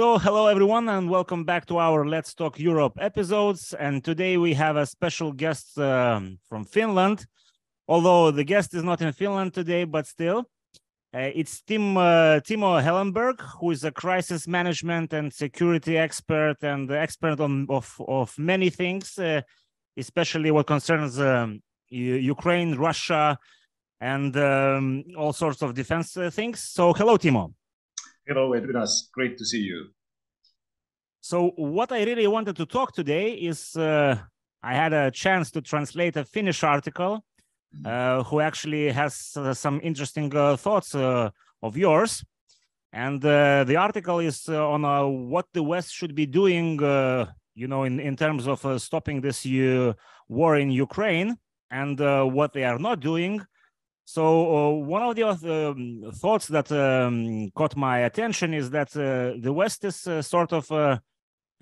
So, 0.00 0.16
hello 0.16 0.46
everyone, 0.46 0.88
and 0.88 1.10
welcome 1.10 1.44
back 1.44 1.66
to 1.66 1.76
our 1.76 2.06
Let's 2.06 2.32
Talk 2.32 2.58
Europe 2.58 2.94
episodes. 2.98 3.74
And 3.74 4.02
today 4.02 4.38
we 4.38 4.54
have 4.54 4.76
a 4.76 4.86
special 4.86 5.30
guest 5.30 5.78
um, 5.78 6.38
from 6.48 6.64
Finland. 6.64 7.26
Although 7.86 8.30
the 8.30 8.42
guest 8.42 8.72
is 8.72 8.82
not 8.82 9.02
in 9.02 9.12
Finland 9.12 9.52
today, 9.52 9.84
but 9.84 10.06
still, 10.06 10.48
uh, 11.14 11.28
it's 11.34 11.60
Tim 11.60 11.98
uh, 11.98 12.40
Timo 12.40 12.82
Hellenberg, 12.82 13.42
who 13.60 13.72
is 13.72 13.84
a 13.84 13.90
crisis 13.90 14.48
management 14.48 15.12
and 15.12 15.30
security 15.30 15.98
expert 15.98 16.56
and 16.62 16.90
expert 16.90 17.38
on 17.38 17.66
of 17.68 17.94
of 18.08 18.32
many 18.38 18.70
things, 18.70 19.18
uh, 19.18 19.42
especially 19.98 20.50
what 20.50 20.66
concerns 20.66 21.20
um, 21.20 21.60
Ukraine, 21.90 22.74
Russia, 22.74 23.36
and 24.00 24.34
um, 24.38 25.04
all 25.18 25.34
sorts 25.34 25.60
of 25.60 25.74
defense 25.74 26.16
uh, 26.16 26.30
things. 26.30 26.62
So, 26.62 26.94
hello, 26.94 27.18
Timo. 27.18 27.52
Hello, 28.26 28.50
Edvinas. 28.50 29.10
Great 29.12 29.38
to 29.38 29.44
see 29.44 29.60
you. 29.60 29.88
So, 31.20 31.52
what 31.56 31.90
I 31.92 32.04
really 32.04 32.26
wanted 32.26 32.56
to 32.56 32.66
talk 32.66 32.94
today 32.94 33.32
is 33.32 33.76
uh, 33.76 34.16
I 34.62 34.74
had 34.74 34.92
a 34.92 35.10
chance 35.10 35.50
to 35.52 35.62
translate 35.62 36.16
a 36.16 36.24
Finnish 36.24 36.62
article 36.62 37.24
mm-hmm. 37.74 37.86
uh, 37.86 38.22
who 38.24 38.40
actually 38.40 38.90
has 38.90 39.32
uh, 39.36 39.54
some 39.54 39.80
interesting 39.82 40.34
uh, 40.36 40.56
thoughts 40.56 40.94
uh, 40.94 41.30
of 41.62 41.76
yours. 41.76 42.24
And 42.92 43.24
uh, 43.24 43.64
the 43.64 43.76
article 43.76 44.18
is 44.18 44.48
on 44.48 44.82
what 45.30 45.46
the 45.52 45.62
West 45.62 45.92
should 45.92 46.14
be 46.14 46.26
doing, 46.26 46.80
you 47.54 47.68
know, 47.68 47.84
in, 47.84 48.00
in 48.00 48.16
terms 48.16 48.48
of 48.48 48.82
stopping 48.82 49.20
this 49.20 49.46
war 50.28 50.56
in 50.56 50.70
Ukraine 50.72 51.36
and 51.70 52.00
what 52.34 52.52
they 52.52 52.64
are 52.64 52.80
not 52.80 52.98
doing 52.98 53.40
so 54.12 54.24
uh, 54.24 54.70
one 54.70 55.04
of 55.04 55.14
the 55.14 55.70
um, 55.70 56.10
thoughts 56.14 56.48
that 56.48 56.72
um, 56.72 57.48
caught 57.52 57.76
my 57.76 58.00
attention 58.00 58.52
is 58.52 58.68
that 58.70 58.88
uh, 58.96 59.38
the 59.40 59.52
West 59.52 59.84
is 59.84 60.04
uh, 60.04 60.20
sort 60.20 60.52
of 60.52 60.68
uh, 60.72 60.98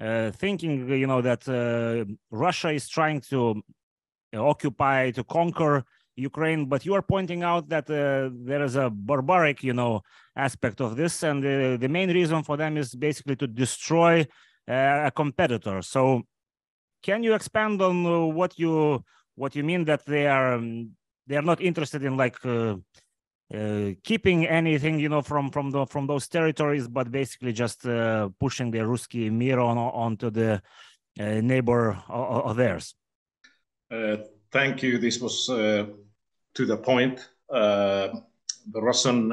uh, 0.01 0.31
thinking, 0.31 0.89
you 0.89 1.07
know, 1.07 1.21
that 1.21 1.47
uh, 1.47 2.11
Russia 2.31 2.71
is 2.71 2.89
trying 2.89 3.21
to 3.33 3.63
occupy, 4.35 5.11
to 5.11 5.25
conquer 5.25 5.85
Ukraine, 6.17 6.65
but 6.65 6.87
you 6.87 6.95
are 6.95 7.03
pointing 7.03 7.43
out 7.43 7.69
that 7.69 7.87
there 7.87 8.63
is 8.63 8.77
a 8.77 8.89
barbaric, 8.89 9.63
you 9.63 9.75
know, 9.75 10.01
aspect 10.35 10.81
of 10.81 10.97
this, 10.97 11.23
and 11.23 11.43
the 11.43 11.89
main 11.89 12.11
reason 12.11 12.43
for 12.43 12.57
them 12.57 12.79
is 12.79 12.95
basically 12.95 13.37
to 13.37 13.47
destroy 13.47 14.27
a 14.67 15.13
competitor. 15.15 15.83
So, 15.83 16.23
can 17.03 17.23
you 17.23 17.35
expand 17.35 17.83
on 17.83 18.35
what 18.35 18.59
you 18.59 19.05
what 19.35 19.55
you 19.55 19.63
mean 19.63 19.85
that 19.85 20.05
they 20.07 20.27
are 20.27 20.55
um, 20.55 20.97
they 21.29 21.37
are 21.37 21.43
not 21.43 21.61
interested 21.61 22.03
in 22.03 22.17
like 22.17 22.45
uh, 22.45 22.77
uh, 23.55 23.91
keeping 24.03 24.47
anything 24.47 24.99
you 24.99 25.09
know 25.09 25.23
from 25.23 25.51
from 25.51 25.71
the 25.71 25.87
from 25.87 26.07
those 26.07 26.27
territories 26.29 26.89
but 26.89 27.11
basically 27.11 27.53
just 27.53 27.87
uh, 27.87 28.29
pushing 28.41 28.71
the 28.71 28.79
Ruski 28.79 29.31
Mir 29.31 29.61
on 29.61 29.79
onto 29.79 30.31
the 30.31 30.61
uh, 31.21 31.41
neighbor 31.41 31.99
of 32.09 32.57
theirs. 32.57 32.95
Uh, 33.91 34.17
thank 34.53 34.83
you. 34.83 34.99
This 34.99 35.21
was 35.21 35.49
uh, 35.49 35.87
to 36.55 36.67
the 36.67 36.77
point. 36.77 37.29
The 37.51 38.83
russian 38.83 39.33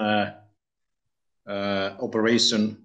operation 2.00 2.78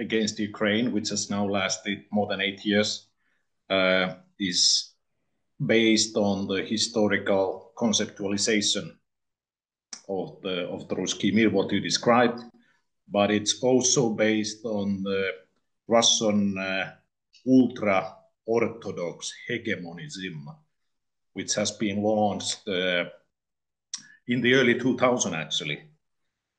against 0.00 0.38
ukraine 0.40 0.90
which 0.92 1.10
has 1.10 1.30
now 1.30 1.46
lasted 1.46 2.04
more 2.10 2.26
than 2.26 2.40
eight 2.40 2.64
years 2.64 3.06
is 4.40 4.94
based 5.64 6.16
on 6.16 6.48
the 6.48 6.62
historical 6.62 7.71
conceptualization 7.82 8.86
of 10.08 10.40
the 10.42 10.56
of 10.74 10.88
the 10.88 10.96
Ruski 10.96 11.32
Mir, 11.34 11.50
what 11.50 11.72
you 11.72 11.80
described, 11.80 12.40
but 13.08 13.30
it's 13.30 13.62
also 13.62 14.10
based 14.10 14.64
on 14.64 15.02
the 15.02 15.22
Russian 15.88 16.58
uh, 16.58 16.92
ultra 17.46 18.16
orthodox 18.46 19.32
hegemonism, 19.48 20.48
which 21.32 21.54
has 21.54 21.70
been 21.72 22.02
launched 22.02 22.68
uh, 22.68 23.04
in 24.28 24.40
the 24.40 24.54
early 24.54 24.78
2000 24.78 25.34
actually. 25.34 25.78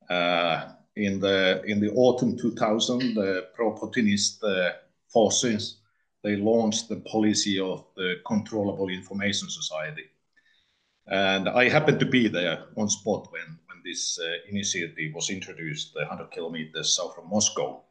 Uh, 0.09 0.69
in 0.96 1.19
the 1.19 1.64
in 1.66 1.80
the 1.80 1.92
autumn 1.96 2.38
2000, 2.38 3.16
the 3.16 3.48
pro-Putinist 3.56 4.44
uh, 4.44 4.74
forces 5.08 5.84
they 6.24 6.38
launched 6.38 6.88
the 6.88 7.02
policy 7.02 7.59
of 7.59 7.86
the 7.98 8.22
controllable 8.25 8.90
information 8.90 9.50
society. 9.50 10.06
And 11.08 11.50
I 11.50 11.69
happened 11.69 12.00
to 12.00 12.06
be 12.06 12.28
there 12.28 12.66
on 12.78 12.90
spot 12.90 13.31
when, 13.31 13.59
when 13.68 13.81
this 13.84 14.19
uh, 14.19 14.50
initiative 14.50 15.14
was 15.14 15.30
introduced 15.30 15.96
100 15.96 16.31
kilometers 16.31 16.96
south 16.96 17.16
from 17.16 17.30
Moscow. 17.30 17.81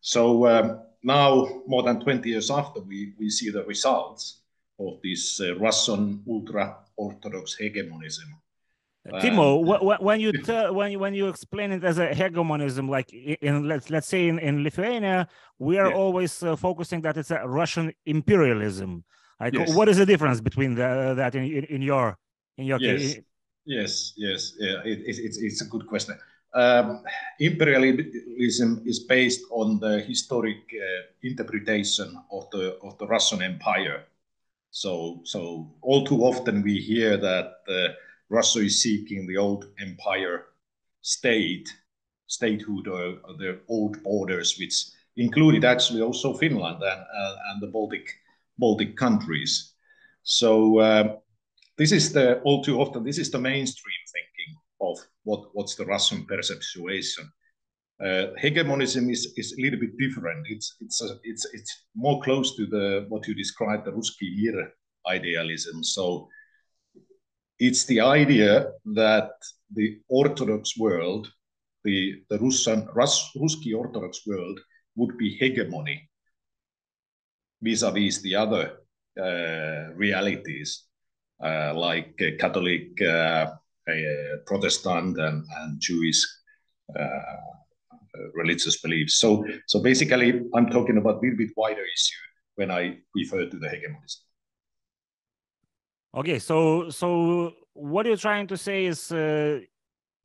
So 0.00 0.46
um, 0.46 0.80
now, 1.02 1.62
more 1.66 1.82
than 1.82 2.00
20 2.00 2.28
years 2.28 2.50
after, 2.50 2.80
we, 2.80 3.14
we 3.18 3.30
see 3.30 3.50
the 3.50 3.64
results 3.64 4.40
of 4.78 5.00
this 5.02 5.40
uh, 5.40 5.56
Russian 5.56 6.22
ultra-Orthodox 6.28 7.56
hegemonism 7.56 8.28
Timo, 9.06 9.92
uh, 9.92 9.96
when 10.00 10.18
you 10.18 10.32
tell, 10.32 10.74
when 10.74 10.90
you, 10.90 10.98
when 10.98 11.12
you 11.12 11.28
explain 11.28 11.72
it 11.72 11.84
as 11.84 11.98
a 11.98 12.14
hegemonism, 12.14 12.88
like 12.88 13.12
in 13.12 13.68
let's 13.68 13.90
let's 13.90 14.08
say 14.08 14.28
in, 14.28 14.38
in 14.38 14.64
Lithuania, 14.64 15.28
we 15.58 15.76
are 15.78 15.88
yeah. 15.88 15.94
always 15.94 16.42
uh, 16.42 16.56
focusing 16.56 17.02
that 17.02 17.18
it's 17.18 17.30
a 17.30 17.46
Russian 17.46 17.92
imperialism. 18.06 19.04
Like, 19.38 19.52
yes. 19.52 19.74
what 19.74 19.90
is 19.90 19.98
the 19.98 20.06
difference 20.06 20.40
between 20.40 20.74
the, 20.74 21.12
that 21.16 21.34
in, 21.34 21.44
in, 21.44 21.64
in 21.64 21.82
your 21.82 22.16
in 22.58 22.66
your 22.66 22.80
yes. 22.80 23.00
case? 23.00 23.22
Yes, 23.66 24.12
yes, 24.16 24.52
yeah, 24.58 24.80
it, 24.84 24.98
it, 25.00 25.16
it's 25.18 25.38
it's 25.38 25.62
a 25.62 25.66
good 25.66 25.86
question. 25.86 26.18
Um, 26.54 27.02
imperialism 27.40 28.82
is 28.84 29.00
based 29.00 29.40
on 29.50 29.80
the 29.80 30.00
historic 30.00 30.58
uh, 30.74 31.02
interpretation 31.22 32.16
of 32.30 32.50
the 32.50 32.78
of 32.82 32.98
the 32.98 33.06
Russian 33.06 33.42
Empire. 33.42 34.04
So 34.70 35.20
so 35.24 35.70
all 35.80 36.04
too 36.04 36.22
often 36.22 36.62
we 36.62 36.78
hear 36.78 37.16
that. 37.16 37.54
Uh, 37.68 37.94
Russia 38.30 38.60
is 38.60 38.82
seeking 38.82 39.26
the 39.26 39.36
old 39.36 39.66
empire 39.78 40.46
state, 41.02 41.68
statehood, 42.26 42.88
or, 42.88 43.18
or 43.24 43.34
the 43.38 43.60
old 43.68 44.02
borders, 44.02 44.58
which 44.58 44.86
included 45.16 45.64
actually 45.64 46.00
also 46.00 46.34
Finland 46.34 46.82
and, 46.82 47.00
uh, 47.00 47.36
and 47.50 47.62
the 47.62 47.68
Baltic 47.68 48.08
Baltic 48.58 48.96
countries. 48.96 49.74
So 50.22 50.78
uh, 50.78 51.16
this 51.76 51.92
is 51.92 52.12
the 52.12 52.40
all 52.40 52.62
too 52.62 52.80
often 52.80 53.04
this 53.04 53.18
is 53.18 53.30
the 53.30 53.38
mainstream 53.38 54.02
thinking 54.12 54.56
of 54.80 54.98
what 55.24 55.48
what's 55.52 55.74
the 55.74 55.86
Russian 55.86 56.24
perceptuation. 56.26 57.30
Uh, 58.04 58.26
hegemonism 58.38 59.08
is, 59.08 59.32
is 59.36 59.52
a 59.52 59.62
little 59.62 59.78
bit 59.78 59.96
different. 59.96 60.46
It's 60.48 60.76
it's 60.80 61.00
a, 61.02 61.16
it's 61.22 61.46
it's 61.52 61.84
more 61.94 62.20
close 62.22 62.56
to 62.56 62.66
the 62.66 63.06
what 63.08 63.26
you 63.28 63.34
described 63.34 63.84
the 63.86 63.92
Ruski 63.92 64.28
Mir 64.36 64.72
idealism. 65.06 65.84
So 65.84 66.28
it's 67.58 67.84
the 67.84 68.00
idea 68.00 68.72
that 68.94 69.30
the 69.72 70.00
Orthodox 70.08 70.76
world, 70.76 71.30
the, 71.84 72.22
the 72.30 72.38
Russian, 72.38 72.88
Rus, 72.94 73.30
Ruski 73.36 73.76
Orthodox 73.76 74.26
world, 74.26 74.58
would 74.96 75.16
be 75.16 75.36
hegemony 75.36 76.08
vis-a-vis 77.62 78.20
the 78.20 78.34
other 78.34 78.78
uh, 79.18 79.94
realities 79.94 80.84
uh, 80.84 80.93
like 81.40 82.14
uh, 82.20 82.36
Catholic, 82.38 83.00
uh, 83.02 83.46
Protestant, 84.46 85.18
and, 85.18 85.44
and 85.58 85.80
Jewish 85.80 86.24
uh, 86.98 88.30
religious 88.34 88.80
beliefs. 88.80 89.16
So, 89.16 89.44
so 89.66 89.82
basically, 89.82 90.40
I'm 90.54 90.70
talking 90.70 90.98
about 90.98 91.16
a 91.16 91.20
little 91.20 91.36
bit 91.36 91.50
wider 91.56 91.82
issue 91.82 92.16
when 92.56 92.70
I 92.70 92.98
refer 93.14 93.46
to 93.46 93.58
the 93.58 93.68
hegemonism. 93.68 94.22
Okay, 96.16 96.38
so 96.38 96.90
so 96.90 97.52
what 97.72 98.06
you're 98.06 98.16
trying 98.16 98.46
to 98.46 98.56
say 98.56 98.86
is 98.86 99.10
uh, 99.10 99.58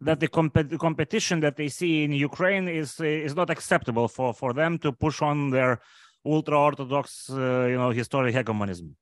that 0.02 0.20
the, 0.20 0.28
comp- 0.28 0.70
the, 0.70 0.78
competition 0.78 1.40
that 1.40 1.56
they 1.56 1.68
see 1.68 2.04
in 2.04 2.12
Ukraine 2.12 2.68
is 2.68 3.00
is 3.00 3.36
not 3.36 3.50
acceptable 3.50 4.08
for 4.08 4.34
for 4.34 4.54
them 4.54 4.78
to 4.80 4.92
push 4.92 5.22
on 5.22 5.50
their 5.50 5.82
ultra 6.26 6.60
orthodox, 6.60 7.30
uh, 7.32 7.66
you 7.72 7.78
know, 7.78 7.90
historic 7.90 8.36
hegemonism. 8.36 8.96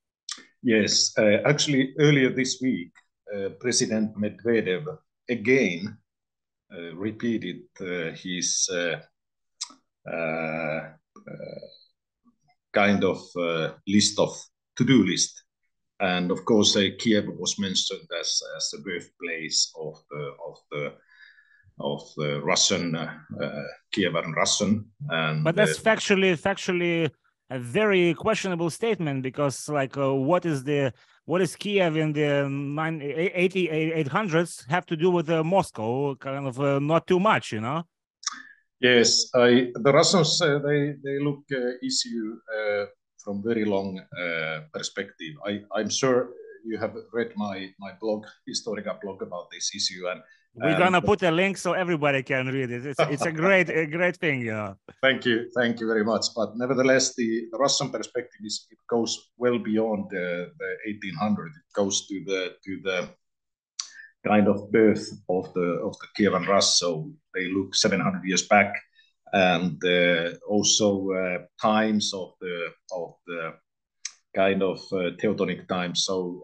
Yes, 0.67 1.13
uh, 1.17 1.39
actually, 1.45 1.93
earlier 1.97 2.29
this 2.29 2.59
week, 2.61 2.91
uh, 3.33 3.51
President 3.57 4.13
Medvedev 4.17 4.97
again 5.29 5.97
uh, 6.73 6.93
repeated 6.93 7.61
his 8.13 8.69
kind 12.73 13.03
of 13.05 13.21
list 13.87 14.19
of 14.19 14.37
to-do 14.75 15.05
list. 15.05 15.41
And 16.01 16.31
of 16.31 16.43
course 16.43 16.75
uh, 16.75 16.89
Kiev 16.99 17.27
was 17.39 17.57
mentioned 17.57 18.09
as 18.19 18.41
as 18.57 18.69
the 18.69 18.79
birthplace 18.79 19.71
of 19.79 19.95
the 20.11 20.23
of 20.45 20.57
the 20.71 20.93
of 21.79 22.01
the 22.17 22.41
Russian 22.41 22.93
uh, 22.93 23.13
Kievan 23.95 24.35
Russian. 24.35 24.91
And 25.09 25.45
but 25.45 25.55
that's 25.55 25.79
uh, 25.79 25.81
factually 25.81 26.35
factually 26.37 27.09
a 27.49 27.59
very 27.59 28.13
questionable 28.13 28.69
statement 28.69 29.23
because 29.23 29.69
like 29.69 29.97
uh, 29.97 30.13
what 30.13 30.45
is 30.45 30.63
the 30.63 30.93
what 31.25 31.41
is 31.41 31.55
Kiev 31.55 31.97
in 31.97 32.13
the 32.13 32.47
9, 32.49 33.01
80, 33.01 33.67
800s 34.03 34.67
have 34.69 34.85
to 34.85 34.95
do 34.95 35.09
with 35.11 35.29
uh, 35.29 35.43
Moscow 35.43 36.15
kind 36.15 36.47
of 36.47 36.59
uh, 36.59 36.79
not 36.79 37.07
too 37.07 37.19
much 37.19 37.51
you 37.51 37.61
know 37.61 37.83
Yes, 38.79 39.31
I, 39.33 39.71
the 39.73 39.91
Russians 39.91 40.39
uh, 40.39 40.59
they 40.59 40.93
they 41.03 41.17
look 41.19 41.41
uh, 41.51 41.81
issue 41.81 42.37
uh, 42.53 42.85
from 43.23 43.41
very 43.41 43.65
long 43.65 43.99
perspective. 44.71 45.33
I 45.43 45.61
I'm 45.73 45.89
sure 45.89 46.29
you 46.63 46.77
have 46.77 46.93
read 47.11 47.33
my 47.35 47.73
my 47.79 47.93
blog, 47.99 48.25
Historica 48.47 49.01
blog 49.01 49.23
about 49.23 49.49
this 49.49 49.71
issue, 49.73 50.07
and 50.07 50.21
we're 50.57 50.69
and, 50.69 50.77
gonna 50.79 51.01
put 51.01 51.21
a 51.23 51.31
link 51.31 51.57
so 51.57 51.73
everybody 51.73 52.23
can 52.23 52.47
read 52.47 52.71
it. 52.71 52.85
It's 52.85 52.99
it's 52.99 53.25
a 53.25 53.31
great 53.43 53.69
a 53.69 53.85
great 53.85 54.17
thing, 54.17 54.41
know. 54.45 54.75
Thank 55.01 55.25
you, 55.25 55.49
thank 55.55 55.79
you 55.79 55.87
very 55.87 56.03
much. 56.03 56.25
But 56.35 56.57
nevertheless, 56.57 57.15
the, 57.15 57.47
the 57.51 57.57
Russian 57.57 57.89
perspective 57.89 58.41
is 58.43 58.67
it 58.71 58.79
goes 58.89 59.29
well 59.37 59.59
beyond 59.59 60.09
the, 60.09 60.51
the 60.57 60.69
1800. 60.85 61.47
It 61.47 61.53
goes 61.73 62.07
to 62.07 62.23
the 62.25 62.55
to 62.65 62.79
the 62.83 63.09
kind 64.25 64.47
of 64.47 64.71
birth 64.71 65.07
of 65.29 65.53
the 65.53 65.79
of 65.85 65.95
the 65.99 66.07
Kievan 66.17 66.47
Rus. 66.47 66.79
So 66.79 67.11
they 67.35 67.51
look 67.51 67.75
700 67.75 68.23
years 68.25 68.47
back, 68.47 68.73
and 69.33 69.77
uh, 69.85 70.31
also 70.47 71.11
uh, 71.11 71.37
times 71.61 72.13
of 72.13 72.33
the 72.41 72.71
of 72.91 73.13
the 73.27 73.53
kind 74.35 74.63
of 74.63 74.79
uh, 74.91 75.11
Teutonic 75.19 75.67
times. 75.67 76.05
So 76.05 76.41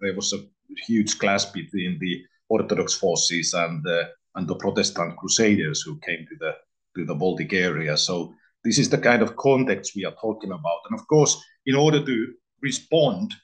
there 0.00 0.14
was 0.14 0.32
a 0.32 0.44
huge 0.86 1.18
clash 1.18 1.46
between 1.46 1.98
the 2.00 2.22
Orthodox 2.48 2.94
forces 2.94 3.54
and 3.54 3.86
uh, 3.86 4.04
and 4.34 4.46
the 4.46 4.56
Protestant 4.56 5.16
crusaders 5.16 5.82
who 5.82 5.98
came 6.00 6.26
to 6.28 6.36
the 6.38 6.52
to 6.96 7.04
the 7.04 7.14
Baltic 7.14 7.52
area. 7.52 7.96
So 7.96 8.34
this 8.64 8.78
is 8.78 8.88
the 8.88 8.98
kind 8.98 9.22
of 9.22 9.36
context 9.36 9.94
we 9.94 10.04
are 10.04 10.14
talking 10.20 10.50
about. 10.50 10.80
And 10.88 10.98
of 10.98 11.06
course, 11.06 11.42
in 11.66 11.74
order 11.74 12.04
to 12.04 12.34
respond 12.62 13.34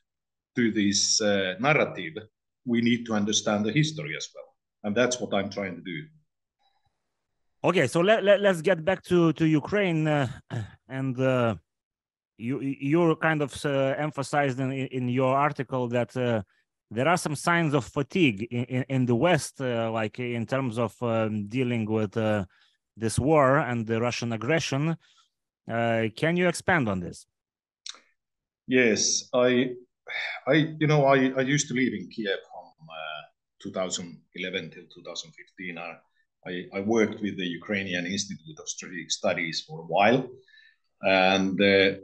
to 0.57 0.73
this 0.73 1.21
uh, 1.21 1.55
narrative, 1.61 2.15
we 2.65 2.81
need 2.81 3.07
to 3.07 3.15
understand 3.15 3.65
the 3.65 3.73
history 3.73 4.15
as 4.17 4.29
well. 4.35 4.49
And 4.85 4.97
that's 4.97 5.21
what 5.21 5.35
I'm 5.35 5.51
trying 5.51 5.77
to 5.77 5.83
do. 5.83 5.99
Okay, 7.65 7.87
so 7.87 8.01
let, 8.01 8.25
let, 8.25 8.45
us 8.45 8.61
get 8.61 8.85
back 8.85 9.03
to, 9.05 9.33
to 9.35 9.47
Ukraine. 9.47 10.09
Uh, 10.09 10.27
and 10.89 11.19
uh, 11.21 11.55
you, 12.37 12.61
you're 12.61 13.15
kind 13.15 13.41
of 13.41 13.65
uh, 13.65 13.95
emphasized 13.97 14.59
in, 14.59 14.73
in 14.73 15.09
your 15.09 15.37
article 15.37 15.87
that 15.89 16.17
uh, 16.17 16.43
there 16.93 17.09
are 17.09 17.17
some 17.17 17.35
signs 17.35 17.75
of 17.75 17.85
fatigue 17.85 18.47
in, 18.51 18.65
in, 18.65 18.85
in 18.89 19.07
the 19.07 19.15
West, 19.15 19.61
uh, 19.61 19.91
like 19.91 20.19
in 20.19 20.47
terms 20.47 20.79
of 20.79 20.95
um, 21.03 21.47
dealing 21.49 21.85
with 21.85 22.17
uh, 22.17 22.45
this 22.97 23.19
war 23.19 23.59
and 23.59 23.87
the 23.87 24.01
Russian 24.01 24.33
aggression. 24.33 24.97
can 25.67 26.37
you 26.37 26.49
expand 26.49 26.89
on 26.89 27.01
this? 27.01 27.27
Yes, 28.67 29.29
I, 29.33 29.71
I, 30.47 30.55
you 30.81 30.87
know, 30.87 31.05
I, 31.05 31.33
I 31.39 31.41
used 31.41 31.69
to 31.69 31.75
live 31.75 31.93
in 31.93 32.09
Kiev 32.09 32.39
from 32.51 32.63
2011 33.63 34.71
till 34.71 34.85
2015. 34.95 35.79
I, 35.79 35.97
I, 36.47 36.79
I, 36.79 36.81
worked 36.81 37.21
with 37.23 37.37
the 37.37 37.47
Ukrainian 37.47 38.05
Institute 38.07 38.59
of 38.59 38.69
Strategic 38.69 39.11
Studies 39.11 39.65
for 39.67 39.81
a 39.81 39.89
while, 39.95 40.29
and 41.03 41.61
uh, 41.61 41.99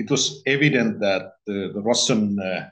it 0.00 0.10
was 0.10 0.42
evident 0.46 1.00
that 1.00 1.32
the, 1.46 1.72
the 1.74 1.82
Russian 1.82 2.38
uh, 2.40 2.68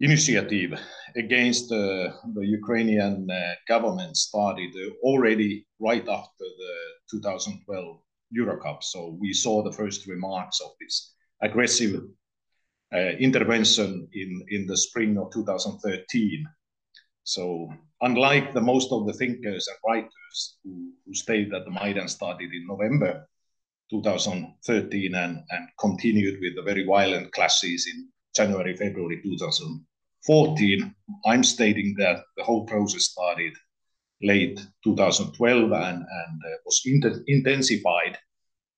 initiative 0.00 0.78
against 1.16 1.70
uh, 1.70 2.10
the 2.34 2.46
Ukrainian 2.46 3.30
uh, 3.30 3.54
government 3.68 4.16
started 4.16 4.72
already 5.02 5.66
right 5.78 6.06
after 6.08 6.46
the 6.62 6.74
2012 7.10 7.98
Euro 8.30 8.60
Cup. 8.60 8.82
So 8.82 9.16
we 9.20 9.32
saw 9.32 9.62
the 9.62 9.72
first 9.72 10.06
remarks 10.06 10.60
of 10.60 10.72
this 10.80 11.14
aggressive 11.42 12.02
uh, 12.92 12.98
intervention 12.98 14.08
in, 14.12 14.44
in 14.48 14.66
the 14.66 14.76
spring 14.76 15.16
of 15.18 15.32
2013. 15.32 16.46
So 17.22 17.72
unlike 18.00 18.52
the 18.52 18.60
most 18.60 18.92
of 18.92 19.06
the 19.06 19.12
thinkers 19.12 19.68
and 19.68 19.78
writers 19.86 20.58
who, 20.64 20.92
who 21.06 21.14
state 21.14 21.50
that 21.50 21.64
the 21.64 21.70
Maidan 21.70 22.08
started 22.08 22.52
in 22.52 22.66
November 22.66 23.26
2013 23.90 25.14
and, 25.14 25.42
and 25.50 25.68
continued 25.78 26.40
with 26.40 26.56
the 26.56 26.62
very 26.62 26.84
violent 26.84 27.32
clashes 27.32 27.86
in 27.92 28.08
January, 28.34 28.76
February 28.76 29.20
2014, 29.22 30.94
I'm 31.26 31.44
stating 31.44 31.94
that 31.98 32.24
the 32.36 32.44
whole 32.44 32.64
process 32.66 33.04
started 33.04 33.52
late 34.22 34.60
2012 34.82 35.72
and, 35.72 35.98
and 35.98 36.42
uh, 36.44 36.56
was 36.64 36.82
intensified 37.26 38.18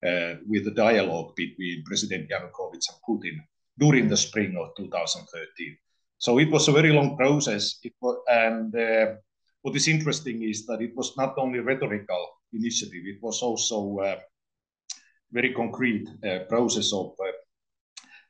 uh, 0.07 0.35
with 0.47 0.65
the 0.65 0.75
dialogue 0.75 1.35
between 1.37 1.85
President 1.85 2.29
Yanukovych 2.31 2.85
and 2.89 3.01
Putin 3.09 3.39
during 3.79 4.09
the 4.09 4.17
spring 4.17 4.57
of 4.59 4.75
2013. 4.77 5.77
So 6.19 6.39
it 6.39 6.51
was 6.51 6.69
a 6.69 6.73
very 6.73 6.93
long 6.93 7.17
process. 7.17 7.79
Was, 8.01 8.17
and 8.29 8.75
uh, 8.75 9.15
what 9.63 9.77
is 9.77 9.89
interesting 9.89 10.43
is 10.43 10.67
that 10.67 10.81
it 10.81 10.97
was 10.97 11.17
not 11.17 11.35
only 11.39 11.61
rhetorical 11.61 12.27
initiative; 12.53 13.03
it 13.05 13.23
was 13.23 13.43
also 13.43 13.99
a 14.01 14.13
uh, 14.13 14.17
very 15.33 15.53
concrete 15.53 16.09
uh, 16.25 16.41
process 16.49 16.93
of 16.93 17.15
uh, 17.21 17.33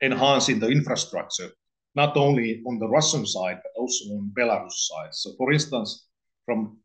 enhancing 0.03 0.59
the 0.59 0.69
infrastructure, 0.69 1.51
not 1.95 2.17
only 2.17 2.63
on 2.67 2.79
the 2.79 2.89
Russian 2.89 3.27
side 3.27 3.59
but 3.63 3.81
also 3.81 4.05
on 4.15 4.33
Belarus 4.37 4.89
side. 4.89 5.15
So, 5.15 5.33
for 5.37 5.53
instance, 5.53 6.07
from 6.45 6.79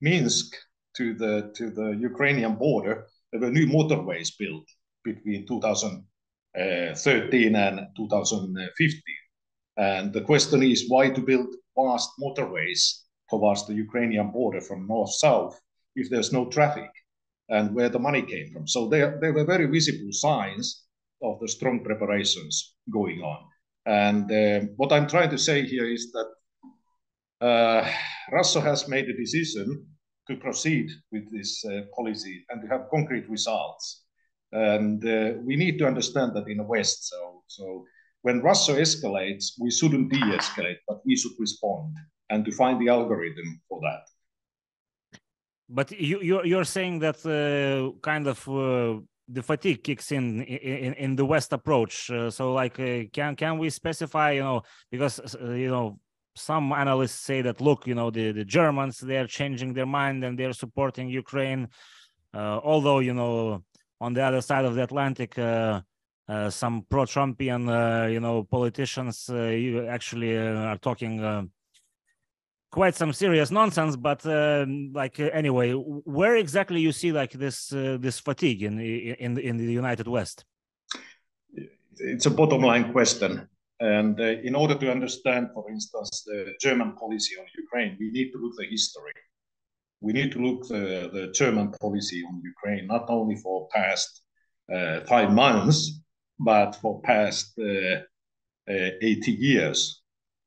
Minsk 0.00 0.54
to 0.96 1.14
the 1.14 1.52
to 1.56 1.70
the 1.70 1.96
Ukrainian 2.10 2.54
border, 2.54 3.06
there 3.30 3.40
were 3.40 3.50
new 3.50 3.66
motorways 3.66 4.30
built 4.38 4.66
between 5.04 5.46
2000 5.46 6.04
uh, 6.56 6.94
13 6.94 7.56
and 7.56 7.80
2015. 7.96 9.02
And 9.76 10.12
the 10.12 10.20
question 10.20 10.62
is 10.62 10.88
why 10.88 11.10
to 11.10 11.20
build 11.20 11.48
vast 11.76 12.10
motorways 12.20 13.00
towards 13.28 13.66
the 13.66 13.74
Ukrainian 13.74 14.30
border 14.30 14.60
from 14.60 14.86
north 14.86 15.12
south 15.14 15.58
if 15.96 16.08
there's 16.10 16.32
no 16.32 16.46
traffic 16.46 16.90
and 17.48 17.74
where 17.74 17.88
the 17.88 17.98
money 17.98 18.22
came 18.22 18.52
from. 18.52 18.66
So 18.68 18.88
there, 18.88 19.18
there 19.20 19.32
were 19.32 19.44
very 19.44 19.66
visible 19.66 20.12
signs 20.12 20.83
of 21.24 21.40
the 21.40 21.48
strong 21.48 21.82
preparations 21.82 22.76
going 22.92 23.20
on. 23.22 23.40
And 23.86 24.30
uh, 24.30 24.66
what 24.76 24.92
I'm 24.92 25.08
trying 25.08 25.30
to 25.30 25.38
say 25.38 25.64
here 25.66 25.88
is 25.90 26.12
that 26.12 26.28
uh, 27.46 27.90
Russia 28.30 28.60
has 28.60 28.88
made 28.88 29.08
a 29.08 29.16
decision 29.16 29.86
to 30.28 30.36
proceed 30.36 30.88
with 31.12 31.30
this 31.30 31.64
uh, 31.64 31.82
policy 31.94 32.44
and 32.48 32.62
to 32.62 32.68
have 32.68 32.90
concrete 32.90 33.28
results. 33.28 34.04
And 34.52 35.04
uh, 35.04 35.32
we 35.42 35.56
need 35.56 35.78
to 35.78 35.86
understand 35.86 36.34
that 36.36 36.48
in 36.48 36.58
the 36.58 36.64
West. 36.64 37.08
So, 37.10 37.42
so 37.48 37.84
when 38.22 38.40
Russia 38.40 38.72
escalates, 38.72 39.52
we 39.60 39.70
shouldn't 39.70 40.10
de-escalate, 40.10 40.78
but 40.88 41.00
we 41.04 41.16
should 41.16 41.32
respond 41.38 41.96
and 42.30 42.44
to 42.44 42.52
find 42.52 42.80
the 42.80 42.88
algorithm 42.88 43.60
for 43.68 43.80
that. 43.82 44.04
But 45.68 45.90
you, 45.92 46.20
you're, 46.22 46.46
you're 46.46 46.64
saying 46.64 47.00
that 47.00 47.18
uh, 47.26 47.98
kind 48.00 48.26
of 48.26 48.48
uh, 48.48 49.00
the 49.28 49.42
fatigue 49.42 49.82
kicks 49.82 50.12
in 50.12 50.42
in, 50.42 50.94
in 50.94 51.16
the 51.16 51.24
West 51.24 51.52
approach. 51.52 52.10
Uh, 52.10 52.30
so, 52.30 52.52
like, 52.52 52.78
uh, 52.78 53.04
can 53.12 53.36
can 53.36 53.58
we 53.58 53.70
specify? 53.70 54.32
You 54.32 54.42
know, 54.42 54.62
because 54.90 55.36
uh, 55.40 55.50
you 55.50 55.68
know 55.68 55.98
some 56.36 56.72
analysts 56.72 57.20
say 57.20 57.42
that 57.42 57.60
look, 57.60 57.86
you 57.86 57.94
know, 57.94 58.10
the 58.10 58.32
the 58.32 58.44
Germans 58.44 58.98
they 58.98 59.16
are 59.16 59.26
changing 59.26 59.72
their 59.72 59.86
mind 59.86 60.24
and 60.24 60.38
they're 60.38 60.52
supporting 60.52 61.08
Ukraine, 61.08 61.68
uh, 62.34 62.60
although 62.62 62.98
you 62.98 63.14
know 63.14 63.62
on 64.00 64.12
the 64.12 64.22
other 64.22 64.40
side 64.40 64.64
of 64.64 64.74
the 64.74 64.82
Atlantic, 64.82 65.38
uh, 65.38 65.80
uh, 66.28 66.50
some 66.50 66.84
pro-Trumpian, 66.90 68.12
you 68.12 68.20
know, 68.20 68.44
politicians 68.44 69.30
actually 69.30 70.36
are 70.36 70.78
talking 70.78 71.50
quite 72.74 72.94
some 72.94 73.12
serious 73.12 73.50
nonsense. 73.50 73.96
But 73.96 74.20
um, 74.26 74.92
like 74.92 75.18
anyway, 75.20 75.72
where 76.18 76.36
exactly 76.36 76.80
you 76.80 76.92
see 76.92 77.12
like 77.12 77.32
this 77.32 77.68
this 78.04 78.18
fatigue 78.28 78.62
in 78.62 78.74
in 79.24 79.38
in 79.38 79.56
the 79.56 79.72
United 79.82 80.08
West? 80.08 80.44
It's 82.12 82.26
a 82.26 82.34
bottom 82.40 82.62
line 82.70 82.92
question. 82.92 83.32
And 83.80 84.20
uh, 84.20 84.48
in 84.48 84.54
order 84.54 84.76
to 84.82 84.90
understand, 84.90 85.48
for 85.54 85.64
instance, 85.70 86.10
the 86.26 86.54
German 86.60 86.90
policy 87.02 87.34
on 87.40 87.46
Ukraine, 87.64 87.96
we 88.00 88.10
need 88.16 88.28
to 88.32 88.38
look 88.38 88.54
the 88.56 88.66
history 88.76 89.14
we 90.04 90.12
need 90.12 90.32
to 90.32 90.38
look 90.38 90.68
the, 90.68 91.10
the 91.16 91.32
German 91.32 91.72
policy 91.80 92.22
on 92.28 92.42
Ukraine, 92.44 92.86
not 92.86 93.06
only 93.08 93.36
for 93.36 93.68
past 93.68 94.10
uh, 94.72 95.00
five 95.08 95.32
months, 95.32 95.78
but 96.38 96.76
for 96.76 97.00
past 97.00 97.58
uh, 97.58 98.00
uh, 98.68 98.90
80 99.00 99.32
years. 99.32 100.02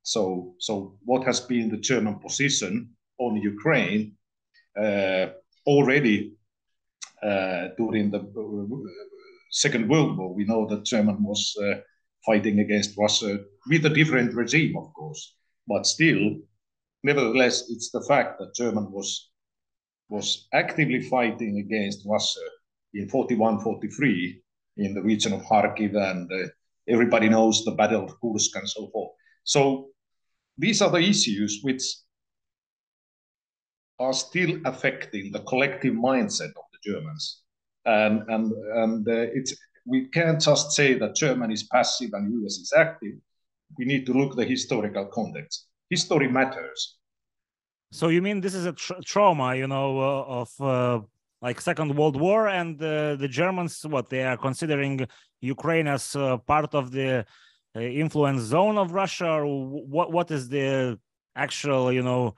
So, 0.08 0.54
so 0.58 0.96
what 1.04 1.24
has 1.24 1.38
been 1.38 1.68
the 1.68 1.76
German 1.76 2.18
position 2.18 2.88
on 3.18 3.36
Ukraine 3.36 4.16
uh, 4.74 5.26
already 5.66 6.32
uh, 7.22 7.68
during 7.76 8.10
the 8.10 8.20
uh, 8.20 8.90
Second 9.50 9.86
World 9.90 10.16
War? 10.16 10.32
We 10.34 10.46
know 10.46 10.66
that 10.70 10.86
German 10.86 11.22
was 11.22 11.54
fighting 12.24 12.60
against 12.60 12.96
Russia 12.96 13.40
with 13.68 13.84
a 13.84 13.90
different 13.90 14.32
regime, 14.34 14.78
of 14.78 14.94
course, 14.94 15.36
but 15.66 15.84
still, 15.84 16.38
nevertheless, 17.02 17.68
it's 17.68 17.90
the 17.90 18.04
fact 18.08 18.38
that 18.38 18.54
German 18.54 18.90
was 18.90 19.30
was 20.08 20.48
actively 20.54 21.02
fighting 21.02 21.58
against 21.58 22.06
Russia 22.06 22.46
in 22.94 23.10
41 23.10 23.60
43 23.60 24.42
in 24.78 24.94
the 24.94 25.02
region 25.02 25.34
of 25.34 25.42
Kharkiv, 25.42 25.94
and 26.10 26.32
uh, 26.32 26.48
everybody 26.88 27.28
knows 27.28 27.62
the 27.62 27.72
Battle 27.72 28.04
of 28.04 28.18
Kursk 28.22 28.56
and 28.56 28.66
so 28.66 28.88
forth. 28.88 29.12
So 29.44 29.90
these 30.58 30.82
are 30.82 30.90
the 30.90 30.98
issues 30.98 31.60
which 31.62 31.82
are 34.00 34.12
still 34.12 34.58
affecting 34.64 35.32
the 35.32 35.40
collective 35.40 35.94
mindset 35.94 36.50
of 36.50 36.64
the 36.72 36.92
Germans. 36.92 37.42
And, 37.84 38.22
and, 38.28 38.52
and 38.52 39.08
uh, 39.08 39.26
it's, 39.34 39.56
we 39.86 40.08
can't 40.08 40.40
just 40.40 40.72
say 40.72 40.94
that 40.94 41.14
Germany 41.14 41.54
is 41.54 41.64
passive 41.64 42.10
and 42.12 42.44
US 42.44 42.58
is 42.58 42.72
active. 42.76 43.14
We 43.78 43.84
need 43.84 44.06
to 44.06 44.12
look 44.12 44.36
the 44.36 44.44
historical 44.44 45.06
context. 45.06 45.66
History 45.90 46.28
matters. 46.28 46.98
So 47.90 48.08
you 48.08 48.20
mean 48.20 48.40
this 48.40 48.54
is 48.54 48.66
a 48.66 48.72
tra 48.72 49.00
trauma, 49.02 49.54
you 49.54 49.66
know, 49.66 49.98
uh, 49.98 50.40
of 50.40 50.60
uh, 50.60 51.00
like 51.40 51.60
Second 51.60 51.96
World 51.96 52.20
War, 52.20 52.48
and 52.48 52.80
uh, 52.82 53.16
the 53.16 53.28
Germans, 53.28 53.86
what 53.86 54.10
they 54.10 54.24
are 54.24 54.36
considering 54.36 55.06
Ukraine 55.40 55.86
as 55.86 56.14
uh, 56.14 56.36
part 56.36 56.74
of 56.74 56.90
the 56.90 57.24
influence 57.80 58.42
zone 58.42 58.78
of 58.78 58.92
Russia, 58.92 59.26
or 59.26 59.46
what? 59.46 60.12
What 60.12 60.30
is 60.30 60.48
the 60.48 60.98
actual, 61.36 61.92
you 61.92 62.02
know? 62.02 62.34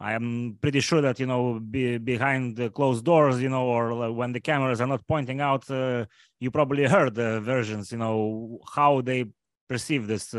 I'm 0.00 0.58
pretty 0.60 0.80
sure 0.80 1.00
that 1.00 1.20
you 1.20 1.26
know, 1.26 1.60
be, 1.60 1.98
behind 1.98 2.56
the 2.56 2.68
closed 2.68 3.04
doors, 3.04 3.40
you 3.40 3.48
know, 3.48 3.66
or 3.66 4.12
when 4.12 4.32
the 4.32 4.40
cameras 4.40 4.80
are 4.80 4.86
not 4.86 5.06
pointing 5.06 5.40
out, 5.40 5.70
uh, 5.70 6.04
you 6.40 6.50
probably 6.50 6.84
heard 6.94 7.14
the 7.14 7.40
versions, 7.40 7.92
you 7.92 7.98
know, 7.98 8.58
how 8.74 9.00
they 9.00 9.26
perceive 9.68 10.06
this 10.06 10.34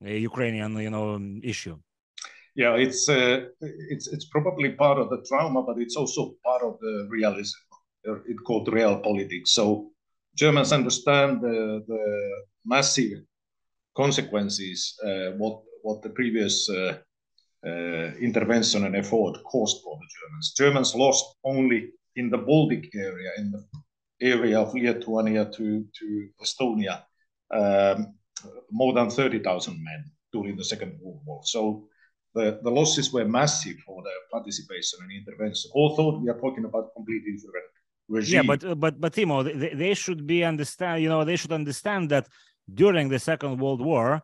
Ukrainian, 0.00 0.76
you 0.76 0.90
know, 0.90 1.20
issue 1.42 1.78
yeah, 2.54 2.76
it's 2.76 3.08
uh, 3.08 3.46
it's 3.60 4.06
it's 4.06 4.26
probably 4.26 4.70
part 4.70 4.98
of 4.98 5.10
the 5.10 5.24
trauma, 5.28 5.62
but 5.62 5.78
it's 5.78 5.96
also 5.96 6.34
part 6.44 6.62
of 6.62 6.78
the 6.80 7.08
realism. 7.10 7.58
It's 8.04 8.42
called 8.46 8.72
real 8.72 9.00
politics. 9.00 9.52
So 9.52 9.90
Germans 10.36 10.72
understand 10.72 11.40
the, 11.40 11.82
the 11.88 12.44
massive 12.64 13.22
consequences 13.94 14.98
uh, 15.04 15.30
what 15.38 15.62
what 15.82 16.02
the 16.02 16.10
previous 16.10 16.68
uh, 16.70 16.96
uh, 17.66 18.10
intervention 18.20 18.84
and 18.84 18.96
effort 18.96 19.42
caused 19.44 19.82
for 19.82 19.98
the 19.98 20.08
Germans. 20.18 20.52
Germans 20.56 20.94
lost 20.94 21.36
only 21.44 21.90
in 22.16 22.30
the 22.30 22.38
Baltic 22.38 22.94
area, 22.94 23.30
in 23.38 23.50
the 23.50 23.64
area 24.20 24.60
of 24.60 24.74
Lithuania 24.74 25.44
to 25.56 25.84
to 25.98 26.28
Estonia, 26.42 27.02
um, 27.50 28.14
more 28.70 28.92
than 28.92 29.10
thirty 29.10 29.38
thousand 29.38 29.82
men 29.82 30.04
during 30.32 30.56
the 30.56 30.64
Second 30.64 30.98
World 31.00 31.20
War. 31.26 31.40
So 31.44 31.88
the, 32.34 32.58
the 32.62 32.70
losses 32.70 33.12
were 33.12 33.24
massive 33.24 33.76
for 33.86 34.02
the 34.02 34.10
participation 34.32 34.98
and 35.02 35.12
intervention. 35.12 35.70
Although 35.74 36.18
we 36.18 36.28
are 36.28 36.38
talking 36.38 36.64
about 36.64 36.92
completely 36.94 37.32
different 37.32 37.70
regime. 38.08 38.44
Yeah, 38.44 38.56
but 38.56 38.80
but 38.80 39.00
but 39.00 39.12
Timo, 39.12 39.44
they, 39.44 39.74
they 39.74 39.94
should 39.94 40.26
be 40.26 40.44
understand. 40.44 41.02
You 41.02 41.08
know, 41.08 41.24
they 41.24 41.36
should 41.36 41.52
understand 41.52 42.10
that 42.10 42.28
during 42.72 43.08
the 43.08 43.18
Second 43.18 43.58
World 43.58 43.80
War, 43.80 44.22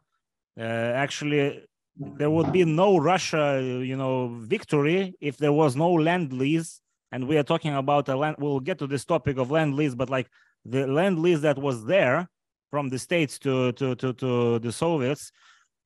uh, 0.59 0.63
actually, 0.63 1.65
there 1.97 2.31
would 2.31 2.53
be 2.53 2.65
no 2.65 2.97
Russia, 2.97 3.61
you 3.63 3.97
know, 3.97 4.29
victory 4.41 5.15
if 5.21 5.37
there 5.37 5.53
was 5.53 5.77
no 5.77 5.93
land 5.93 6.33
lease. 6.33 6.81
And 7.13 7.27
we 7.27 7.37
are 7.37 7.43
talking 7.43 7.75
about 7.75 8.09
a 8.09 8.17
land. 8.17 8.37
We'll 8.39 8.61
get 8.61 8.79
to 8.79 8.87
this 8.87 9.05
topic 9.05 9.37
of 9.39 9.51
land 9.51 9.75
lease, 9.75 9.95
but 9.95 10.11
like 10.11 10.29
the 10.65 10.87
land 10.87 11.19
lease 11.19 11.41
that 11.41 11.59
was 11.59 11.85
there 11.85 12.29
from 12.71 12.89
the 12.89 12.99
states 12.99 13.39
to 13.41 13.73
to 13.73 13.97
to 13.97 14.13
to 14.15 14.59
the 14.61 14.71
Soviets, 14.71 15.33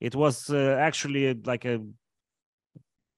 it 0.00 0.14
was 0.14 0.50
uh, 0.50 0.76
actually 0.78 1.34
like 1.44 1.64
a 1.64 1.80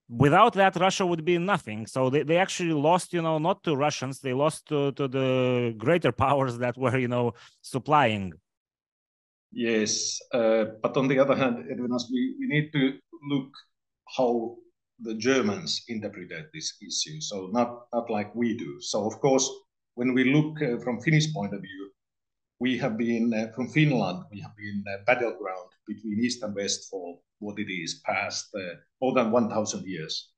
without 0.09 0.53
that 0.53 0.73
russia 0.77 1.05
would 1.05 1.25
be 1.25 1.37
nothing 1.37 1.85
so 1.85 2.09
they, 2.09 2.23
they 2.23 2.37
actually 2.37 2.71
lost 2.71 3.11
you 3.11 3.21
know 3.21 3.37
not 3.37 3.61
to 3.61 3.75
russians 3.75 4.21
they 4.21 4.33
lost 4.33 4.65
to, 4.65 4.91
to 4.93 5.07
the 5.07 5.73
greater 5.77 6.11
powers 6.25 6.57
that 6.57 6.77
were 6.77 6.97
you 6.97 7.09
know 7.09 7.33
supplying 7.61 8.31
yes. 9.51 10.19
Uh, 10.33 10.65
but 10.81 10.97
on 10.97 11.07
the 11.07 11.19
other 11.19 11.35
hand 11.35 11.65
Edvinas, 11.71 12.03
we, 12.11 12.35
we 12.39 12.47
need 12.47 12.71
to 12.73 12.97
look 13.29 13.49
how 14.17 14.55
the 14.99 15.13
germans 15.15 15.83
interpreted 15.89 16.45
this 16.53 16.73
issue. 16.81 17.19
So 17.21 17.49
not 17.51 17.87
not 17.93 18.09
like 18.09 18.33
we 18.33 18.57
do. 18.57 18.81
So 18.81 19.05
of 19.05 19.19
course 19.19 19.49
when 19.95 20.13
we 20.13 20.23
look 20.23 20.61
uh, 20.61 20.77
from 20.83 21.01
finnish 21.01 21.33
point 21.33 21.53
of 21.53 21.61
view 21.61 21.91
we 22.59 22.77
have 22.77 22.97
been 22.97 23.33
uh, 23.33 23.51
from 23.53 23.67
finland 23.69 24.23
we 24.31 24.39
have 24.39 24.55
been 24.55 24.83
a 24.87 25.03
battleground 25.05 25.69
between 25.87 26.19
east 26.19 26.43
and 26.43 26.55
west 26.55 26.87
for 26.89 27.19
what 27.39 27.59
it 27.59 27.71
is 27.71 28.01
past 28.05 28.49
uh, 28.55 28.75
more 29.01 29.13
than 29.13 29.31
1,000 29.31 29.85
years. 29.85 30.29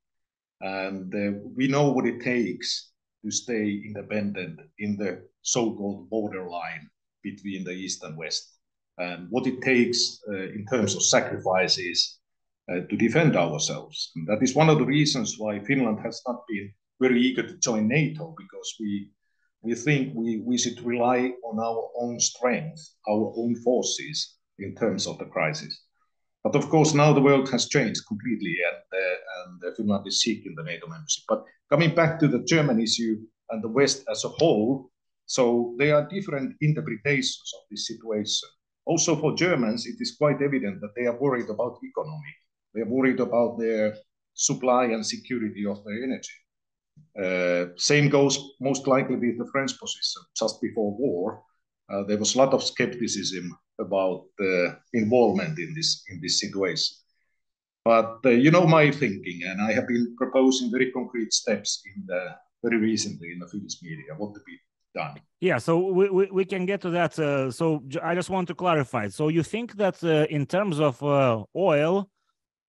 And 0.62 1.14
uh, 1.14 1.40
we 1.56 1.68
know 1.68 1.92
what 1.92 2.06
it 2.06 2.22
takes 2.22 2.92
to 3.24 3.32
stay 3.32 3.82
independent 3.86 4.60
in 4.80 4.98
the 4.98 5.28
so-called 5.42 6.10
borderline 6.10 6.90
between 7.24 7.64
the 7.64 7.72
East 7.72 8.04
and 8.04 8.18
West, 8.18 8.59
and 9.00 9.28
what 9.30 9.48
it 9.48 9.62
takes 9.62 10.20
uh, 10.30 10.48
in 10.58 10.66
terms 10.72 10.96
of 10.96 11.04
sacrifices 11.04 12.20
uh, 12.72 12.82
to 12.90 12.96
defend 12.98 13.36
ourselves. 13.36 14.12
And 14.16 14.28
that 14.28 14.44
is 14.44 14.56
one 14.56 14.70
of 14.70 14.78
the 14.78 14.86
reasons 14.86 15.36
why 15.38 15.60
Finland 15.60 16.00
has 16.04 16.22
not 16.28 16.40
been 16.48 16.72
very 17.02 17.20
eager 17.22 17.44
to 17.48 17.58
join 17.58 17.88
NATO, 17.88 18.36
because 18.38 18.70
we 18.80 18.92
we 19.62 19.76
think 19.76 20.14
we, 20.16 20.42
we 20.50 20.58
should 20.58 20.80
rely 20.94 21.20
on 21.44 21.60
our 21.60 21.84
own 22.02 22.20
strength, 22.20 22.82
our 23.10 23.34
own 23.36 23.56
forces 23.68 24.38
in 24.58 24.74
terms 24.76 25.08
of 25.08 25.18
the 25.18 25.26
crisis. 25.26 25.74
But 26.44 26.56
of 26.56 26.70
course, 26.70 26.94
now 26.94 27.12
the 27.12 27.22
world 27.22 27.50
has 27.50 27.68
changed 27.68 28.08
completely, 28.08 28.56
and, 28.70 28.84
uh, 29.02 29.18
and 29.68 29.76
Finland 29.76 30.08
is 30.08 30.22
seeking 30.22 30.56
the 30.56 30.64
NATO 30.64 30.88
membership. 30.88 31.24
But 31.28 31.44
coming 31.70 31.94
back 31.94 32.20
to 32.20 32.28
the 32.28 32.44
German 32.54 32.80
issue 32.80 33.18
and 33.50 33.62
the 33.62 33.74
West 33.80 34.06
as 34.10 34.24
a 34.24 34.30
whole, 34.30 34.90
so 35.26 35.76
there 35.78 35.96
are 35.96 36.08
different 36.08 36.56
interpretations 36.62 37.52
of 37.58 37.62
this 37.70 37.88
situation. 37.88 38.50
Also, 38.86 39.16
for 39.16 39.36
Germans, 39.36 39.86
it 39.86 39.98
is 40.00 40.16
quite 40.18 40.42
evident 40.42 40.82
that 40.82 40.94
they 40.96 41.06
are 41.06 41.20
worried 41.20 41.50
about 41.50 41.80
economy. 41.84 42.34
They 42.74 42.82
are 42.82 42.90
worried 42.90 43.20
about 43.20 43.60
their 43.60 43.96
supply 44.34 44.86
and 44.86 45.06
security 45.06 45.66
of 45.66 45.84
their 45.84 46.04
energy. 46.04 46.38
Uh, 47.18 47.74
same 47.78 48.10
goes 48.10 48.40
most 48.60 48.88
likely 48.88 49.16
with 49.16 49.38
the 49.38 49.50
French 49.52 49.78
position. 49.80 50.22
Just 50.38 50.62
before 50.62 50.96
war, 50.98 51.44
uh, 51.92 52.04
there 52.04 52.18
was 52.18 52.36
a 52.36 52.38
lot 52.38 52.54
of 52.54 52.64
skepticism 52.64 53.58
about 53.80 54.26
uh, 54.42 54.76
involvement 54.94 55.58
in 55.58 55.74
this 55.74 56.04
in 56.10 56.20
this 56.22 56.40
situation. 56.40 56.96
But 57.84 58.20
uh, 58.26 58.30
you 58.30 58.52
know 58.52 58.68
my 58.68 58.92
thinking, 58.92 59.42
and 59.46 59.62
I 59.62 59.72
have 59.74 59.88
been 59.88 60.16
proposing 60.18 60.72
very 60.72 60.92
concrete 60.92 61.34
steps 61.34 61.82
in 61.96 62.06
the 62.06 62.36
very 62.64 62.78
recently 62.78 63.32
in 63.32 63.40
the 63.40 63.48
Finnish 63.48 63.82
media 63.82 64.14
what 64.18 64.34
to 64.34 64.42
be 64.46 64.58
done. 64.94 65.20
Yeah, 65.42 65.58
so 65.58 65.80
we, 65.80 66.10
we, 66.10 66.30
we 66.32 66.46
can 66.46 66.66
get 66.66 66.82
to 66.82 66.90
that. 66.92 67.18
Uh, 67.18 67.52
so 67.52 67.84
I 68.04 68.14
just 68.16 68.30
want 68.30 68.48
to 68.50 68.56
clarify. 68.56 69.08
So 69.08 69.30
you 69.30 69.44
think 69.44 69.76
that 69.78 70.04
uh, 70.04 70.26
in 70.30 70.46
terms 70.46 70.80
of 70.80 71.02
uh, 71.02 71.44
oil 71.56 72.10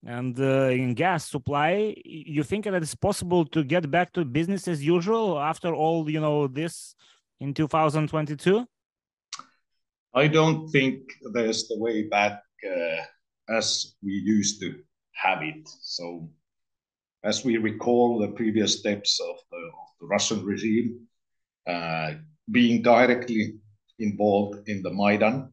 and 0.07 0.39
uh, 0.39 0.69
in 0.69 0.95
gas 0.95 1.29
supply, 1.29 1.95
you 2.05 2.43
think 2.43 2.65
that 2.65 2.75
it's 2.75 2.95
possible 2.95 3.45
to 3.47 3.65
get 3.65 3.91
back 3.91 4.13
to 4.13 4.25
business 4.25 4.69
as 4.69 4.85
usual 4.85 5.39
after 5.39 5.75
all, 5.75 6.09
you 6.09 6.21
know, 6.21 6.47
this 6.47 6.95
in 7.41 7.55
2022? 7.55 8.65
I 10.15 10.27
don't 10.27 10.69
think 10.69 11.03
there's 11.33 11.69
the 11.69 11.79
way 11.79 12.09
back 12.09 12.43
uh, 12.67 13.03
as 13.49 13.95
we 14.03 14.13
used 14.13 14.61
to 14.61 14.75
have 15.13 15.43
it. 15.43 15.69
So, 15.83 16.29
as 17.23 17.45
we 17.45 17.59
recall 17.59 18.19
the 18.19 18.29
previous 18.29 18.79
steps 18.79 19.21
of 19.21 19.37
the, 19.51 19.57
of 19.57 19.89
the 20.01 20.07
Russian 20.07 20.45
regime, 20.45 21.07
being 22.51 22.83
directly 22.83 23.55
involved 23.99 24.69
in 24.69 24.83
the 24.83 24.91
Maidan, 24.91 25.53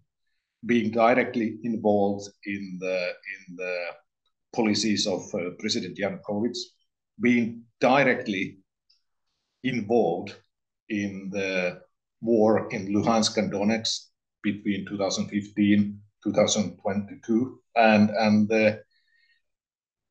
being 0.65 0.91
directly 0.91 1.57
involved 1.63 2.29
in 2.45 2.77
the 2.79 3.13
in 3.35 3.55
the 3.55 3.85
policies 4.55 5.05
of 5.07 5.21
uh, 5.35 5.51
President 5.59 5.97
Yanukovych, 5.97 6.57
being 7.21 7.63
directly 7.79 8.57
involved 9.63 10.35
in 10.89 11.29
the 11.31 11.81
war 12.21 12.67
in 12.71 12.87
Luhansk 12.87 13.37
and 13.37 13.51
Donetsk, 13.51 14.07
between 14.43 14.85
2015 14.85 15.99
2022 16.23 17.59
and 17.75 18.09
and 18.09 18.51
uh, 18.51 18.75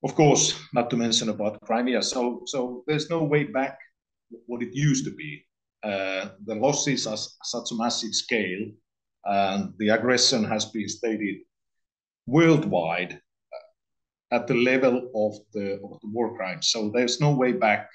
of 0.05 0.15
course 0.15 0.55
not 0.73 0.91
to 0.91 0.97
mention 0.97 1.29
about 1.29 1.61
crimea. 1.62 2.03
So 2.03 2.43
so 2.47 2.85
there's 2.87 3.11
no 3.11 3.25
way 3.25 3.45
back 3.45 3.79
what 4.47 4.62
it 4.62 4.75
used 4.75 5.05
to 5.05 5.11
be. 5.15 5.46
uh, 5.46 5.46
the 6.49 6.55
losses 6.55 7.07
are 7.07 7.19
such 7.43 7.71
a 7.73 7.76
massive 7.76 8.14
scale 8.14 8.71
and 9.25 9.73
the 9.78 9.88
aggression 9.88 10.45
has 10.45 10.64
been 10.66 10.88
stated 10.88 11.37
worldwide 12.26 13.12
uh, 13.12 14.37
at 14.37 14.47
the 14.47 14.55
level 14.55 14.97
of 15.14 15.33
the, 15.52 15.75
of 15.75 16.00
the 16.00 16.09
war 16.12 16.37
crimes 16.37 16.69
so 16.69 16.90
there's 16.90 17.21
no 17.21 17.33
way 17.33 17.52
back 17.52 17.88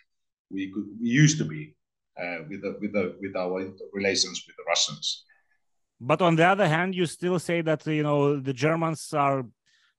we 0.50 0.72
could 0.72 0.88
we 1.02 1.10
used 1.10 1.38
to 1.38 1.46
be 1.46 1.76
uh, 2.22 2.40
with 2.50 2.62
the, 2.62 2.78
with 2.82 2.94
the, 2.94 3.16
with 3.22 3.36
our 3.36 3.72
relations 3.94 4.44
with 4.48 4.56
the 4.58 4.64
russians 4.68 5.26
but 6.02 6.22
on 6.22 6.36
the 6.36 6.46
other 6.46 6.68
hand, 6.68 6.96
you 6.96 7.06
still 7.06 7.38
say 7.38 7.62
that 7.62 7.86
you 7.86 8.02
know 8.02 8.40
the 8.40 8.54
Germans 8.54 9.14
are 9.14 9.46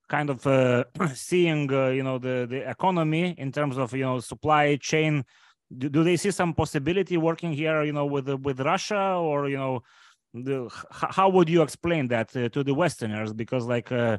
kind 0.08 0.30
of 0.30 0.44
uh, 0.46 0.84
seeing 1.14 1.72
uh, 1.72 1.88
you 1.88 2.02
know 2.02 2.18
the 2.18 2.46
the 2.50 2.68
economy 2.68 3.36
in 3.38 3.52
terms 3.52 3.78
of 3.78 3.94
you 3.94 4.04
know 4.04 4.18
supply 4.18 4.76
chain. 4.76 5.24
Do, 5.78 5.88
do 5.88 6.04
they 6.04 6.16
see 6.16 6.30
some 6.30 6.52
possibility 6.54 7.16
working 7.16 7.52
here, 7.52 7.82
you 7.82 7.92
know, 7.92 8.06
with 8.06 8.28
with 8.28 8.60
Russia, 8.60 9.16
or 9.16 9.48
you 9.48 9.56
know, 9.56 9.82
the, 10.34 10.68
how 10.90 11.28
would 11.28 11.48
you 11.48 11.62
explain 11.62 12.08
that 12.08 12.36
uh, 12.36 12.48
to 12.50 12.64
the 12.64 12.74
Westerners? 12.74 13.32
Because 13.32 13.66
like. 13.66 13.90
Uh, 13.92 14.18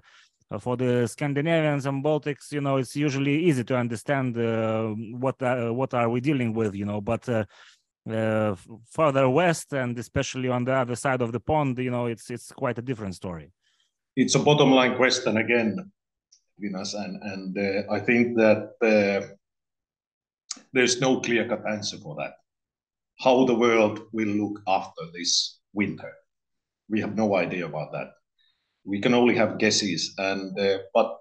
for 0.59 0.77
the 0.77 1.07
Scandinavians 1.07 1.87
and 1.87 2.03
Baltics, 2.03 2.51
you 2.51 2.61
know, 2.61 2.77
it's 2.77 2.95
usually 2.95 3.43
easy 3.45 3.63
to 3.63 3.75
understand 3.75 4.37
uh, 4.37 4.89
what 5.17 5.41
uh, 5.41 5.71
what 5.71 5.93
are 5.95 6.09
we 6.09 6.19
dealing 6.21 6.53
with, 6.53 6.75
you 6.75 6.85
know. 6.85 7.01
But 7.01 7.27
uh, 7.27 7.45
uh, 8.07 8.55
further 8.91 9.27
west, 9.29 9.73
and 9.73 9.97
especially 9.97 10.49
on 10.49 10.63
the 10.63 10.73
other 10.73 10.95
side 10.95 11.21
of 11.21 11.31
the 11.31 11.39
pond, 11.39 11.79
you 11.79 11.89
know, 11.89 12.05
it's 12.05 12.29
it's 12.29 12.51
quite 12.51 12.77
a 12.77 12.83
different 12.83 13.15
story. 13.15 13.51
It's 14.15 14.35
a 14.35 14.39
bottom 14.39 14.69
line 14.69 14.95
question 14.95 15.37
again, 15.37 15.91
Vinas, 16.61 16.93
and 16.93 17.19
and 17.23 17.87
I 17.89 17.99
think 17.99 18.35
that 18.37 18.73
there's 20.73 21.01
no 21.01 21.19
clear 21.21 21.47
cut 21.47 21.67
answer 21.67 21.97
for 21.97 22.15
that. 22.15 22.33
How 23.19 23.45
the 23.45 23.55
world 23.55 24.01
will 24.11 24.27
look 24.27 24.61
after 24.67 25.03
this 25.13 25.59
winter, 25.73 26.11
we 26.89 27.01
have 27.01 27.15
no 27.15 27.35
idea 27.35 27.65
about 27.65 27.91
that 27.93 28.11
we 28.85 28.99
can 28.99 29.13
only 29.13 29.35
have 29.35 29.57
guesses. 29.57 30.13
And 30.17 30.57
uh, 30.59 30.79
but 30.93 31.17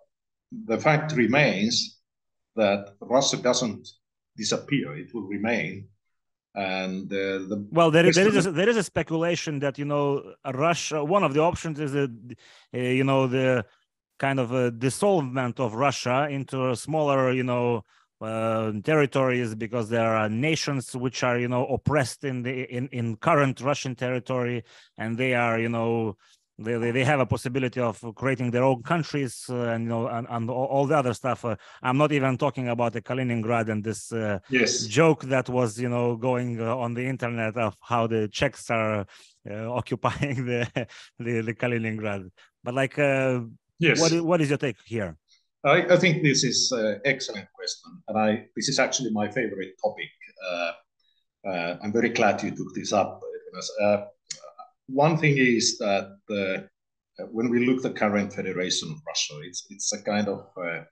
the 0.67 0.79
fact 0.79 1.13
remains 1.13 1.99
that 2.57 2.95
Russia 3.01 3.37
doesn't 3.37 3.89
disappear; 4.37 4.97
it 4.97 5.15
will 5.15 5.27
remain. 5.27 5.89
And 6.55 7.11
uh, 7.11 7.49
the 7.49 7.67
well, 7.71 7.91
there, 7.91 8.11
there 8.13 8.29
is 8.29 8.47
a, 8.47 8.53
there 8.53 8.69
is 8.69 8.77
a 8.77 8.83
speculation 8.83 9.59
that 9.61 9.79
you 9.79 9.85
know 9.85 10.35
Russia. 10.53 11.03
One 11.03 11.25
of 11.25 11.35
the 11.35 11.41
options 11.41 11.81
is 11.81 11.93
that 11.93 12.11
uh, 12.75 12.79
you 12.79 13.05
know 13.05 13.27
the 13.27 13.65
kind 14.19 14.39
of 14.39 14.53
a 14.53 14.71
dissolvement 14.71 15.59
of 15.59 15.75
Russia 15.75 16.29
into 16.31 16.71
a 16.71 16.77
smaller, 16.77 17.33
you 17.33 17.43
know, 17.43 17.83
uh, 18.23 18.73
territories 18.85 19.55
because 19.55 19.89
there 19.89 20.15
are 20.15 20.29
nations 20.29 20.95
which 20.95 21.23
are 21.23 21.39
you 21.39 21.49
know 21.49 21.67
oppressed 21.67 22.25
in 22.25 22.43
the 22.43 22.63
in 22.73 22.89
in 22.89 23.17
current 23.17 23.61
Russian 23.61 23.95
territory, 23.95 24.65
and 24.97 25.19
they 25.19 25.35
are 25.35 25.59
you 25.59 25.69
know 25.69 26.17
they, 26.59 26.77
they, 26.77 26.91
they 26.91 27.05
have 27.05 27.21
a 27.21 27.27
possibility 27.27 27.81
of 27.81 28.03
creating 28.15 28.51
their 28.51 28.63
own 28.63 28.83
countries 28.83 29.45
uh, 29.49 29.73
and 29.73 29.85
you 29.85 29.89
know 29.89 30.07
and, 30.07 30.27
and 30.31 30.51
all 30.51 30.87
the 30.87 30.97
other 30.97 31.15
stuff. 31.15 31.45
Uh, 31.45 31.57
i'm 31.83 31.97
not 31.97 32.13
even 32.13 32.37
talking 32.37 32.69
about 32.69 32.93
the 32.93 33.01
kaliningrad 33.01 33.69
and 33.69 33.83
this 33.83 34.13
uh, 34.13 34.39
yes. 34.51 34.85
joke 34.87 35.25
that 35.25 35.49
was 35.49 35.81
you 35.81 35.89
know 35.89 36.17
going 36.17 36.61
uh, 36.61 36.77
on 36.77 36.95
the 36.95 37.05
internet 37.05 37.57
of 37.57 37.77
how 37.81 38.07
the 38.07 38.29
czechs 38.29 38.71
are 38.71 39.07
uh, 39.51 39.73
occupying 39.81 40.47
the, 40.47 40.67
the, 41.19 41.41
the 41.41 41.55
kaliningrad. 41.55 42.31
But 42.63 42.75
like 42.75 42.99
uh, 42.99 43.41
yes. 43.79 44.01
what, 44.01 44.13
what 44.25 44.41
is 44.41 44.51
your 44.51 44.59
take 44.59 44.77
here 44.85 45.17
i, 45.65 45.95
I 45.95 45.97
think 45.97 46.23
this 46.23 46.45
is 46.45 46.73
an 46.73 47.01
excellent 47.05 47.49
question 47.55 48.03
and 48.09 48.19
i 48.19 48.47
this 48.57 48.69
is 48.69 48.79
actually 48.79 49.11
my 49.11 49.29
favorite 49.29 49.75
topic 49.83 50.11
i'm 51.83 51.93
very 51.93 52.11
glad 52.11 52.43
you 52.43 52.51
took 52.51 52.75
this 52.75 52.93
up 52.93 53.21
one 54.87 55.17
thing 55.17 55.37
is 55.39 55.79
that 55.79 56.17
uh, 56.31 57.27
when 57.31 57.51
we 57.51 57.67
look 57.67 57.79
at 57.79 57.83
the 57.83 57.91
current 57.91 58.33
Federation 58.33 58.91
of 58.91 58.99
Russia, 59.07 59.35
it's 59.45 59.67
it's 59.71 59.93
a 59.93 60.03
kind 60.03 60.29
of 60.29 60.47
uh, 60.57 60.83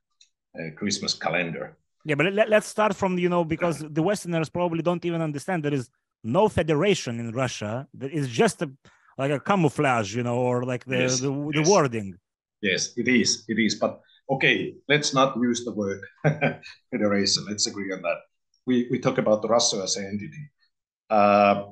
a 0.57 0.71
Christmas 0.77 1.15
calendar. 1.15 1.77
Yeah, 2.05 2.15
but 2.15 2.33
let, 2.33 2.53
us 2.53 2.67
start 2.67 2.97
from 2.97 3.19
you 3.19 3.29
know 3.29 3.45
because 3.45 3.81
the 3.81 4.03
Westerners 4.03 4.49
probably 4.49 4.83
don't 4.83 5.05
even 5.05 5.21
understand 5.21 5.63
there 5.63 5.75
is 5.75 5.89
no 6.23 6.49
federation 6.49 7.21
in 7.21 7.33
Russia. 7.33 7.87
That 7.95 8.13
is 8.13 8.29
just 8.29 8.63
a 8.63 8.71
like 9.19 9.33
a 9.33 9.41
camouflage, 9.41 10.15
you 10.15 10.23
know, 10.23 10.39
or 10.39 10.65
like 10.65 10.85
the 10.85 10.99
yes, 10.99 11.21
the, 11.21 11.31
the 11.31 11.61
yes. 11.61 11.69
wording. 11.69 12.15
Yes, 12.63 12.93
it 12.97 13.09
is. 13.09 13.45
It 13.49 13.59
is. 13.59 13.75
But 13.75 14.01
okay, 14.31 14.75
let's 14.89 15.13
not 15.13 15.37
use 15.37 15.65
the 15.65 15.73
word 15.73 16.01
federation. 16.91 17.45
Let's 17.49 17.67
agree 17.67 17.93
on 17.93 18.03
that. 18.03 18.19
We 18.67 18.87
we 18.91 18.99
talk 18.99 19.19
about 19.19 19.49
Russia 19.49 19.83
as 19.83 19.97
an 19.97 20.07
entity. 20.07 20.51
Uh, 21.11 21.65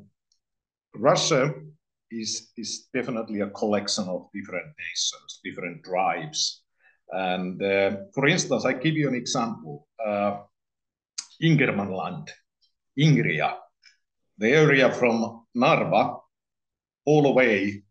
Russia 0.94 1.54
is 2.10 2.50
is 2.56 2.88
definitely 2.92 3.40
a 3.40 3.50
collection 3.50 4.08
of 4.08 4.28
different 4.34 4.72
nations, 4.78 5.40
different 5.44 5.84
tribes. 5.84 6.62
And 7.10 7.62
uh, 7.62 7.96
for 8.14 8.26
instance, 8.26 8.64
I 8.64 8.72
give 8.72 8.96
you 8.96 9.08
an 9.08 9.14
example: 9.14 9.86
uh, 10.04 10.38
Ingermanland, 11.42 12.28
Ingria, 12.98 13.54
the 14.38 14.50
area 14.50 14.90
from 14.92 15.46
Narva 15.54 16.16
all 17.06 17.22
the 17.22 17.30
way 17.30 17.82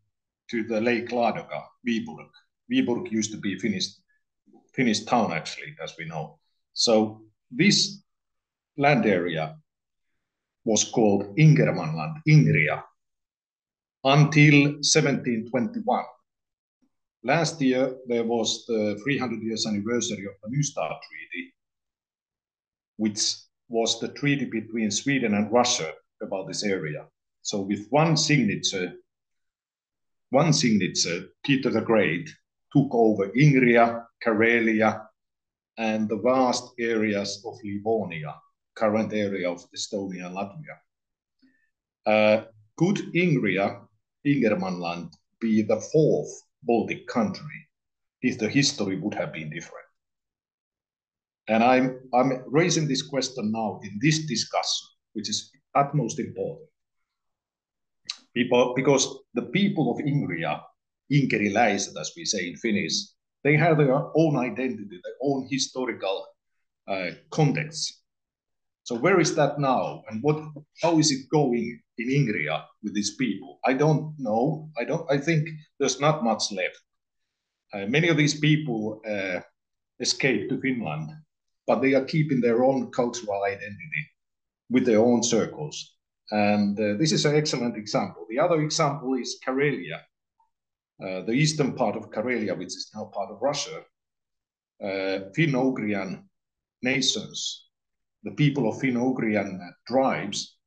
to 0.49 0.63
the 0.63 0.79
Lake 0.79 1.09
Ladoga, 1.09 1.63
Viborg. 1.87 2.29
Viborg 2.69 3.11
used 3.11 3.31
to 3.31 3.37
be 3.37 3.57
Finnish 3.57 3.87
Finnish 4.77 5.03
town, 5.03 5.33
actually, 5.33 5.75
as 5.83 5.95
we 5.97 6.05
know. 6.05 6.39
So 6.73 7.23
this 7.51 8.01
land 8.77 9.05
area 9.05 9.57
was 10.63 10.83
called 10.83 11.35
Ingermanland, 11.35 12.21
Ingria, 12.27 12.83
until 14.03 14.63
1721. 14.63 16.03
Last 17.23 17.59
year, 17.59 17.95
there 18.07 18.23
was 18.23 18.65
the 18.67 18.99
300 19.03 19.41
years 19.41 19.65
anniversary 19.65 20.25
of 20.27 20.33
the 20.43 20.55
Nystad 20.55 20.95
Treaty, 21.07 21.53
which 22.97 23.19
was 23.69 23.99
the 23.99 24.09
treaty 24.09 24.45
between 24.45 24.91
Sweden 24.91 25.33
and 25.33 25.51
Russia 25.51 25.91
about 26.21 26.47
this 26.47 26.63
area. 26.63 27.05
So 27.41 27.61
with 27.61 27.87
one 27.89 28.15
signature, 28.15 28.93
one 30.29 30.53
signature, 30.53 31.29
Peter 31.43 31.71
the 31.71 31.81
Great 31.81 32.29
took 32.71 32.89
over 32.91 33.29
Ingria, 33.29 34.05
Karelia, 34.25 35.07
and 35.77 36.09
the 36.09 36.17
vast 36.17 36.73
areas 36.79 37.43
of 37.45 37.57
Livonia, 37.63 38.35
current 38.75 39.13
area 39.13 39.49
of 39.49 39.65
Estonia 39.71 40.25
and 40.25 40.35
Latvia. 40.35 40.77
Uh, 42.05 42.45
could 42.77 42.97
Ingria 43.13 43.81
Ingermanland 44.25 45.11
be 45.39 45.61
the 45.61 45.79
fourth 45.91 46.29
Baltic 46.63 47.07
country 47.07 47.67
if 48.21 48.37
the 48.39 48.49
history 48.49 48.99
would 48.99 49.13
have 49.13 49.33
been 49.33 49.49
different? 49.49 49.85
And 51.47 51.63
I'm, 51.63 52.01
I'm 52.13 52.43
raising 52.47 52.87
this 52.87 53.01
question 53.01 53.51
now 53.51 53.79
in 53.83 53.99
this 54.01 54.25
discussion, 54.25 54.87
which 55.13 55.29
is 55.29 55.51
utmost 55.75 56.19
important. 56.19 56.67
People, 58.35 58.73
because 58.75 59.19
the 59.33 59.43
people 59.43 59.91
of 59.91 60.05
Ingria, 60.05 60.61
Inkeriläiset, 61.11 61.99
as 61.99 62.11
we 62.15 62.25
say 62.25 62.49
in 62.49 62.57
Finnish, 62.57 62.93
they 63.47 63.55
have 63.55 63.77
their 63.77 63.95
own 64.21 64.35
identity, 64.35 64.99
their 65.01 65.19
own 65.21 65.47
historical 65.49 66.27
uh, 66.91 67.11
context. 67.29 68.03
So 68.83 68.95
where 68.95 69.21
is 69.21 69.35
that 69.35 69.57
now, 69.57 70.03
and 70.09 70.21
what? 70.21 70.37
How 70.83 70.99
is 70.99 71.11
it 71.11 71.29
going 71.29 71.79
in 71.97 72.07
Ingria 72.19 72.63
with 72.83 72.93
these 72.93 73.15
people? 73.15 73.59
I 73.69 73.73
don't 73.83 74.13
know. 74.17 74.69
I 74.79 74.83
don't. 74.83 75.05
I 75.09 75.17
think 75.17 75.47
there's 75.79 75.99
not 76.01 76.25
much 76.25 76.43
left. 76.51 76.81
Uh, 77.73 77.85
many 77.95 78.09
of 78.09 78.17
these 78.17 78.37
people 78.47 79.01
uh, 79.13 79.39
escaped 79.99 80.49
to 80.49 80.59
Finland, 80.59 81.07
but 81.67 81.81
they 81.81 81.93
are 81.93 82.11
keeping 82.13 82.41
their 82.41 82.63
own 82.63 82.91
cultural 82.91 83.43
identity 83.43 84.03
with 84.69 84.85
their 84.85 84.99
own 84.99 85.23
circles. 85.23 85.75
And 86.31 86.77
uh, 86.79 86.97
this 86.99 87.11
is 87.13 87.25
an 87.25 87.35
excellent 87.35 87.75
example. 87.77 88.25
The 88.29 88.39
other 88.39 88.59
example 88.61 89.13
is 89.15 89.39
Karelia, 89.45 89.99
uh, 91.01 91.21
the 91.21 91.33
eastern 91.33 91.73
part 91.73 91.95
of 91.95 92.09
Karelia, 92.09 92.57
which 92.57 92.67
is 92.75 92.91
now 92.95 93.05
part 93.13 93.29
of 93.31 93.41
Russia. 93.41 93.81
Uh, 94.83 95.29
Finno-Ugrian 95.35 96.23
nations 96.81 97.67
the 98.27 98.31
people 98.31 98.67
of 98.67 98.75
Finno-Ugrian 98.75 99.57
tribes 99.87 100.57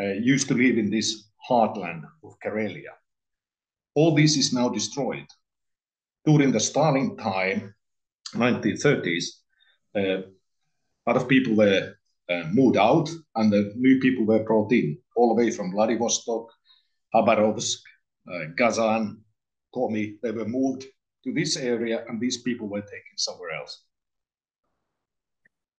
uh, 0.00 0.12
used 0.22 0.48
to 0.48 0.54
live 0.54 0.78
in 0.78 0.90
this 0.90 1.28
heartland 1.50 2.02
of 2.22 2.38
Karelia. 2.44 2.94
All 3.94 4.14
this 4.14 4.36
is 4.36 4.52
now 4.52 4.68
destroyed. 4.68 5.26
During 6.24 6.52
the 6.52 6.60
Stalin 6.60 7.16
time, 7.16 7.74
1930s, 8.34 9.24
uh, 9.96 10.00
a 10.00 11.04
lot 11.06 11.16
of 11.16 11.28
people 11.28 11.54
were 11.54 11.94
uh, 12.30 12.44
moved 12.52 12.76
out 12.76 13.10
and 13.34 13.52
the 13.52 13.72
new 13.76 13.98
people 14.00 14.24
were 14.24 14.44
brought 14.44 14.72
in, 14.72 14.96
all 15.16 15.34
the 15.34 15.42
way 15.42 15.50
from 15.50 15.72
Vladivostok, 15.72 16.48
Khabarovsk, 17.14 17.78
Kazan, 18.56 19.23
Komi. 19.74 20.20
They 20.22 20.30
were 20.30 20.46
moved 20.46 20.84
to 21.24 21.32
this 21.32 21.56
area 21.56 22.04
and 22.08 22.20
these 22.20 22.42
people 22.42 22.68
were 22.68 22.82
taken 22.82 23.16
somewhere 23.16 23.50
else. 23.50 23.82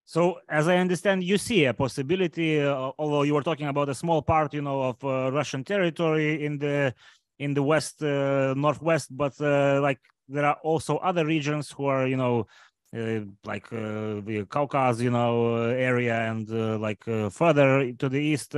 So, 0.08 0.40
as 0.48 0.68
I 0.68 0.78
understand, 0.78 1.24
you 1.24 1.38
see 1.38 1.66
a 1.66 1.74
possibility, 1.74 2.62
uh, 2.62 2.92
although 3.00 3.24
you 3.24 3.34
were 3.34 3.42
talking 3.42 3.68
about 3.68 3.90
a 3.90 3.96
small 3.96 4.22
part, 4.22 4.54
you 4.54 4.62
know, 4.62 4.82
of 4.84 5.04
uh, 5.04 5.32
Russian 5.32 5.64
territory 5.64 6.46
in 6.46 6.60
the 6.60 6.94
in 7.40 7.54
the 7.54 7.64
west, 7.64 8.02
uh, 8.04 8.54
northwest, 8.56 9.10
but 9.18 9.34
uh, 9.42 9.82
like 9.82 10.00
there 10.30 10.46
are 10.46 10.58
also 10.64 10.98
other 10.98 11.26
regions 11.26 11.72
who 11.72 11.86
are, 11.86 12.08
you 12.08 12.18
know, 12.18 12.48
uh, 12.96 13.22
like 13.46 13.66
uh, 13.74 14.22
the 14.24 14.46
Caucasus, 14.48 15.02
you 15.02 15.10
know, 15.10 15.56
area, 15.66 16.32
and 16.32 16.50
like 16.80 17.04
further 17.32 17.92
to 17.94 18.08
the 18.08 18.20
east. 18.20 18.56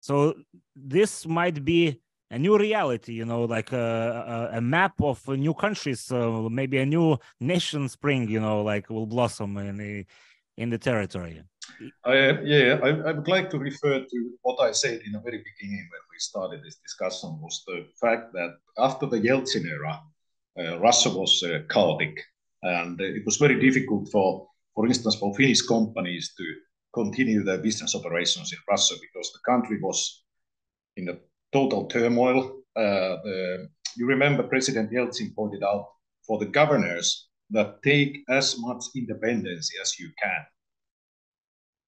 so 0.00 0.34
this 0.74 1.26
might 1.26 1.64
be 1.64 2.00
a 2.30 2.38
new 2.38 2.56
reality, 2.56 3.12
you 3.12 3.24
know, 3.24 3.44
like 3.44 3.72
a, 3.72 4.48
a, 4.52 4.58
a 4.58 4.60
map 4.60 5.00
of 5.00 5.26
new 5.28 5.54
countries, 5.54 6.10
maybe 6.10 6.78
a 6.78 6.86
new 6.86 7.18
nation 7.40 7.88
spring, 7.88 8.28
you 8.28 8.40
know, 8.40 8.62
like 8.62 8.88
will 8.88 9.06
blossom 9.06 9.56
in 9.58 9.76
the 9.76 10.04
in 10.56 10.70
the 10.70 10.78
territory? 10.78 11.42
Uh, 12.06 12.12
yeah, 12.44 12.78
I, 12.82 12.88
I, 12.88 13.12
would 13.12 13.28
like 13.28 13.48
to 13.50 13.58
refer 13.58 14.00
to 14.00 14.30
what 14.42 14.60
I 14.60 14.72
said 14.72 15.00
in 15.06 15.12
the 15.12 15.20
very 15.20 15.38
beginning 15.38 15.88
when 15.90 16.04
we 16.12 16.18
started 16.18 16.62
this 16.62 16.76
discussion 16.76 17.38
was 17.40 17.62
the 17.66 17.86
fact 18.00 18.32
that 18.32 18.56
after 18.78 19.06
the 19.06 19.20
Yeltsin 19.20 19.64
era, 19.66 20.00
uh, 20.58 20.78
Russia 20.80 21.10
was 21.10 21.42
uh, 21.42 21.60
chaotic, 21.70 22.20
and 22.62 23.00
it 23.00 23.24
was 23.24 23.36
very 23.36 23.58
difficult 23.58 24.10
for, 24.10 24.48
for 24.74 24.86
instance, 24.86 25.14
for 25.14 25.34
Finnish 25.34 25.62
companies 25.62 26.34
to 26.36 26.44
continue 26.92 27.42
their 27.42 27.58
business 27.58 27.94
operations 27.94 28.52
in 28.52 28.58
Russia 28.68 28.94
because 29.00 29.32
the 29.32 29.50
country 29.50 29.78
was 29.80 30.24
in 30.96 31.08
a 31.08 31.16
total 31.52 31.86
turmoil. 31.86 32.56
The, 32.74 33.68
you 33.96 34.06
remember 34.06 34.42
President 34.44 34.90
Yeltsin 34.90 35.34
pointed 35.34 35.62
out 35.62 35.88
for 36.26 36.38
the 36.38 36.46
governors 36.46 37.28
that 37.50 37.82
take 37.82 38.18
as 38.28 38.56
much 38.58 38.84
independence 38.94 39.70
as 39.82 39.98
you 39.98 40.10
can. 40.22 40.46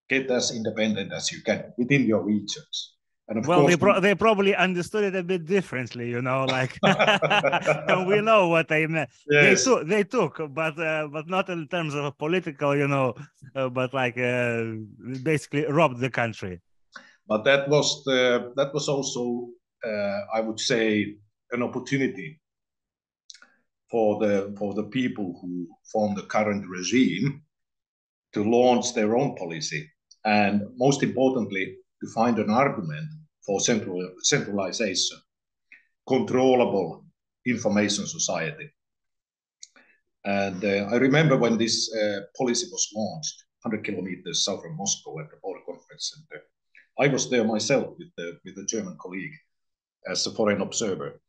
Get 0.08 0.30
as 0.30 0.50
independent 0.54 1.12
as 1.12 1.32
you 1.32 1.42
can 1.42 1.72
within 1.78 2.04
your 2.04 2.22
regions. 2.22 2.94
And 3.28 3.46
well, 3.46 3.66
they, 3.66 3.76
pro- 3.76 4.00
they 4.00 4.14
probably 4.14 4.54
understood 4.54 5.04
it 5.04 5.14
a 5.16 5.22
bit 5.22 5.46
differently, 5.46 6.10
you 6.10 6.20
know, 6.20 6.44
like 6.44 6.76
we 6.82 8.20
know 8.20 8.48
what 8.48 8.68
they 8.68 8.86
meant. 8.86 9.08
Yes. 9.30 9.64
They 9.64 9.70
took, 9.70 9.86
they 9.86 10.04
took, 10.04 10.52
but 10.52 10.78
uh, 10.78 11.06
but 11.06 11.28
not 11.28 11.48
in 11.48 11.68
terms 11.68 11.94
of 11.94 12.18
political, 12.18 12.76
you 12.76 12.88
know, 12.88 13.14
uh, 13.54 13.68
but 13.68 13.94
like 13.94 14.18
uh, 14.18 14.64
basically 15.22 15.64
robbed 15.66 16.00
the 16.00 16.10
country. 16.10 16.60
But 17.32 17.44
that 17.44 17.66
was 17.66 18.04
the 18.04 18.52
that 18.56 18.74
was 18.74 18.90
also, 18.90 19.48
uh, 19.82 20.20
I 20.34 20.40
would 20.42 20.60
say, 20.60 21.16
an 21.50 21.62
opportunity 21.62 22.38
for 23.90 24.20
the 24.20 24.54
for 24.58 24.74
the 24.74 24.88
people 24.98 25.38
who 25.40 25.66
form 25.90 26.14
the 26.14 26.26
current 26.34 26.68
regime 26.68 27.42
to 28.34 28.44
launch 28.44 28.92
their 28.92 29.16
own 29.16 29.34
policy, 29.36 29.90
and 30.26 30.60
most 30.76 31.02
importantly, 31.02 31.78
to 32.02 32.06
find 32.08 32.38
an 32.38 32.50
argument 32.50 33.08
for 33.46 33.60
central, 33.60 33.98
centralization, 34.22 35.16
controllable 36.06 37.06
information 37.46 38.06
society. 38.06 38.68
And 40.26 40.62
uh, 40.62 40.92
I 40.92 40.96
remember 40.96 41.38
when 41.38 41.56
this 41.56 41.76
uh, 41.94 42.20
policy 42.36 42.66
was 42.70 42.92
launched, 42.94 43.42
100 43.62 43.86
kilometers 43.86 44.44
south 44.44 44.66
of 44.66 44.72
Moscow 44.76 45.18
at 45.20 45.30
the 45.30 45.38
Border 45.42 45.64
Conference 45.66 46.12
Center. 46.12 46.42
I 46.98 47.08
was 47.08 47.30
there 47.30 47.44
myself 47.44 47.94
with 47.98 48.08
the, 48.16 48.38
with 48.44 48.58
a 48.58 48.64
German 48.64 48.96
colleague 49.00 49.34
as 50.10 50.26
a 50.26 50.30
foreign 50.32 50.60
observer. 50.60 51.20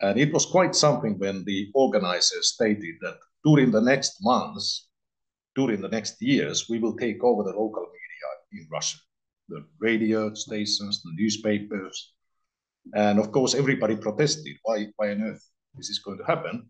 And 0.00 0.18
it 0.18 0.32
was 0.32 0.46
quite 0.46 0.74
something 0.74 1.18
when 1.18 1.44
the 1.44 1.70
organizers 1.74 2.52
stated 2.54 2.96
that 3.02 3.18
during 3.44 3.70
the 3.70 3.80
next 3.80 4.16
months, 4.22 4.88
during 5.54 5.80
the 5.80 5.88
next 5.88 6.20
years, 6.20 6.68
we 6.68 6.78
will 6.78 6.96
take 6.96 7.22
over 7.22 7.42
the 7.42 7.50
local 7.50 7.82
media 7.82 8.62
in 8.62 8.68
Russia 8.70 8.98
the 9.48 9.64
radio 9.78 10.32
stations, 10.34 11.02
the 11.02 11.12
newspapers. 11.14 12.12
And 12.94 13.18
of 13.18 13.32
course, 13.32 13.54
everybody 13.54 13.96
protested. 13.96 14.56
Why, 14.62 14.86
why 14.96 15.10
on 15.10 15.22
earth 15.22 15.44
this 15.74 15.90
is 15.90 15.98
going 15.98 16.18
to 16.18 16.24
happen? 16.24 16.68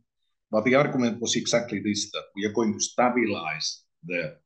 But 0.50 0.64
the 0.64 0.74
argument 0.74 1.20
was 1.20 1.36
exactly 1.36 1.80
this, 1.80 2.10
that 2.12 2.24
we 2.36 2.44
are 2.44 2.52
going 2.52 2.72
to 2.72 2.80
stabilize 2.80 3.82
the 4.04 4.36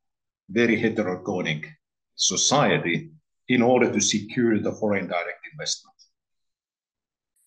very 0.49 0.81
heterogenic 0.81 1.67
society 2.15 3.11
in 3.49 3.63
order 3.63 3.91
to 3.93 4.01
secure 4.01 4.59
the 4.59 4.73
foreign 4.73 5.07
direct 5.07 5.47
investment. 5.53 5.97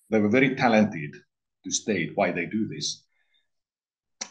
They 0.09 0.19
were 0.19 0.29
very 0.29 0.55
talented 0.55 1.15
to 1.63 1.71
state 1.71 2.11
why 2.15 2.31
they 2.31 2.45
do 2.45 2.67
this. 2.67 3.03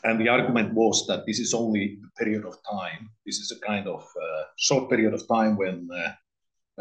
And 0.03 0.21
the 0.21 0.29
argument 0.29 0.75
was 0.75 1.07
that 1.07 1.27
this 1.27 1.39
is 1.39 1.55
only 1.55 1.99
a 2.05 2.25
period 2.25 2.45
of 2.45 2.57
time. 2.71 3.11
This 3.27 3.39
is 3.39 3.53
a 3.53 3.67
kind 3.67 3.87
of 3.87 4.03
uh, 4.03 4.43
short 4.57 4.89
period 4.89 5.15
of 5.15 5.27
time 5.29 5.57
when 5.57 5.89
uh, 5.93 6.13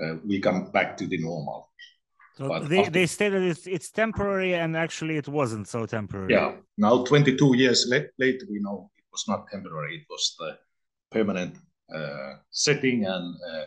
uh, 0.02 0.16
we 0.26 0.40
come 0.40 0.72
back 0.72 0.98
to 0.98 1.08
the 1.08 1.18
normal. 1.18 1.70
So 2.38 2.48
but 2.48 2.70
they, 2.70 2.80
after... 2.80 2.92
they 2.92 3.06
stated 3.06 3.44
it's, 3.44 3.68
it's 3.68 3.92
temporary, 3.92 4.54
and 4.56 4.78
actually 4.78 5.18
it 5.18 5.28
wasn't 5.28 5.68
so 5.68 5.86
temporary. 5.86 6.34
Yeah. 6.34 6.56
Now, 6.78 7.04
22 7.04 7.58
years 7.58 7.88
later, 7.90 8.46
we 8.50 8.60
know 8.60 8.90
it 8.98 9.04
was 9.12 9.26
not 9.28 9.48
temporary. 9.52 9.98
It 9.98 10.06
was 10.10 10.36
the 10.40 10.58
permanent 11.12 11.58
uh, 11.94 12.36
setting, 12.52 13.06
and 13.06 13.36
uh, 13.52 13.66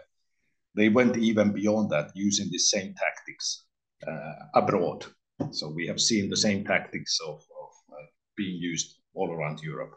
they 0.75 0.89
went 0.89 1.17
even 1.17 1.53
beyond 1.53 1.91
that, 1.91 2.11
using 2.15 2.49
the 2.51 2.59
same 2.59 2.95
tactics 2.95 3.65
uh, 4.07 4.33
abroad. 4.55 5.05
So 5.51 5.69
we 5.69 5.87
have 5.87 6.01
seen 6.01 6.31
the 6.31 6.37
same 6.37 6.65
tactics 6.65 7.19
of, 7.27 7.35
of 7.37 7.73
uh, 7.93 8.07
being 8.37 8.57
used 8.57 8.97
all 9.15 9.31
around 9.33 9.61
Europe. 9.61 9.95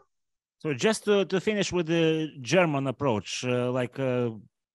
So 0.58 0.74
just 0.74 1.04
to, 1.04 1.24
to 1.26 1.40
finish 1.40 1.72
with 1.72 1.86
the 1.86 2.28
German 2.40 2.86
approach, 2.86 3.44
uh, 3.44 3.70
like 3.70 3.98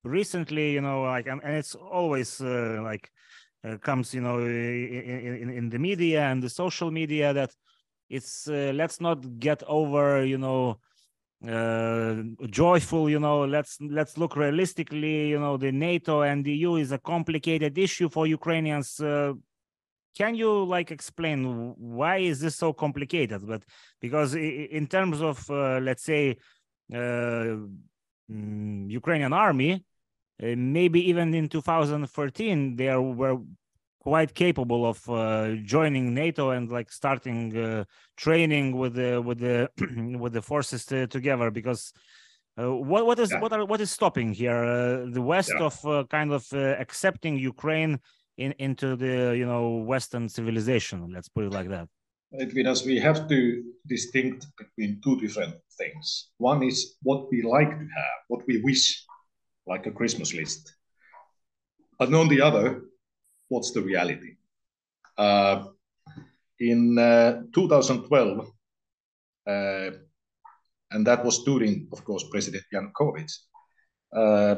recently 0.03 0.71
you 0.71 0.81
know 0.81 1.03
like 1.03 1.27
and, 1.27 1.41
it's 1.43 1.75
always 1.75 2.41
uh, 2.41 2.79
like 2.83 3.09
uh, 3.63 3.77
comes 3.77 4.13
you 4.13 4.21
know 4.21 4.39
in, 4.39 5.39
in, 5.41 5.49
in 5.49 5.69
the 5.69 5.77
media 5.79 6.23
and 6.23 6.41
the 6.41 6.49
social 6.49 6.89
media 6.91 7.33
that 7.33 7.51
it's 8.09 8.47
uh, 8.47 8.71
let's 8.73 8.99
not 8.99 9.39
get 9.39 9.61
over 9.67 10.25
you 10.25 10.37
know 10.37 10.79
uh, 11.47 12.15
joyful 12.49 13.09
you 13.09 13.19
know 13.19 13.45
let's 13.45 13.77
let's 13.81 14.17
look 14.17 14.35
realistically 14.35 15.29
you 15.29 15.39
know 15.39 15.57
the 15.57 15.71
nato 15.71 16.21
and 16.21 16.45
the 16.45 16.53
eu 16.53 16.75
is 16.75 16.91
a 16.91 16.99
complicated 16.99 17.77
issue 17.77 18.09
for 18.09 18.27
ukrainians 18.27 18.99
uh, 18.99 19.33
can 20.17 20.35
you 20.35 20.63
like 20.65 20.91
explain 20.91 21.73
why 21.77 22.17
is 22.17 22.39
this 22.39 22.57
so 22.57 22.73
complicated? 22.73 23.47
But 23.47 23.63
because 23.99 24.35
in 24.35 24.87
terms 24.87 25.21
of 25.21 25.49
uh, 25.49 25.79
let's 25.79 26.03
say 26.03 26.37
mm, 26.91 27.69
ukrainian 28.89 29.33
army 29.33 29.85
uh, 30.43 30.55
maybe 30.57 31.09
even 31.09 31.33
in 31.33 31.47
2014 31.47 32.75
there 32.75 33.01
were 33.01 33.37
quite 34.01 34.33
capable 34.33 34.83
of 34.85 34.97
uh, 35.09 35.55
joining 35.63 36.13
NATO 36.13 36.49
and 36.49 36.71
like 36.71 36.91
starting 36.91 37.55
uh, 37.55 37.83
training 38.17 38.75
with 38.75 38.95
the 38.95 39.21
with 39.21 39.39
the 39.39 39.69
with 40.19 40.33
the 40.33 40.41
forces 40.41 40.85
to, 40.87 41.05
together 41.05 41.51
because 41.51 41.93
uh, 42.59 42.73
what 42.73 43.05
what 43.05 43.19
is 43.19 43.31
yeah. 43.31 43.39
what 43.39 43.53
are 43.53 43.63
what 43.63 43.79
is 43.79 43.91
stopping 43.91 44.33
here 44.33 44.63
uh, 44.63 45.05
the 45.17 45.21
West 45.21 45.53
yeah. 45.55 45.65
of 45.67 45.85
uh, 45.85 46.03
kind 46.09 46.31
of 46.33 46.43
accepting 46.53 47.37
Ukraine 47.37 47.99
in 48.37 48.51
into 48.57 48.95
the 48.95 49.35
you 49.37 49.45
know 49.45 49.65
Western 49.93 50.27
civilization 50.27 50.97
let's 51.13 51.29
put 51.29 51.45
it 51.45 51.53
like 51.53 51.69
that. 51.69 51.87
Because 52.55 52.85
we 52.85 52.97
have 52.97 53.27
to 53.27 53.61
distinct 53.87 54.47
between 54.57 55.01
two 55.03 55.19
different 55.19 55.53
things. 55.77 56.29
One 56.37 56.63
is 56.63 56.77
what 57.03 57.29
we 57.29 57.41
like 57.43 57.69
to 57.69 57.87
have, 57.99 58.17
what 58.29 58.41
we 58.47 58.61
wish 58.61 58.83
like 59.67 59.85
a 59.85 59.91
Christmas 59.91 60.33
list. 60.33 60.73
But 61.99 62.13
on 62.13 62.29
the 62.29 62.41
other, 62.41 62.81
what's 63.51 63.71
the 63.71 63.81
reality? 63.81 64.31
Uh, 65.17 65.65
in 66.59 66.97
uh, 66.97 67.41
2012, 67.53 68.47
uh, 69.47 69.91
and 70.91 71.05
that 71.05 71.23
was 71.25 71.43
during, 71.43 71.87
of 71.91 72.03
course, 72.05 72.23
President 72.31 72.63
Yanukovych, 72.73 73.33
uh, 74.15 74.55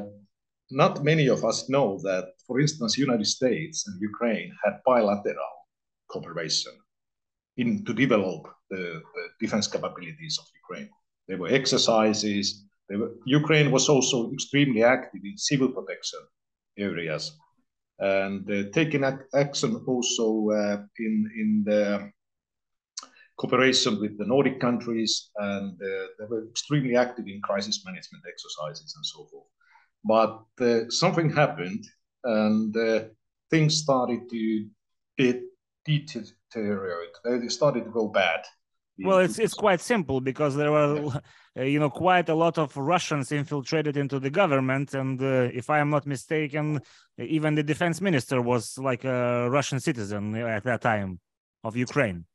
not 0.69 1.03
many 1.03 1.27
of 1.27 1.43
us 1.43 1.69
know 1.69 1.99
that, 2.03 2.25
for 2.45 2.60
instance, 2.60 2.97
United 2.97 3.25
States 3.25 3.88
and 3.88 3.99
Ukraine 4.01 4.51
had 4.63 4.82
bilateral 4.86 5.56
cooperation 6.08 6.73
in 7.58 7.84
to 7.86 7.93
develop 7.93 8.47
the, 8.69 9.01
the 9.15 9.25
defense 9.39 9.67
capabilities 9.67 10.38
of 10.39 10.45
Ukraine. 10.63 10.89
There 11.27 11.38
were 11.38 11.49
exercises, 11.49 12.65
Ukraine 13.25 13.71
was 13.71 13.89
also 13.89 14.32
extremely 14.34 14.84
active 14.84 15.21
in 15.23 15.38
civil 15.38 15.69
protection 15.69 16.19
areas 16.77 17.23
and 18.04 18.50
uh, 18.52 18.70
taking 18.74 19.06
action 19.34 19.82
also 19.88 20.50
uh, 20.50 20.78
in, 21.00 21.32
in 21.38 21.63
the 21.66 22.12
cooperation 23.38 24.00
with 24.02 24.18
the 24.18 24.26
Nordic 24.26 24.60
countries, 24.60 25.30
and 25.38 25.74
uh, 25.82 26.08
they 26.20 26.26
were 26.30 26.46
extremely 26.50 26.98
active 26.98 27.28
in 27.28 27.42
crisis 27.42 27.84
management 27.86 28.26
exercises 28.28 28.94
and 28.98 29.06
so 29.06 29.26
forth. 29.32 29.48
But 30.06 30.92
something 30.92 31.30
happened, 31.30 31.86
and 32.26 32.76
things 33.50 33.78
started 33.78 34.30
to 34.30 34.68
deteriorate. 35.86 37.16
They 37.24 37.48
started 37.48 37.86
to 37.86 37.92
go 37.92 38.10
bad 38.10 38.42
well 38.99 39.19
it's 39.19 39.39
it's 39.39 39.53
quite 39.53 39.82
simple 39.82 40.21
because 40.21 40.56
there 40.56 40.71
were 40.71 41.10
uh, 41.58 41.63
you 41.63 41.79
know 41.79 41.89
quite 41.89 42.29
a 42.29 42.36
lot 42.36 42.58
of 42.58 42.75
russians 42.77 43.32
infiltrated 43.32 43.97
into 43.97 44.19
the 44.19 44.29
government 44.29 44.93
and 44.93 45.21
uh, 45.21 45.49
if 45.53 45.69
i 45.69 45.79
am 45.79 45.89
not 45.89 46.06
mistaken 46.06 46.79
even 47.17 47.56
the 47.56 47.63
defense 47.63 48.01
minister 48.01 48.41
was 48.41 48.77
like 48.77 49.03
a 49.03 49.49
russian 49.49 49.79
citizen 49.79 50.36
at 50.36 50.63
that 50.63 50.82
time 50.82 51.19
of 51.63 51.75
ukraine. 51.77 52.25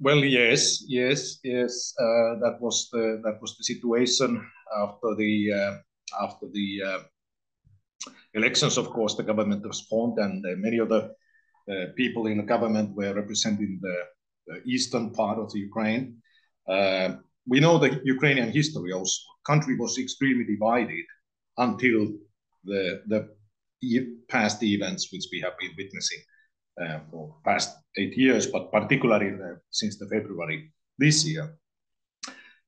Well 0.00 0.24
yes 0.24 0.82
yes 0.88 1.38
yes 1.44 1.92
uh, 2.00 2.40
that 2.40 2.56
was 2.60 2.88
the 2.90 3.20
that 3.24 3.40
was 3.42 3.56
the 3.58 3.64
situation 3.64 4.30
after 4.84 5.14
the 5.14 5.52
uh, 5.52 5.74
after 6.24 6.46
the 6.52 6.68
uh, 6.90 7.00
elections 8.32 8.78
of 8.78 8.88
course 8.90 9.14
the 9.14 9.22
government 9.22 9.66
was 9.66 9.80
formed 9.80 10.18
and 10.18 10.44
uh, 10.46 10.56
many 10.56 10.78
of 10.78 10.88
the 10.88 11.12
people 11.94 12.26
in 12.26 12.38
the 12.38 12.42
government 12.54 12.96
were 12.96 13.14
representing 13.14 13.78
the 13.80 13.96
eastern 14.64 15.10
part 15.10 15.38
of 15.38 15.52
the 15.52 15.60
Ukraine. 15.60 16.16
Uh, 16.68 17.16
we 17.46 17.60
know 17.60 17.78
the 17.78 18.00
Ukrainian 18.04 18.50
history 18.50 18.92
also. 18.92 19.22
Country 19.46 19.76
was 19.76 19.98
extremely 19.98 20.44
divided 20.44 21.06
until 21.56 21.98
the 22.64 23.02
the 23.12 23.20
past 24.28 24.62
events 24.62 25.10
which 25.12 25.26
we 25.32 25.40
have 25.40 25.56
been 25.58 25.74
witnessing 25.76 26.22
uh, 26.82 26.98
for 27.10 27.34
past 27.44 27.76
eight 27.96 28.16
years, 28.16 28.46
but 28.46 28.70
particularly 28.70 29.30
the, 29.30 29.60
since 29.70 29.98
the 29.98 30.06
February 30.06 30.72
this 30.98 31.26
year, 31.26 31.56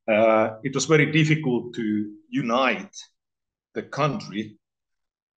uh, 0.08 0.56
it 0.62 0.74
was 0.74 0.86
very 0.86 1.12
difficult 1.12 1.74
to 1.74 2.12
unite 2.30 2.96
the 3.74 3.82
country 3.82 4.58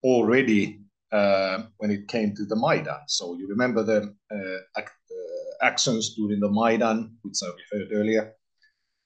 already 0.04 0.82
uh, 1.12 1.64
when 1.78 1.92
it 1.92 2.08
came 2.08 2.34
to 2.36 2.46
the 2.46 2.56
Maidan. 2.56 3.02
So 3.08 3.36
you 3.36 3.48
remember 3.48 3.84
the 3.84 4.16
uh, 4.32 4.80
uh, 4.80 4.82
actions 5.62 6.16
during 6.16 6.40
the 6.40 6.50
Maidan, 6.50 7.18
which 7.22 7.38
I 7.44 7.48
referred 7.48 7.94
earlier. 7.94 8.34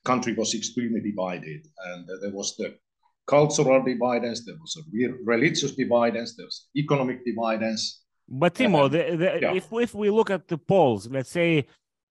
Country 0.06 0.34
was 0.34 0.56
extremely 0.56 1.02
divided, 1.02 1.68
and 1.88 2.10
uh, 2.10 2.14
there 2.22 2.32
was 2.32 2.56
the 2.58 2.78
cultural 3.28 3.84
dividends, 3.84 4.46
there 4.46 4.56
was 4.60 4.76
a 4.78 4.84
religious 5.26 5.72
dividends, 5.76 6.36
there 6.36 6.46
was 6.46 6.68
economic 6.76 7.24
dividends. 7.26 8.04
But 8.28 8.56
Timo, 8.56 8.90
the, 8.90 9.18
the, 9.18 9.40
yeah. 9.42 9.54
if 9.54 9.72
if 9.74 9.94
we 9.94 10.10
look 10.10 10.30
at 10.30 10.48
the 10.48 10.58
polls, 10.58 11.08
let's 11.10 11.32
say 11.32 11.66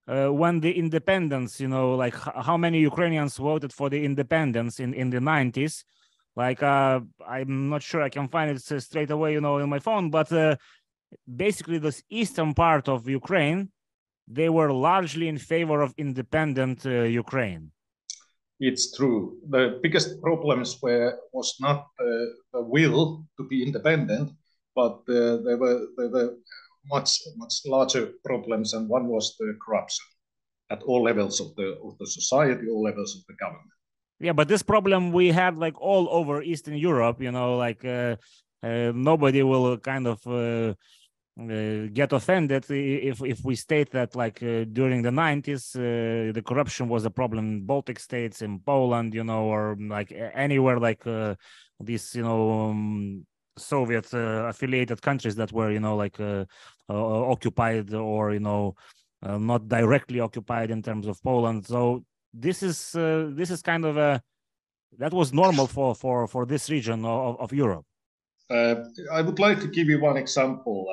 uh, 0.08 0.28
when 0.32 0.60
the 0.60 0.72
independence, 0.72 1.60
you 1.60 1.68
know, 1.68 1.94
like 1.94 2.14
how 2.14 2.56
many 2.56 2.80
Ukrainians 2.80 3.36
voted 3.36 3.72
for 3.72 3.90
the 3.90 4.02
independence 4.04 4.80
in, 4.80 4.94
in 4.94 5.10
the 5.10 5.18
90s. 5.18 5.84
Like, 6.34 6.62
uh, 6.62 7.00
I'm 7.26 7.68
not 7.68 7.82
sure 7.82 8.00
I 8.00 8.08
can 8.08 8.28
find 8.28 8.50
it 8.50 8.62
straight 8.82 9.10
away, 9.10 9.32
you 9.32 9.40
know, 9.40 9.58
in 9.58 9.68
my 9.68 9.80
phone, 9.80 10.08
but 10.08 10.32
uh, 10.32 10.56
basically, 11.44 11.78
this 11.78 12.02
eastern 12.08 12.54
part 12.54 12.88
of 12.88 13.08
Ukraine, 13.08 13.70
they 14.30 14.48
were 14.48 14.72
largely 14.72 15.28
in 15.28 15.38
favor 15.38 15.80
of 15.80 15.94
independent 15.96 16.84
uh, 16.84 17.02
Ukraine. 17.02 17.72
It's 18.60 18.96
true. 18.96 19.38
The 19.50 19.78
biggest 19.82 20.20
problems 20.20 20.78
were 20.82 21.16
was 21.32 21.56
not 21.60 21.86
the 21.98 22.34
will 22.52 23.24
to 23.36 23.44
be 23.44 23.62
independent, 23.62 24.32
but 24.74 24.96
uh, 25.08 25.38
there 25.44 25.56
were 25.56 25.86
there 25.96 26.08
were 26.08 26.30
much 26.90 27.10
much 27.36 27.54
larger 27.66 28.12
problems, 28.24 28.74
and 28.74 28.88
one 28.88 29.06
was 29.06 29.36
the 29.38 29.56
corruption 29.64 30.04
at 30.70 30.82
all 30.82 31.02
levels 31.04 31.40
of 31.40 31.54
the 31.54 31.78
of 31.84 31.96
the 31.98 32.06
society, 32.06 32.68
all 32.68 32.82
levels 32.82 33.14
of 33.16 33.22
the 33.28 33.34
government. 33.34 33.70
Yeah, 34.20 34.32
but 34.32 34.48
this 34.48 34.62
problem 34.62 35.12
we 35.12 35.30
had 35.30 35.56
like 35.56 35.80
all 35.80 36.08
over 36.10 36.42
Eastern 36.42 36.76
Europe. 36.76 37.22
You 37.22 37.30
know, 37.30 37.56
like 37.56 37.84
uh, 37.84 38.16
uh, 38.62 38.90
nobody 38.92 39.42
will 39.42 39.78
kind 39.78 40.06
of. 40.06 40.26
Uh, 41.38 41.42
uh 41.52 41.86
get 41.92 42.12
offended 42.12 42.64
if 42.70 43.22
if 43.22 43.44
we 43.44 43.54
state 43.54 43.90
that 43.90 44.16
like 44.16 44.42
uh, 44.42 44.64
during 44.72 45.02
the 45.02 45.10
90s 45.10 45.76
uh, 45.76 46.32
the 46.32 46.42
corruption 46.42 46.88
was 46.88 47.04
a 47.04 47.10
problem 47.10 47.44
in 47.44 47.64
baltic 47.64 47.98
states 47.98 48.42
in 48.42 48.58
poland 48.60 49.14
you 49.14 49.24
know 49.24 49.44
or 49.44 49.76
like 49.80 50.12
anywhere 50.34 50.78
like 50.80 51.04
these 51.80 52.14
you 52.14 52.22
know 52.22 52.70
um, 52.70 53.26
Soviet 53.58 54.12
uh, 54.14 54.46
affiliated 54.48 55.02
countries 55.02 55.34
that 55.36 55.52
were, 55.52 55.70
you 55.70 55.80
know, 55.80 55.96
like 55.96 56.18
uh, 56.20 56.44
uh, 56.88 57.30
occupied 57.30 57.92
or, 57.92 58.32
you 58.32 58.40
know, 58.40 58.74
not 59.22 59.68
directly 59.68 60.20
occupied 60.20 60.70
in 60.70 60.80
terms 60.80 61.06
of 61.06 61.20
Poland. 61.22 61.66
So 61.66 62.04
this 62.32 62.62
is 62.62 62.92
this 62.92 63.50
is 63.50 63.62
kind 63.62 63.84
of 63.84 63.96
a 63.96 64.22
that 64.98 65.12
was 65.12 65.32
normal 65.32 65.66
for 65.66 65.94
for 65.94 66.28
for 66.28 66.46
this 66.46 66.70
region 66.70 67.04
of, 67.04 67.40
of 67.40 67.52
Europe. 67.52 67.84
I 68.50 69.20
would 69.20 69.38
like 69.40 69.60
to 69.60 69.66
give 69.66 69.88
you 69.88 70.00
one 70.00 70.16
example. 70.16 70.86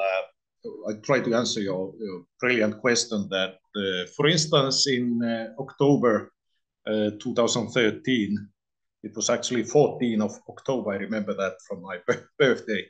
I 0.87 0.93
try 1.03 1.19
to 1.19 1.33
answer 1.33 1.61
your, 1.61 1.93
your 1.99 2.25
brilliant 2.39 2.79
question 2.79 3.27
that, 3.29 3.55
uh, 3.75 4.05
for 4.15 4.27
instance, 4.27 4.87
in 4.87 5.23
uh, 5.23 5.53
October 5.59 6.31
uh, 6.87 7.11
2013, 7.19 8.49
it 9.03 9.15
was 9.15 9.29
actually 9.29 9.63
14 9.63 10.21
of 10.21 10.39
October. 10.49 10.91
I 10.91 10.97
remember 10.97 11.33
that 11.33 11.53
from 11.67 11.81
my 11.81 11.97
birthday. 12.39 12.85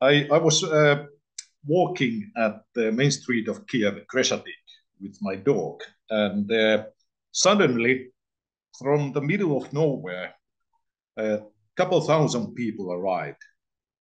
I, 0.00 0.26
I 0.32 0.38
was 0.38 0.64
uh, 0.64 1.04
walking 1.66 2.30
at 2.36 2.62
the 2.74 2.90
main 2.92 3.10
street 3.10 3.48
of 3.48 3.66
Kiev, 3.66 4.00
Khreshchatyk, 4.12 4.64
with 5.00 5.18
my 5.20 5.36
dog, 5.36 5.82
and 6.08 6.50
uh, 6.50 6.84
suddenly, 7.32 8.08
from 8.78 9.12
the 9.12 9.20
middle 9.20 9.56
of 9.56 9.72
nowhere, 9.72 10.34
a 11.18 11.40
couple 11.76 12.00
thousand 12.00 12.54
people 12.54 12.92
arrived, 12.92 13.42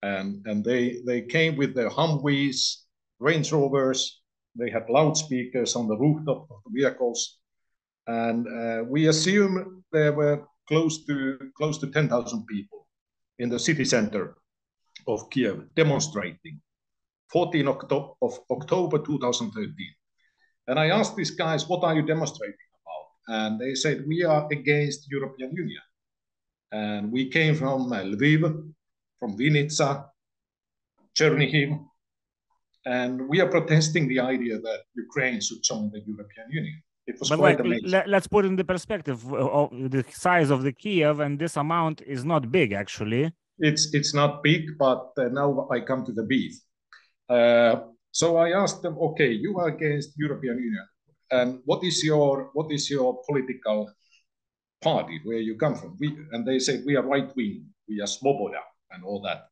and 0.02 0.46
and 0.46 0.64
they 0.64 1.02
they 1.06 1.22
came 1.22 1.58
with 1.58 1.76
their 1.76 1.90
Humvees, 1.90 2.86
Range 3.20 3.52
Rovers. 3.52 4.22
They 4.56 4.70
had 4.70 4.90
loudspeakers 4.90 5.76
on 5.76 5.88
the 5.88 5.98
rooftop 5.98 6.48
of 6.50 6.58
the 6.66 6.82
vehicles, 6.82 7.38
and 8.08 8.48
uh, 8.48 8.84
we 8.84 9.08
assume 9.08 9.84
there 9.92 10.14
were 10.14 10.44
close 10.68 11.06
to 11.06 11.38
close 11.56 11.78
to 11.80 11.88
10,000 11.88 12.46
people 12.46 12.88
in 13.38 13.50
the 13.50 13.60
city 13.60 13.86
center 13.86 14.36
of 15.08 15.30
Kiev 15.30 15.64
demonstrating. 15.76 16.62
14 17.32 17.68
Octo 17.68 18.18
of 18.22 18.40
October 18.50 19.00
2013. 19.00 19.74
And 20.68 20.80
I 20.80 20.90
asked 20.90 21.16
these 21.16 21.32
guys, 21.32 21.68
what 21.68 21.84
are 21.84 21.96
you 21.96 22.02
demonstrating 22.02 22.56
about? 22.82 23.42
And 23.42 23.60
they 23.60 23.76
said, 23.76 24.06
we 24.08 24.24
are 24.24 24.48
against 24.52 25.10
European 25.12 25.56
Union. 25.56 25.82
And 26.72 27.12
we 27.12 27.30
came 27.30 27.56
from 27.56 27.92
uh, 27.92 28.02
Lviv, 28.02 28.74
from 29.20 29.38
Vinnytsia, 29.38 30.06
Chernihiv, 31.16 31.80
and 32.90 33.30
we 33.30 33.40
are 33.40 33.50
protesting 33.58 34.08
the 34.08 34.20
idea 34.20 34.56
that 34.68 34.80
Ukraine 35.06 35.40
should 35.46 35.62
join 35.70 35.92
the 35.96 36.02
European 36.12 36.48
Union. 36.60 36.78
It 37.06 37.16
was 37.20 37.30
but 37.30 37.38
quite 37.38 37.58
like, 37.58 37.66
amazing. 37.66 37.90
Let, 37.90 38.14
us 38.14 38.28
put 38.28 38.46
in 38.46 38.56
the 38.56 38.64
perspective 38.64 39.20
of 39.34 39.70
the 39.96 40.04
size 40.26 40.50
of 40.50 40.64
the 40.64 40.74
Kiev, 40.82 41.20
and 41.20 41.38
this 41.38 41.56
amount 41.56 42.02
is 42.16 42.22
not 42.26 42.52
big 42.52 42.70
actually. 42.84 43.24
It's 43.60 43.94
it's 43.98 44.14
not 44.14 44.32
big, 44.50 44.62
but 44.86 45.04
uh, 45.18 45.28
now 45.42 45.68
I 45.76 45.78
come 45.90 46.02
to 46.06 46.14
the 46.20 46.26
beef. 46.34 46.54
Uh, 47.38 47.76
so 48.12 48.38
I 48.38 48.48
asked 48.62 48.82
them, 48.82 48.96
okay, 49.08 49.32
you 49.32 49.52
are 49.60 49.68
against 49.76 50.10
European 50.18 50.58
Union, 50.70 50.88
and 51.32 51.60
what 51.66 51.84
is 51.84 52.04
your 52.04 52.50
what 52.54 52.72
is 52.72 52.90
your 52.90 53.22
political 53.28 53.80
party 54.82 55.20
where 55.26 55.44
you 55.48 55.56
come 55.58 55.76
from? 55.76 55.98
We, 56.00 56.08
and 56.32 56.42
they 56.48 56.60
said 56.60 56.84
we 56.86 56.96
are 56.96 57.06
right 57.16 57.30
wing, 57.36 57.66
we 57.88 58.02
are 58.02 58.10
Svoboda, 58.16 58.64
and 58.92 59.04
all 59.04 59.22
that. 59.28 59.49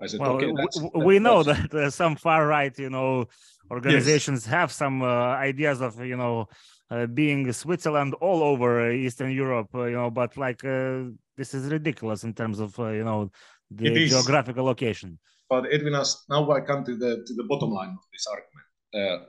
I 0.00 0.06
said, 0.06 0.20
well, 0.20 0.32
okay, 0.32 0.52
that's, 0.56 0.80
that's, 0.80 0.94
we 0.94 1.18
know 1.18 1.42
that 1.42 1.72
uh, 1.72 1.90
some 1.90 2.16
far 2.16 2.46
right, 2.46 2.76
you 2.78 2.90
know, 2.90 3.26
organizations 3.70 4.44
yes. 4.44 4.50
have 4.50 4.72
some 4.72 5.02
uh, 5.02 5.36
ideas 5.36 5.80
of, 5.80 6.04
you 6.04 6.16
know, 6.16 6.48
uh, 6.90 7.06
being 7.06 7.50
Switzerland 7.52 8.14
all 8.20 8.42
over 8.42 8.92
Eastern 8.92 9.30
Europe, 9.30 9.68
uh, 9.74 9.84
you 9.84 9.96
know, 9.96 10.10
but 10.10 10.36
like 10.36 10.64
uh, 10.64 11.04
this 11.36 11.54
is 11.54 11.72
ridiculous 11.72 12.24
in 12.24 12.34
terms 12.34 12.60
of, 12.60 12.78
uh, 12.78 12.88
you 12.88 13.04
know, 13.04 13.30
the 13.70 14.06
geographical 14.08 14.64
location. 14.64 15.18
But 15.48 15.64
Edvinas, 15.64 16.16
now 16.28 16.50
I 16.50 16.60
come 16.60 16.84
to 16.84 16.96
the 16.96 17.24
to 17.26 17.34
the 17.34 17.44
bottom 17.44 17.70
line 17.70 17.90
of 17.90 18.04
this 18.12 18.26
argument. 18.26 19.28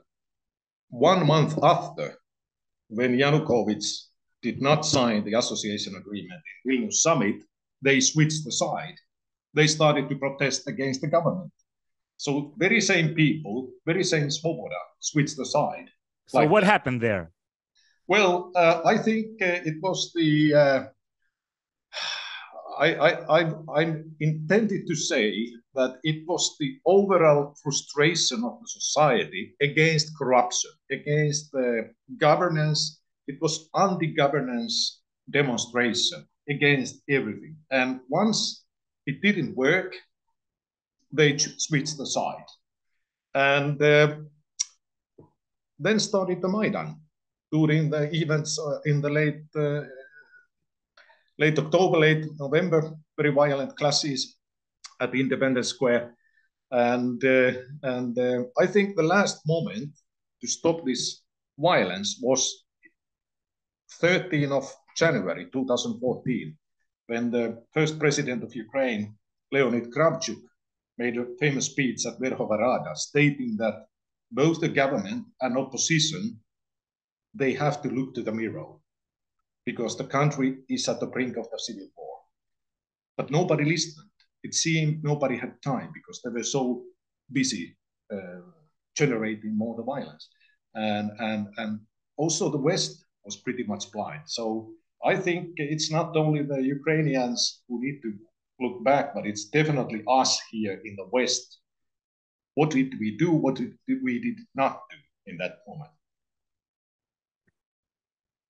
one 0.89 1.25
month 1.25 1.57
after, 1.63 2.17
when 2.89 3.17
Yanukovych 3.17 3.85
did 4.41 4.61
not 4.61 4.85
sign 4.85 5.23
the 5.23 5.33
association 5.33 5.95
agreement 5.95 6.41
in 6.65 6.87
Vilnius 6.87 6.95
summit, 6.95 7.35
they 7.81 7.99
switched 7.99 8.43
the 8.43 8.51
side 8.51 8.97
they 9.55 9.67
started 9.67 10.09
to 10.09 10.15
protest 10.15 10.67
against 10.67 11.01
the 11.01 11.07
government. 11.07 11.51
So 12.17 12.53
very 12.57 12.81
same 12.81 13.15
people, 13.15 13.69
very 13.85 14.03
same 14.03 14.27
Svoboda 14.27 14.79
switched 14.99 15.37
the 15.37 15.45
side. 15.45 15.89
So 16.27 16.39
like 16.39 16.49
what 16.49 16.63
that. 16.63 16.71
happened 16.71 17.01
there? 17.01 17.31
Well, 18.07 18.51
uh, 18.55 18.81
I 18.85 18.97
think 18.97 19.41
uh, 19.41 19.65
it 19.65 19.75
was 19.81 20.11
the. 20.13 20.53
Uh, 20.53 20.83
I, 22.77 22.93
I, 22.95 23.39
I, 23.39 23.53
I 23.73 23.95
intended 24.19 24.85
to 24.87 24.95
say 24.95 25.31
that 25.75 25.99
it 26.03 26.27
was 26.27 26.55
the 26.59 26.77
overall 26.85 27.55
frustration 27.63 28.43
of 28.43 28.59
the 28.59 28.67
society 28.67 29.55
against 29.61 30.17
corruption, 30.17 30.71
against 30.91 31.51
the 31.53 31.91
governance. 32.17 32.99
It 33.27 33.41
was 33.41 33.69
anti-governance 33.75 35.01
demonstration 35.29 36.27
against 36.49 37.01
everything. 37.09 37.55
And 37.71 38.01
once 38.09 38.64
it 39.05 39.21
didn't 39.21 39.55
work. 39.55 39.95
They 41.11 41.37
switched 41.37 41.97
the 41.97 42.05
side. 42.05 42.49
And 43.33 43.81
uh, 43.81 44.15
then 45.79 45.99
started 45.99 46.41
the 46.41 46.47
Maidan 46.47 47.01
during 47.51 47.89
the 47.89 48.13
events 48.15 48.59
uh, 48.59 48.79
in 48.85 49.01
the 49.01 49.09
late 49.09 49.43
uh, 49.55 49.81
late 51.37 51.59
October, 51.59 51.99
late 51.99 52.25
November, 52.39 52.93
very 53.17 53.31
violent 53.31 53.75
clashes 53.75 54.37
at 54.99 55.11
the 55.11 55.19
Independence 55.19 55.69
Square. 55.69 56.15
And, 56.71 57.23
uh, 57.23 57.51
and 57.83 58.17
uh, 58.17 58.43
I 58.57 58.67
think 58.67 58.95
the 58.95 59.03
last 59.03 59.41
moment 59.45 59.91
to 60.41 60.47
stop 60.47 60.85
this 60.85 61.21
violence 61.57 62.19
was 62.21 62.65
13th 64.01 64.51
of 64.51 64.73
January 64.95 65.47
2014, 65.51 66.57
when 67.07 67.31
the 67.31 67.63
first 67.73 67.99
president 67.99 68.43
of 68.43 68.55
Ukraine, 68.55 69.15
Leonid 69.51 69.91
Kravchuk, 69.91 70.41
made 70.97 71.17
a 71.17 71.27
famous 71.39 71.65
speech 71.65 72.05
at 72.05 72.19
Verkhovna 72.19 72.59
Rada 72.59 72.95
stating 72.95 73.57
that 73.57 73.87
both 74.31 74.59
the 74.59 74.69
government 74.69 75.25
and 75.41 75.57
opposition, 75.57 76.39
they 77.33 77.53
have 77.53 77.81
to 77.81 77.89
look 77.89 78.15
to 78.15 78.23
the 78.23 78.31
mirror 78.31 78.65
because 79.65 79.97
the 79.97 80.05
country 80.05 80.57
is 80.69 80.87
at 80.87 80.99
the 80.99 81.07
brink 81.07 81.37
of 81.37 81.49
the 81.51 81.59
civil 81.59 81.87
war. 81.97 82.17
But 83.17 83.31
nobody 83.31 83.65
listened. 83.65 84.09
It 84.43 84.53
seemed 84.53 85.03
nobody 85.03 85.37
had 85.37 85.61
time 85.61 85.91
because 85.93 86.21
they 86.21 86.29
were 86.29 86.43
so 86.43 86.83
busy 87.31 87.75
uh, 88.13 88.41
generating 88.95 89.57
more 89.57 89.75
the 89.75 89.83
violence. 89.83 90.29
And, 90.75 91.11
and, 91.19 91.47
and 91.57 91.79
also 92.17 92.49
the 92.49 92.57
West 92.57 93.03
was 93.23 93.37
pretty 93.37 93.63
much 93.63 93.91
blind. 93.91 94.21
So 94.25 94.71
I 95.03 95.15
think 95.15 95.53
it's 95.57 95.91
not 95.91 96.15
only 96.15 96.43
the 96.43 96.61
Ukrainians 96.61 97.61
who 97.67 97.81
need 97.81 98.01
to 98.01 98.13
look 98.59 98.83
back, 98.83 99.13
but 99.13 99.25
it's 99.25 99.45
definitely 99.45 100.03
us 100.07 100.39
here 100.51 100.81
in 100.83 100.95
the 100.95 101.07
West. 101.11 101.59
What 102.55 102.71
did 102.71 102.93
we 102.99 103.17
do? 103.17 103.31
What 103.31 103.55
did 103.55 103.73
we 103.87 104.19
did 104.19 104.39
not 104.55 104.81
do 104.89 104.97
in 105.31 105.37
that 105.37 105.59
moment? 105.67 105.91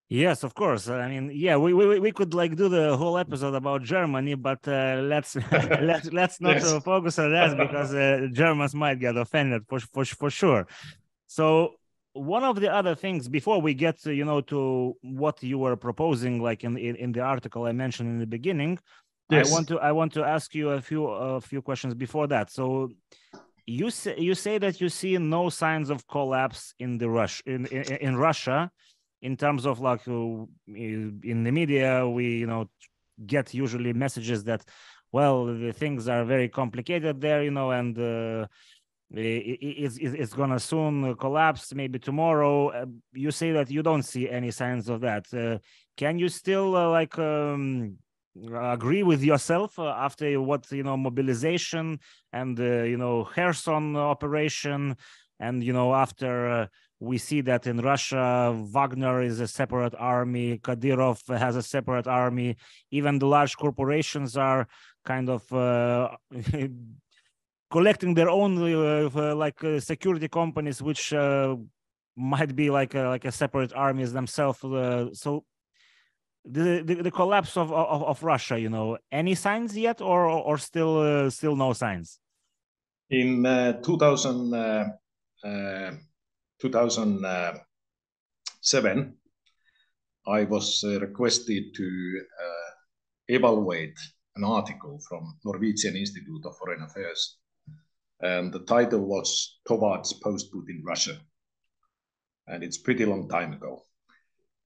Yes, 0.07 0.43
of 0.43 0.53
course. 0.53 0.87
I 0.87 1.07
mean, 1.09 1.31
yeah, 1.33 1.57
we, 1.57 1.73
we 1.73 1.99
we 1.99 2.11
could 2.11 2.35
like 2.35 2.55
do 2.55 2.69
the 2.69 2.95
whole 2.95 3.17
episode 3.17 3.55
about 3.55 3.81
Germany, 3.81 4.35
but 4.35 4.59
uh, 4.67 5.01
let's 5.01 5.35
let's 5.81 6.11
let's 6.13 6.39
not 6.39 6.57
yes. 6.57 6.71
uh, 6.71 6.79
focus 6.79 7.17
on 7.17 7.31
that 7.31 7.57
because 7.57 7.91
uh, 7.93 8.27
Germans 8.31 8.75
might 8.75 8.99
get 8.99 9.17
offended 9.17 9.63
for 9.67 9.79
for 9.79 10.05
for 10.05 10.29
sure. 10.29 10.67
So 11.25 11.73
one 12.15 12.43
of 12.43 12.61
the 12.61 12.73
other 12.73 12.95
things 12.95 13.27
before 13.27 13.61
we 13.61 13.73
get 13.73 14.01
to, 14.03 14.13
you 14.13 14.25
know 14.25 14.41
to 14.41 14.95
what 15.01 15.43
you 15.43 15.57
were 15.57 15.75
proposing, 15.75 16.41
like 16.41 16.63
in 16.63 16.77
in, 16.77 16.95
in 16.95 17.11
the 17.11 17.21
article 17.21 17.65
I 17.65 17.73
mentioned 17.73 18.09
in 18.09 18.19
the 18.19 18.27
beginning, 18.27 18.79
yes. 19.29 19.49
I 19.49 19.51
want 19.53 19.67
to 19.67 19.79
I 19.79 19.91
want 19.91 20.13
to 20.13 20.23
ask 20.23 20.55
you 20.55 20.69
a 20.71 20.81
few 20.81 21.07
a 21.07 21.41
few 21.41 21.61
questions 21.61 21.93
before 21.93 22.27
that. 22.27 22.49
So 22.51 22.91
you 23.65 23.89
say 23.89 24.15
you 24.17 24.35
say 24.35 24.57
that 24.59 24.79
you 24.79 24.89
see 24.89 25.17
no 25.17 25.49
signs 25.49 25.89
of 25.89 26.07
collapse 26.07 26.73
in 26.79 26.97
the 26.97 27.09
rush 27.09 27.41
in 27.45 27.65
in, 27.67 27.83
in 28.07 28.15
Russia 28.15 28.71
in 29.21 29.35
terms 29.35 29.65
of 29.65 29.79
like 29.79 30.07
uh, 30.07 30.45
in 30.67 31.43
the 31.43 31.51
media 31.51 32.07
we 32.07 32.37
you 32.37 32.47
know 32.47 32.69
get 33.25 33.53
usually 33.53 33.93
messages 33.93 34.43
that 34.43 34.63
well 35.11 35.45
the 35.45 35.73
things 35.73 36.07
are 36.07 36.23
very 36.25 36.47
complicated 36.47 37.21
there 37.21 37.41
you 37.43 37.51
know 37.51 37.71
and 37.71 37.97
uh, 37.97 38.45
it, 39.17 39.57
it's, 39.61 39.97
it's 39.97 40.33
gonna 40.33 40.59
soon 40.59 41.15
collapse 41.15 41.73
maybe 41.73 41.99
tomorrow 41.99 42.69
uh, 42.69 42.85
you 43.13 43.31
say 43.31 43.51
that 43.51 43.69
you 43.71 43.81
don't 43.81 44.03
see 44.03 44.29
any 44.29 44.51
signs 44.51 44.89
of 44.89 45.01
that 45.01 45.25
uh, 45.33 45.57
can 45.97 46.19
you 46.19 46.29
still 46.29 46.75
uh, 46.75 46.89
like 46.89 47.17
um, 47.17 47.97
agree 48.61 49.03
with 49.03 49.23
yourself 49.23 49.79
uh, 49.79 49.87
after 49.89 50.41
what 50.41 50.69
you 50.71 50.83
know 50.83 50.97
mobilization 50.97 51.99
and 52.33 52.59
uh, 52.59 52.83
you 52.83 52.97
know 52.97 53.23
Kherson 53.23 53.95
operation 53.95 54.95
and 55.39 55.63
you 55.63 55.73
know 55.73 55.93
after 55.93 56.69
we 56.99 57.17
see 57.17 57.41
that 57.41 57.67
in 57.67 57.77
Russia, 57.77 58.55
Wagner 58.71 59.21
is 59.21 59.39
a 59.39 59.47
separate 59.47 59.93
army, 59.97 60.59
Kadyrov 60.59 61.37
has 61.37 61.55
a 61.55 61.61
separate 61.61 62.07
army. 62.07 62.55
Even 62.91 63.19
the 63.19 63.27
large 63.27 63.57
corporations 63.57 64.37
are 64.37 64.67
kind 65.03 65.29
of 65.29 65.51
uh, 65.53 66.09
collecting 67.75 68.13
their 68.13 68.29
own 68.29 68.51
uh, 68.57 69.35
like 69.35 69.61
uh, 69.63 69.79
security 69.79 70.29
companies, 70.29 70.81
which 70.81 71.13
uh, 71.13 71.55
might 72.15 72.55
be 72.55 72.69
like 72.69 72.95
a, 72.95 73.03
like 73.13 73.25
a 73.25 73.31
separate 73.31 73.73
armies 73.73 74.13
themselves. 74.13 74.63
Uh, 74.63 75.13
so 75.13 75.43
the, 76.45 76.81
the, 76.87 76.95
the 77.07 77.11
collapse 77.11 77.57
of, 77.57 77.73
of, 77.73 78.01
of 78.11 78.23
Russia, 78.23 78.57
you 78.65 78.69
know, 78.69 78.97
any 79.11 79.35
signs 79.35 79.77
yet, 79.77 79.99
or 80.01 80.21
or 80.49 80.57
still 80.57 80.93
uh, 80.99 81.29
still 81.29 81.55
no 81.55 81.73
signs? 81.73 82.19
In 83.09 83.43
2000. 83.83 84.93
2007, 86.61 89.13
I 90.27 90.43
was 90.45 90.83
uh, 90.83 90.99
requested 90.99 91.63
to 91.75 91.85
uh, 92.45 92.71
evaluate 93.27 93.99
an 94.35 94.43
article 94.43 94.99
from 95.07 95.37
Norwegian 95.45 95.95
Institute 95.95 96.43
of 96.45 96.57
Foreign 96.57 96.81
Affairs. 96.81 97.37
And 98.25 98.53
the 98.53 98.65
title 98.65 99.01
was 99.05 99.59
Towards 99.67 100.13
Post-Putin 100.13 100.79
Russia. 100.83 101.17
And 102.47 102.63
it's 102.63 102.77
pretty 102.77 103.05
long 103.05 103.27
time 103.27 103.53
ago. 103.53 103.73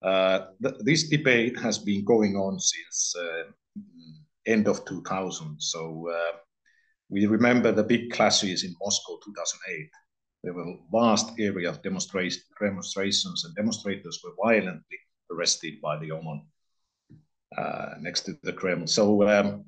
Uh, 0.01 0.39
th 0.63 0.75
this 0.89 1.09
debate 1.09 1.55
has 1.59 1.77
been 1.89 2.03
going 2.13 2.33
on 2.45 2.53
since 2.59 3.15
uh, 3.25 3.45
end 4.45 4.67
of 4.67 4.77
2000. 4.85 5.61
So 5.73 5.81
uh, 6.17 6.33
we 7.09 7.25
remember 7.37 7.71
the 7.71 7.89
big 7.93 8.03
clashes 8.15 8.63
in 8.63 8.73
Moscow 8.81 9.13
2008 9.25 9.89
there 10.43 10.53
were 10.53 10.77
vast 10.91 11.31
area 11.37 11.69
of 11.69 11.81
demonstrations, 11.81 13.43
and 13.43 13.55
demonstrators 13.55 14.21
were 14.23 14.31
violently 14.41 14.97
arrested 15.31 15.81
by 15.81 15.97
the 15.97 16.11
OMON 16.11 16.45
uh, 17.57 17.95
next 17.99 18.21
to 18.21 18.37
the 18.43 18.53
Kremlin. 18.53 18.87
So 18.87 19.27
um, 19.27 19.65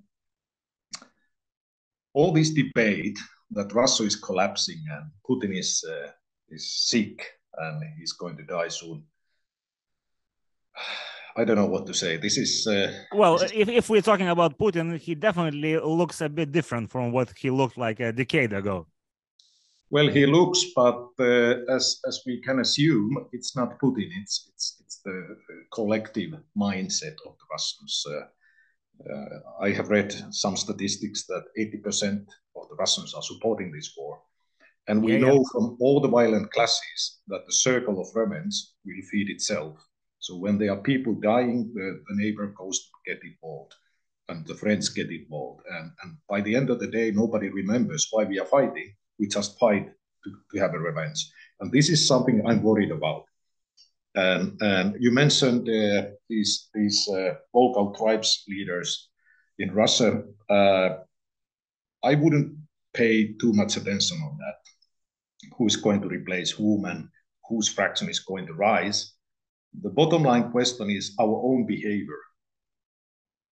all 2.14 2.32
this 2.32 2.52
debate 2.52 3.20
that 3.52 3.74
Russia 3.74 4.04
is 4.04 4.16
collapsing 4.16 4.82
and 4.92 5.12
Putin 5.28 5.58
is 5.58 5.84
uh, 5.88 6.12
is 6.50 6.72
sick 6.90 7.26
and 7.58 7.84
he's 7.98 8.14
going 8.14 8.38
to 8.38 8.44
die 8.44 8.70
soon. 8.70 9.04
I 11.38 11.46
don't 11.46 11.56
know 11.56 11.66
what 11.66 11.86
to 11.88 11.94
say. 11.94 12.18
This 12.18 12.38
is 12.38 12.68
uh, 12.68 12.92
well. 13.14 13.38
This. 13.38 13.52
If 13.54 13.70
if 13.70 13.90
we're 13.90 14.02
talking 14.02 14.28
about 14.28 14.58
Putin, 14.58 14.98
he 14.98 15.16
definitely 15.16 15.78
looks 15.78 16.20
a 16.22 16.30
bit 16.30 16.52
different 16.52 16.90
from 16.90 17.12
what 17.12 17.32
he 17.38 17.50
looked 17.50 17.78
like 17.78 18.00
a 18.00 18.12
decade 18.12 18.54
ago. 18.54 18.88
Well, 19.90 20.08
he 20.08 20.26
looks, 20.26 20.66
but 20.76 21.08
uh, 21.20 21.74
as 21.76 22.00
as 22.06 22.22
we 22.26 22.42
can 22.42 22.60
assume, 22.60 23.28
it's 23.32 23.56
not 23.56 23.80
Putin. 23.80 24.10
It's 24.22 24.50
it's 24.54 24.78
it's 24.82 24.98
the 25.06 25.38
collective 25.74 26.32
mindset 26.58 27.16
of 27.26 27.34
the 27.40 27.48
Russians. 27.52 28.06
Uh, 28.08 28.26
Uh, 29.10 29.40
I 29.60 29.72
have 29.72 29.90
read 29.90 30.14
some 30.32 30.56
statistics 30.56 31.26
that 31.28 31.44
80% 31.58 32.26
of 32.56 32.70
the 32.70 32.76
Russians 32.76 33.14
are 33.14 33.22
supporting 33.22 33.72
this 33.72 33.94
war, 33.98 34.22
and 34.88 35.04
we 35.04 35.14
yeah, 35.14 35.20
know 35.20 35.36
yeah. 35.36 35.50
from 35.52 35.78
all 35.80 36.02
the 36.02 36.08
violent 36.08 36.52
classes 36.52 37.22
that 37.28 37.46
the 37.46 37.54
circle 37.54 38.00
of 38.00 38.16
revenge 38.16 38.56
will 38.86 39.02
feed 39.12 39.30
itself. 39.30 39.78
So 40.20 40.38
when 40.38 40.58
there 40.58 40.72
are 40.72 40.82
people 40.82 41.14
dying, 41.16 41.72
the, 41.74 42.04
the 42.08 42.16
neighbor 42.16 42.54
goes 42.58 42.80
to 42.80 43.12
get 43.12 43.24
involved, 43.24 43.74
and 44.30 44.46
the 44.46 44.56
friends 44.56 44.90
get 44.90 45.10
involved, 45.10 45.62
and 45.70 45.92
and 46.04 46.18
by 46.30 46.42
the 46.42 46.56
end 46.56 46.70
of 46.70 46.80
the 46.80 46.92
day, 46.92 47.12
nobody 47.12 47.50
remembers 47.50 48.08
why 48.12 48.24
we 48.26 48.40
are 48.40 48.46
fighting 48.46 48.94
we 49.22 49.28
just 49.28 49.58
fight 49.60 49.88
to, 50.24 50.30
to 50.52 50.60
have 50.60 50.74
a 50.74 50.80
revenge. 50.80 51.32
And 51.62 51.72
this 51.72 51.90
is 51.90 52.06
something 52.06 52.46
I'm 52.46 52.64
worried 52.64 52.92
about. 52.92 53.26
And, 54.16 54.62
and 54.62 54.96
you 55.00 55.12
mentioned 55.12 55.70
uh, 55.70 56.10
these, 56.30 56.70
these 56.74 57.08
uh, 57.10 57.36
local 57.54 57.94
tribes 57.94 58.44
leaders 58.48 59.10
in 59.60 59.74
Russia. 59.74 60.24
Uh, 60.50 60.90
I 62.04 62.16
wouldn't 62.16 62.58
pay 62.94 63.34
too 63.34 63.54
much 63.54 63.78
attention 63.78 64.18
on 64.24 64.38
that. 64.38 64.56
Who 65.58 65.66
is 65.68 65.76
going 65.76 66.02
to 66.02 66.08
replace 66.08 66.52
whom 66.52 66.86
and 66.86 67.08
whose 67.48 67.70
fraction 67.70 68.10
is 68.10 68.20
going 68.20 68.48
to 68.48 68.54
rise? 68.54 69.14
The 69.82 69.90
bottom 69.90 70.24
line 70.24 70.52
question 70.52 70.90
is 70.90 71.16
our 71.20 71.42
own 71.44 71.66
behavior. 71.66 72.20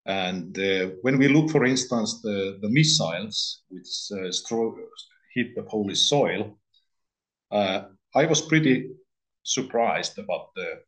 And 0.06 0.56
uh, 0.58 0.90
when 1.02 1.18
we 1.18 1.28
look, 1.28 1.50
for 1.50 1.64
instance, 1.64 2.20
the, 2.22 2.58
the 2.62 2.70
missiles 2.70 3.62
which 3.68 3.88
uh, 4.12 4.30
hit 5.34 5.54
the 5.54 5.64
Polish 5.68 6.08
soil, 6.08 6.58
uh, 7.50 7.82
I 8.14 8.24
was 8.26 8.40
pretty 8.40 8.90
surprised 9.46 10.18
about 10.18 10.50
the 10.56 10.80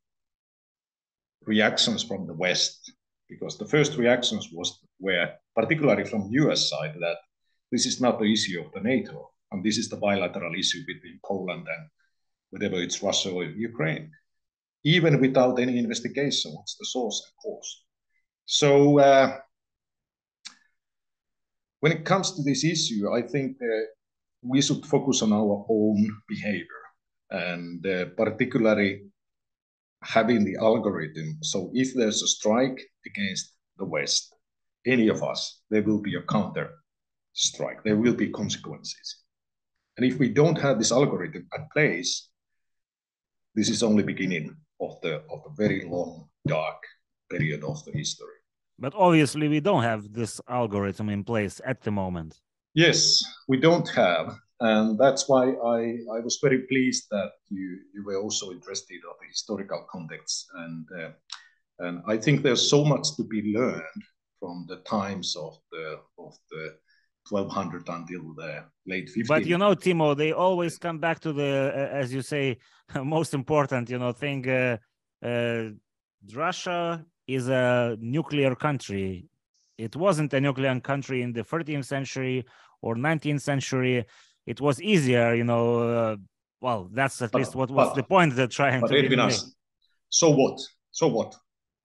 reactions 1.47 2.03
from 2.03 2.27
the 2.27 2.35
West, 2.35 2.93
because 3.29 3.57
the 3.57 3.65
first 3.65 3.97
reactions 3.97 4.49
was 4.53 4.81
were 5.01 5.31
particularly 5.55 6.05
from 6.05 6.25
the 6.25 6.35
U.S. 6.43 6.69
side 6.69 6.95
that 6.99 7.19
this 7.71 7.87
is 7.87 8.01
not 8.01 8.19
the 8.19 8.33
issue 8.33 8.61
of 8.61 8.73
the 8.73 8.81
NATO, 8.81 9.31
and 9.53 9.65
this 9.65 9.79
is 9.79 9.89
the 9.89 9.97
bilateral 9.97 10.55
issue 10.59 10.83
between 10.87 11.21
Poland 11.25 11.67
and 11.69 11.89
whatever 12.51 12.83
it's 12.83 13.03
Russia 13.03 13.31
or 13.31 13.45
Ukraine, 13.45 14.11
even 14.83 15.21
without 15.21 15.61
any 15.61 15.79
investigation, 15.79 16.53
what's 16.53 16.77
the 16.77 16.87
source 16.87 17.23
and 17.25 17.35
cause. 17.43 17.85
So 18.47 18.99
uh, 18.99 19.39
when 21.81 21.93
it 21.93 22.05
comes 22.05 22.33
to 22.33 22.43
this 22.43 22.65
issue, 22.65 23.13
I 23.13 23.23
think 23.23 23.57
uh, 23.63 23.85
we 24.43 24.61
should 24.63 24.85
focus 24.85 25.23
on 25.23 25.33
our 25.33 25.65
own 25.69 25.99
behavior 26.27 26.78
and 27.31 27.87
uh, 27.87 28.07
particularly 28.17 29.03
having 30.03 30.45
the 30.45 30.57
algorithm. 30.57 31.39
So 31.43 31.71
if 31.75 31.95
there's 31.95 32.23
a 32.23 32.29
strike 32.29 32.81
against 33.07 33.55
the 33.79 33.85
West, 33.85 34.35
any 34.87 35.09
of 35.09 35.23
us, 35.23 35.61
there 35.71 35.83
will 35.83 36.01
be 36.01 36.15
a 36.17 36.23
counter 36.23 36.71
strike. 37.33 37.83
There 37.85 37.97
will 37.97 38.15
be 38.15 38.31
consequences. 38.31 39.25
And 39.97 40.07
if 40.07 40.19
we 40.19 40.29
don't 40.29 40.59
have 40.59 40.79
this 40.79 40.93
algorithm 40.93 41.47
at 41.55 41.71
place, 41.73 42.31
this 43.55 43.69
is 43.69 43.83
only 43.83 44.05
beginning 44.05 44.57
of 44.81 45.01
the 45.03 45.17
of 45.31 45.43
the 45.45 45.55
very 45.57 45.85
long 45.85 46.29
dark 46.47 46.81
period 47.29 47.65
of 47.65 47.85
the 47.85 47.93
history. 47.93 48.39
But 48.79 48.95
obviously, 48.95 49.49
we 49.49 49.61
don't 49.61 49.83
have 49.83 50.13
this 50.13 50.41
algorithm 50.49 51.09
in 51.09 51.25
place 51.25 51.61
at 51.65 51.83
the 51.83 51.91
moment. 51.91 52.41
Yes, 52.75 53.21
we 53.49 53.57
don't 53.57 53.89
have, 53.89 54.39
and 54.61 54.99
that's 54.99 55.29
why 55.29 55.51
I, 55.53 55.99
I 56.17 56.21
was 56.21 56.39
very 56.43 56.61
pleased 56.67 57.07
that 57.11 57.33
you, 57.51 57.79
you 57.95 58.05
were 58.05 58.21
also 58.21 58.51
interested 58.51 59.01
of 59.09 59.17
the 59.21 59.29
historical 59.29 59.87
context, 59.91 60.47
and 60.55 60.87
uh, 60.99 61.11
and 61.81 62.03
I 62.07 62.17
think 62.17 62.43
there's 62.43 62.69
so 62.69 62.85
much 62.85 63.17
to 63.17 63.25
be 63.25 63.53
learned 63.55 64.03
from 64.41 64.67
the 64.69 64.77
times 64.79 65.37
of 65.37 65.59
the 65.71 66.01
of 66.19 66.35
the 66.51 66.75
1200 67.29 67.89
until 67.89 68.35
the 68.35 68.65
late 68.87 69.09
50s. 69.09 69.29
But 69.29 69.47
you 69.47 69.59
know, 69.59 69.75
Timo, 69.75 70.17
they 70.17 70.33
always 70.33 70.79
come 70.79 70.99
back 70.99 71.21
to 71.21 71.33
the, 71.33 71.73
uh, 71.75 71.97
as 71.97 72.13
you 72.13 72.23
say, 72.23 72.59
most 73.03 73.35
important, 73.35 73.91
you 73.91 73.99
know, 73.99 74.13
thing. 74.13 74.49
Uh, 74.49 74.79
uh, 75.23 75.71
Russia 76.35 77.05
is 77.27 77.49
a 77.49 77.97
nuclear 78.01 78.55
country. 78.55 79.27
It 79.77 79.95
wasn't 79.95 80.33
a 80.33 80.41
nuclear 80.41 80.81
country 80.81 81.23
in 81.23 81.33
the 81.33 81.45
13th 81.45 81.85
century 81.85 82.45
or 82.83 82.97
19th 82.97 83.43
century. 83.43 84.05
It 84.53 84.61
was 84.67 84.77
easier, 84.93 85.35
you 85.41 85.45
know. 85.51 85.65
Uh, 85.97 86.17
well, 86.67 86.81
that's 86.99 87.17
at 87.23 87.31
But- 87.33 87.39
least 87.41 87.55
what 87.61 87.71
was 87.71 87.89
but- 87.89 87.97
the 88.01 88.03
point 88.15 88.35
they're 88.37 88.55
trying 88.61 88.81
to 88.81 89.31
so 90.21 90.31
what? 90.31 90.59
So 90.91 91.07
what? 91.17 91.31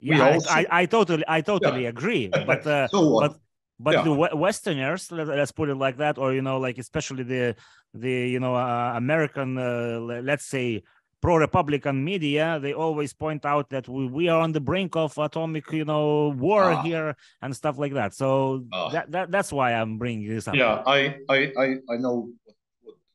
we 0.02 0.08
Yeah, 0.18 0.26
I- 0.28 0.34
also- 0.34 0.50
I, 0.60 0.62
I 0.82 0.84
totally, 0.96 1.26
I 1.38 1.40
totally 1.42 1.86
agree. 1.94 2.24
But 2.52 2.62
uh, 2.66 2.88
so 2.88 3.00
what? 3.10 3.22
but 3.24 3.40
but 3.86 3.94
Yeah. 3.96 4.04
the 4.08 4.14
Westerners, 4.46 5.12
let, 5.12 5.28
us 5.46 5.52
put 5.60 5.68
it 5.70 5.76
like 5.86 5.98
that, 5.98 6.18
or 6.18 6.28
you 6.38 6.42
know, 6.48 6.58
like 6.68 6.78
especially 6.86 7.24
the 7.34 7.56
the 8.04 8.16
you 8.36 8.40
know 8.44 8.56
uh, 8.56 8.94
American, 9.04 9.50
uh, 9.58 10.00
let's 10.30 10.46
say 10.56 10.84
pro-republican 11.22 12.04
media, 12.04 12.60
they 12.62 12.74
always 12.74 13.14
point 13.14 13.46
out 13.46 13.70
that 13.70 13.88
we, 13.88 14.06
we 14.08 14.28
are 14.28 14.42
on 14.42 14.52
the 14.52 14.60
brink 14.60 14.92
of 14.96 15.18
atomic, 15.18 15.66
you 15.72 15.86
know, 15.86 16.36
war 16.48 16.64
Ah. 16.74 16.82
here 16.84 17.16
and 17.42 17.56
stuff 17.56 17.76
like 17.84 17.94
that. 17.94 18.14
So 18.14 18.28
Ah. 18.74 18.90
that, 18.94 19.06
that 19.12 19.32
that's 19.32 19.52
why 19.58 19.72
I'm 19.74 19.98
bringing 19.98 20.28
this 20.36 20.48
up. 20.50 20.56
yeah, 20.56 20.84
I, 20.86 21.00
I, 21.36 21.40
I, 21.64 21.68
I 21.94 21.96
know 22.04 22.28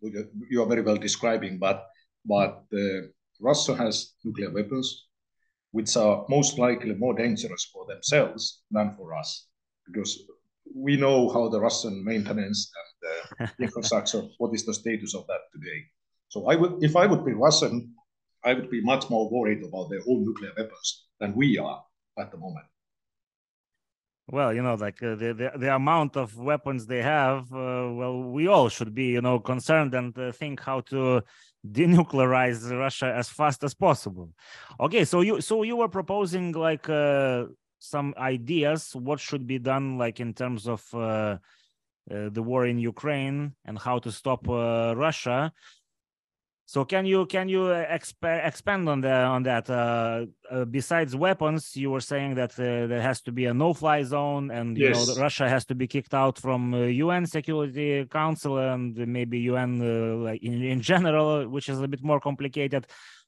you- 0.01 0.63
are 0.63 0.67
very 0.67 0.83
well 0.83 0.97
describing, 0.97 1.59
but 1.59 1.87
but 2.25 2.65
uh, 2.73 3.01
Russia 3.41 3.75
has 3.77 4.15
nuclear 4.25 4.51
weapons, 4.51 5.07
which 5.73 5.97
are 5.97 6.25
most 6.29 6.59
likely 6.59 6.95
more 6.95 7.15
dangerous 7.15 7.65
for 7.73 7.87
themselves 7.87 8.63
than 8.71 8.95
for 8.97 9.15
us, 9.15 9.47
because 9.87 10.13
we 10.75 10.97
know 10.97 11.29
how 11.31 11.49
the 11.49 11.61
Russian 11.61 12.05
maintenance 12.05 12.71
and 12.81 13.11
uh, 13.13 13.47
infrastructure. 13.61 14.23
What 14.39 14.55
is 14.55 14.65
the 14.67 14.75
status 14.75 15.15
of 15.15 15.27
that 15.27 15.43
today? 15.53 15.85
So 16.29 16.47
I 16.49 16.57
would, 16.57 16.83
if 16.83 16.97
I 16.97 17.07
would 17.07 17.25
be 17.25 17.33
Russian, 17.33 17.95
I 18.45 18.55
would 18.55 18.71
be 18.71 18.83
much 18.83 19.09
more 19.11 19.29
worried 19.31 19.63
about 19.65 19.89
their 19.91 20.03
own 20.09 20.25
nuclear 20.25 20.53
weapons 20.57 21.07
than 21.21 21.35
we 21.35 21.59
are 21.59 21.83
at 22.19 22.31
the 22.31 22.39
moment. 22.39 22.67
Well, 24.31 24.53
you 24.53 24.63
know, 24.63 24.75
like 24.75 25.03
uh, 25.03 25.15
the, 25.15 25.33
the 25.33 25.53
the 25.59 25.75
amount 25.75 26.17
of 26.17 26.37
weapons 26.37 26.87
they 26.87 27.01
have. 27.01 27.51
Uh, 27.51 27.89
well, 27.99 28.23
we 28.23 28.47
all 28.47 28.69
should 28.69 28.95
be, 28.95 29.07
you 29.07 29.23
know, 29.23 29.41
concerned 29.41 29.95
and 29.95 30.17
uh, 30.19 30.33
think 30.33 30.61
how 30.61 30.81
to 30.93 31.23
denuclearize 31.67 32.71
Russia 32.71 33.13
as 33.17 33.31
fast 33.31 33.65
as 33.65 33.73
possible. 33.75 34.31
Okay, 34.81 35.05
so 35.07 35.23
you 35.23 35.41
so 35.41 35.63
you 35.63 35.77
were 35.77 35.89
proposing 35.89 36.53
like 36.53 36.91
uh, 36.91 37.47
some 37.79 38.13
ideas 38.19 38.95
what 38.95 39.19
should 39.19 39.47
be 39.47 39.59
done, 39.59 39.97
like 39.97 40.21
in 40.21 40.35
terms 40.35 40.69
of 40.69 40.85
uh, 40.93 41.39
uh, 42.11 42.29
the 42.31 42.43
war 42.43 42.67
in 42.67 42.79
Ukraine 42.79 43.55
and 43.65 43.79
how 43.79 43.99
to 43.99 44.13
stop 44.13 44.47
Russia. 44.47 45.53
So 46.69 46.85
can 46.85 47.07
you 47.07 47.25
can 47.25 47.49
you 47.49 47.63
uh, 47.63 47.87
exp- 47.99 48.47
expand 48.47 48.91
on 48.91 49.01
the 49.01 49.11
on 49.35 49.43
that? 49.45 49.71
Uh, 49.71 50.27
uh, 50.51 50.67
besides 50.67 51.17
weapons, 51.17 51.75
you 51.75 51.91
were 51.91 52.03
saying 52.13 52.35
that 52.35 52.53
uh, 52.61 52.87
there 52.87 53.01
has 53.01 53.23
to 53.23 53.33
be 53.33 53.47
a 53.47 53.55
no-fly 53.55 54.03
zone, 54.03 54.51
and 54.51 54.77
you 54.77 54.91
know 54.91 55.15
Russia 55.19 55.49
has 55.49 55.65
to 55.65 55.75
be 55.75 55.87
kicked 55.87 56.13
out 56.13 56.37
from 56.39 56.75
uh, 56.75 56.81
UN 57.07 57.25
Security 57.25 58.05
Council 58.05 58.59
and 58.59 58.95
maybe 59.17 59.39
UN 59.53 59.81
uh, 59.81 60.17
like 60.27 60.43
in, 60.43 60.63
in 60.63 60.83
general, 60.83 61.49
which 61.49 61.71
is 61.71 61.81
a 61.81 61.89
bit 61.89 62.03
more 62.05 62.21
complicated. 62.21 62.85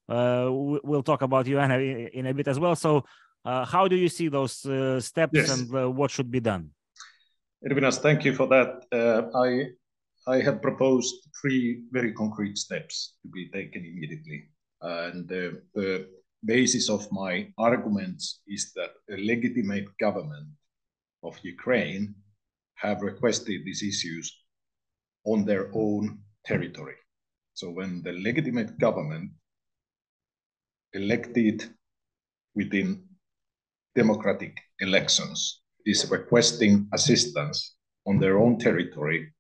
Uh, 0.07 0.51
we- 0.53 0.81
we'll 0.85 1.03
talk 1.11 1.23
about 1.23 1.47
UN 1.47 1.71
in 2.13 2.27
a 2.27 2.35
bit 2.35 2.47
as 2.47 2.59
well. 2.61 2.77
So, 2.77 3.05
uh, 3.47 3.65
how 3.65 3.89
do 3.89 3.97
you 3.97 4.11
see 4.11 4.29
those 4.29 4.67
uh, 4.67 5.01
steps 5.01 5.33
Yes. 5.33 5.49
and 5.59 5.75
uh, 5.75 5.91
what 5.91 6.11
should 6.11 6.31
be 6.31 6.41
done? 6.41 6.65
Irvinas, 7.65 7.97
thank 8.03 8.23
you 8.27 8.35
for 8.35 8.47
that. 8.49 8.85
Uh, 8.93 9.23
I 9.47 9.49
I 10.31 10.41
have 10.43 10.63
proposed 10.63 11.17
three 11.41 11.83
very 11.91 12.13
concrete 12.13 12.57
steps 12.57 13.17
to 13.23 13.29
be 13.29 13.49
taken 13.49 13.85
immediately. 13.85 14.45
And 14.81 15.25
uh, 15.33 15.59
the 15.75 16.09
basis 16.45 16.89
of 16.89 17.11
my 17.11 17.53
arguments 17.59 18.41
is 18.47 18.73
that 18.77 18.93
a 19.11 19.17
legitimate 19.19 19.89
government 19.99 20.49
of 21.25 21.37
Ukraine 21.43 22.15
have 22.77 23.03
requested 23.03 23.65
these 23.65 23.83
issues 23.83 24.27
on 25.25 25.45
their 25.45 25.69
own 25.75 26.21
territory. 26.47 26.99
So 27.55 27.71
when 27.71 28.03
the 28.05 28.13
legitimate 28.13 28.79
government 28.79 29.33
elected 30.93 31.57
within 32.55 33.03
democratic 33.97 34.55
elections 34.79 35.63
is 35.85 36.09
requesting 36.09 36.89
assistance 36.93 37.75
on 38.07 38.19
their 38.21 38.39
own 38.39 38.59
territory, 38.59 39.33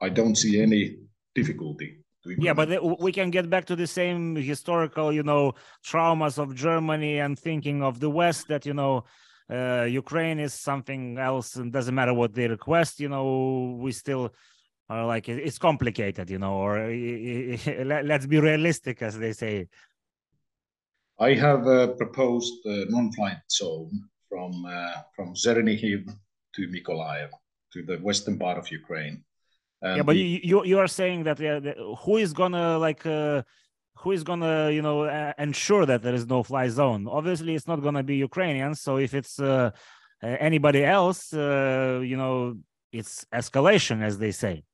I 0.00 0.08
don't 0.08 0.34
see 0.36 0.60
any 0.60 0.96
difficulty. 1.34 1.98
Yeah, 2.38 2.54
but 2.54 2.68
we 3.00 3.12
can 3.12 3.30
get 3.30 3.50
back 3.50 3.66
to 3.66 3.76
the 3.76 3.86
same 3.86 4.34
historical, 4.34 5.12
you 5.12 5.22
know, 5.22 5.52
traumas 5.86 6.38
of 6.38 6.54
Germany 6.54 7.18
and 7.18 7.38
thinking 7.38 7.82
of 7.82 8.00
the 8.00 8.08
West 8.08 8.48
that, 8.48 8.64
you 8.64 8.72
know, 8.72 9.04
uh, 9.50 9.82
Ukraine 9.82 10.40
is 10.40 10.54
something 10.54 11.18
else 11.18 11.56
and 11.56 11.70
doesn't 11.70 11.94
matter 11.94 12.14
what 12.14 12.32
they 12.34 12.48
request, 12.48 12.98
you 12.98 13.10
know, 13.10 13.76
we 13.78 13.92
still 13.92 14.32
are 14.88 15.04
like, 15.06 15.28
it's 15.28 15.58
complicated, 15.58 16.30
you 16.30 16.38
know, 16.38 16.54
or 16.54 16.78
let- 17.84 18.06
let's 18.06 18.26
be 18.26 18.40
realistic, 18.40 19.02
as 19.02 19.18
they 19.18 19.32
say. 19.32 19.68
I 21.20 21.34
have 21.34 21.66
uh, 21.66 21.88
proposed 21.88 22.54
a 22.64 22.86
non-flight 22.88 23.38
zone 23.50 23.92
from 24.28 24.64
uh, 24.64 24.94
from 25.14 25.34
Chernihiv 25.34 26.10
to 26.54 26.68
Mykolaiv, 26.68 27.28
to 27.72 27.82
the 27.84 27.98
western 27.98 28.38
part 28.38 28.58
of 28.58 28.70
Ukraine. 28.70 29.22
Yeah, 29.84 30.02
but 30.02 30.16
you, 30.16 30.40
you 30.42 30.64
you 30.64 30.78
are 30.78 30.88
saying 30.88 31.24
that, 31.24 31.36
that 31.36 31.76
who 32.04 32.16
is 32.16 32.32
gonna 32.32 32.78
like 32.78 33.04
uh, 33.04 33.42
who 33.96 34.12
is 34.12 34.22
gonna 34.24 34.70
you 34.70 34.82
know 34.82 35.04
uh, 35.04 35.32
ensure 35.38 35.84
that 35.86 36.02
there 36.02 36.14
is 36.14 36.26
no 36.26 36.42
fly 36.42 36.68
zone? 36.68 37.06
Obviously, 37.06 37.54
it's 37.54 37.68
not 37.68 37.82
gonna 37.82 38.02
be 38.02 38.16
Ukrainians. 38.16 38.80
So 38.80 38.96
if 38.98 39.12
it's 39.14 39.38
uh, 39.38 39.70
uh, 40.22 40.26
anybody 40.40 40.84
else, 40.84 41.32
uh, 41.34 42.00
you 42.02 42.16
know, 42.16 42.56
it's 42.92 43.26
escalation, 43.34 44.02
as 44.02 44.18
they 44.18 44.32
say. 44.32 44.64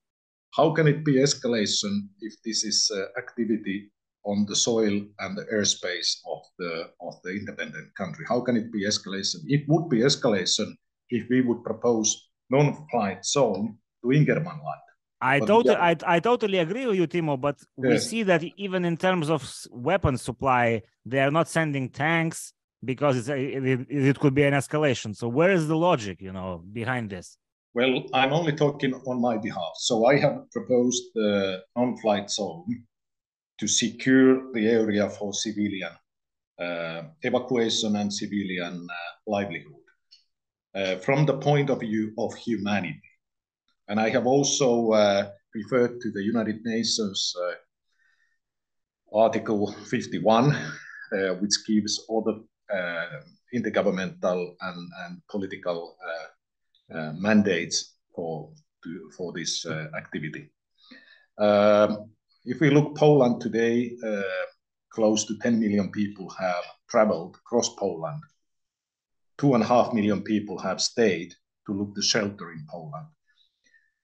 how 0.59 0.71
can 0.73 0.87
it 0.87 1.05
be 1.05 1.15
escalation 1.27 2.09
if 2.21 2.35
this 2.45 2.65
is 2.65 2.91
uh, 2.91 3.07
activity 3.19 3.91
on 4.25 4.45
the 4.47 4.57
soil 4.57 4.95
and 5.23 5.33
the 5.39 5.47
airspace 5.55 6.11
of 6.35 6.43
the 6.59 6.73
of 7.01 7.15
the 7.25 7.31
independent 7.31 7.89
country? 7.95 8.25
How 8.29 8.41
can 8.41 8.57
it 8.57 8.69
be 8.73 8.85
escalation? 8.87 9.41
It 9.47 9.63
would 9.69 9.89
be 9.89 10.01
escalation 10.01 10.69
if 11.09 11.29
we 11.31 11.41
would 11.41 11.63
propose 11.65 12.09
non-flight 12.51 13.25
zone 13.25 13.79
to 14.03 14.09
Ingermanland. 14.09 14.87
I 15.21 15.41
But 15.41 15.47
totally, 15.47 15.75
yeah. 15.75 15.95
I, 16.07 16.17
I 16.17 16.21
totally 16.21 16.59
agree 16.59 16.87
with 16.87 16.97
you, 16.97 17.07
Timo. 17.07 17.41
But 17.41 17.59
we 17.77 17.99
see 17.99 18.23
that 18.25 18.43
even 18.57 18.85
in 18.85 18.97
terms 18.97 19.29
of 19.29 19.49
weapon 19.71 20.17
supply, 20.17 20.83
they 21.05 21.21
are 21.21 21.31
not 21.31 21.49
sending 21.49 21.91
tanks 21.91 22.53
because 22.83 23.19
it's 23.19 23.29
a, 23.29 23.37
it, 23.37 23.87
it 23.91 24.19
could 24.19 24.35
be 24.35 24.45
an 24.45 24.55
escalation. 24.55 25.15
So 25.15 25.29
where 25.29 25.51
is 25.51 25.69
the 25.69 25.77
logic, 25.77 26.23
you 26.23 26.33
know, 26.33 26.63
behind 26.73 27.11
this? 27.11 27.37
Well, 27.75 28.05
I'm 28.15 28.33
only 28.33 28.53
talking 28.53 28.95
on 28.95 29.21
my 29.21 29.37
behalf. 29.37 29.73
So 29.77 30.07
I 30.07 30.19
have 30.19 30.51
proposed 30.51 31.03
the 31.15 31.63
non-flight 31.77 32.31
zone 32.31 32.65
to 33.59 33.69
secure 33.69 34.53
the 34.53 34.67
area 34.69 35.09
for 35.11 35.35
civilian 35.35 35.93
uh, 36.59 37.03
evacuation 37.23 37.97
and 37.97 38.13
civilian 38.13 38.87
uh, 38.91 39.31
livelihood 39.31 39.85
uh, 40.75 40.97
from 40.97 41.27
the 41.27 41.39
point 41.39 41.71
of 41.71 41.81
view 41.81 42.13
of 42.19 42.35
humanity. 42.35 43.10
And 43.91 43.99
I 43.99 44.09
have 44.11 44.25
also 44.25 44.93
uh, 44.93 45.31
referred 45.53 46.01
to 46.01 46.13
the 46.13 46.23
United 46.23 46.65
Nations 46.65 47.35
uh, 47.37 47.55
Article 49.13 49.73
51, 49.91 50.53
uh, 50.55 51.35
which 51.41 51.55
gives 51.67 52.05
all 52.09 52.23
the 52.23 52.47
uh, 52.73 53.21
intergovernmental 53.53 54.55
and, 54.61 54.89
and 55.05 55.21
political 55.29 55.97
mandates 57.19 57.97
for 58.15 58.53
to, 58.85 59.11
for 59.17 59.33
this 59.33 59.67
activity. 59.97 60.51
Um, 61.39 62.11
if 62.45 62.61
we 62.61 62.71
look 62.71 62.97
Poland 62.97 63.41
today, 63.41 63.97
close 64.93 65.25
to 65.25 65.37
10 65.39 65.59
million 65.59 65.91
people 65.91 66.29
have 66.39 66.63
traveled 66.89 67.37
across 67.37 67.75
Poland. 67.75 68.23
Two 69.37 69.55
and 69.55 69.65
a 69.65 69.67
half 69.67 69.93
million 69.93 70.23
people 70.23 70.59
have 70.61 70.81
stayed 70.81 71.35
to 71.67 71.73
look 71.73 71.93
the 71.97 72.03
shelter 72.03 72.53
in 72.53 72.65
Poland. 72.71 73.07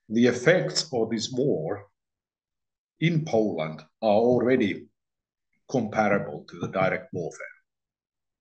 The 0.09 0.27
effects 0.27 0.89
of 0.93 1.11
this 1.11 1.31
war 1.33 1.89
in 3.01 3.25
Poland 3.25 3.81
are 4.03 4.21
already 4.31 4.87
comparable 5.71 6.45
to 6.49 6.59
the 6.61 6.69
direct 6.69 7.13
warfare. 7.13 7.57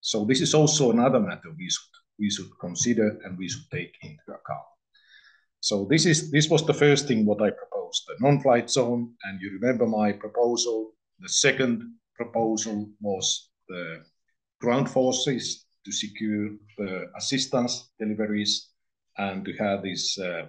So 0.00 0.24
this 0.24 0.40
is 0.40 0.54
also 0.54 0.92
another 0.92 1.20
matter 1.20 1.50
we 1.56 1.68
should 1.68 1.96
we 2.18 2.30
should 2.30 2.50
consider 2.60 3.18
and 3.24 3.36
we 3.36 3.48
should 3.48 3.68
take 3.70 3.94
into 4.02 4.28
account. 4.28 4.70
So 5.60 5.84
this 5.90 6.06
is 6.06 6.30
this 6.30 6.48
was 6.48 6.64
the 6.64 6.74
first 6.74 7.08
thing 7.08 7.26
what 7.26 7.42
I 7.42 7.50
proposed, 7.50 8.04
the 8.06 8.16
non-flight 8.20 8.70
zone, 8.70 9.14
and 9.24 9.40
you 9.40 9.50
remember 9.60 9.86
my 9.86 10.12
proposal. 10.12 10.92
The 11.18 11.28
second 11.28 11.82
proposal 12.14 12.88
was 13.00 13.50
the 13.68 14.04
ground 14.60 14.88
forces 14.88 15.66
to 15.84 15.92
secure 15.92 16.50
the 16.78 17.10
assistance 17.16 17.90
deliveries 17.98 18.70
and 19.18 19.44
to 19.44 19.52
have 19.54 19.82
this 19.82 20.18
uh, 20.18 20.46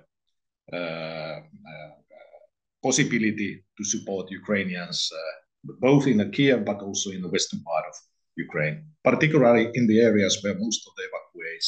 possibility 2.84 3.64
to 3.78 3.84
support 3.84 4.32
Ukrainians 4.32 5.12
uh, 5.14 5.38
both 5.80 6.08
in 6.08 6.18
the 6.18 6.30
Kiev 6.30 6.66
but 6.66 6.82
also 6.82 7.12
in 7.12 7.22
the 7.22 7.30
western 7.30 7.62
part 7.62 7.86
of 7.90 7.96
Ukraine, 8.36 8.86
particularly 9.04 9.70
in 9.74 9.88
the 9.88 10.00
areas 10.02 10.42
where 10.42 10.56
most 10.58 10.88
of 10.88 10.94
the 10.96 11.06
evacuees 11.10 11.68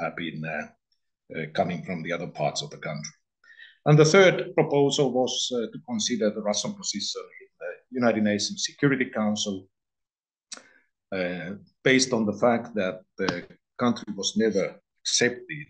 have 0.00 0.14
been 0.16 0.44
uh, 0.44 0.66
uh, 1.36 1.46
coming 1.54 1.82
from 1.82 2.02
the 2.02 2.12
other 2.12 2.26
parts 2.26 2.62
of 2.62 2.70
the 2.70 2.76
country. 2.76 3.14
And 3.86 3.98
the 3.98 4.04
third 4.04 4.54
proposal 4.54 5.10
was 5.12 5.50
uh, 5.54 5.66
to 5.72 5.78
consider 5.88 6.30
the 6.30 6.42
Russian 6.42 6.74
position 6.74 7.22
in 7.42 7.48
the 7.60 8.00
United 8.00 8.22
Nations 8.22 8.64
Security 8.66 9.06
Council, 9.06 9.66
uh, 11.12 11.52
based 11.82 12.12
on 12.12 12.26
the 12.26 12.38
fact 12.44 12.74
that 12.74 13.00
the 13.16 13.46
country 13.78 14.12
was 14.14 14.36
never 14.36 14.76
accepted 15.02 15.66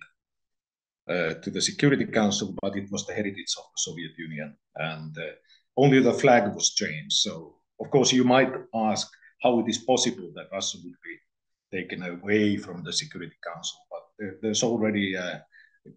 uh, 1.08 1.34
to 1.34 1.50
the 1.50 1.60
Security 1.60 2.06
Council, 2.06 2.54
but 2.60 2.76
it 2.76 2.90
was 2.90 3.06
the 3.06 3.14
heritage 3.14 3.54
of 3.58 3.64
the 3.64 3.78
Soviet 3.78 4.12
Union, 4.18 4.56
and 4.76 5.16
uh, 5.18 5.32
only 5.76 6.00
the 6.00 6.12
flag 6.12 6.54
was 6.54 6.74
changed. 6.74 7.16
So, 7.16 7.56
of 7.80 7.90
course, 7.90 8.12
you 8.12 8.24
might 8.24 8.52
ask 8.74 9.08
how 9.42 9.58
it 9.60 9.68
is 9.68 9.78
possible 9.78 10.30
that 10.34 10.50
Russia 10.52 10.78
would 10.84 11.00
be 11.02 11.78
taken 11.78 12.02
away 12.02 12.56
from 12.56 12.82
the 12.82 12.92
Security 12.92 13.36
Council, 13.44 13.78
but 13.90 14.02
there, 14.18 14.36
there's 14.42 14.62
already 14.62 15.14
a 15.14 15.44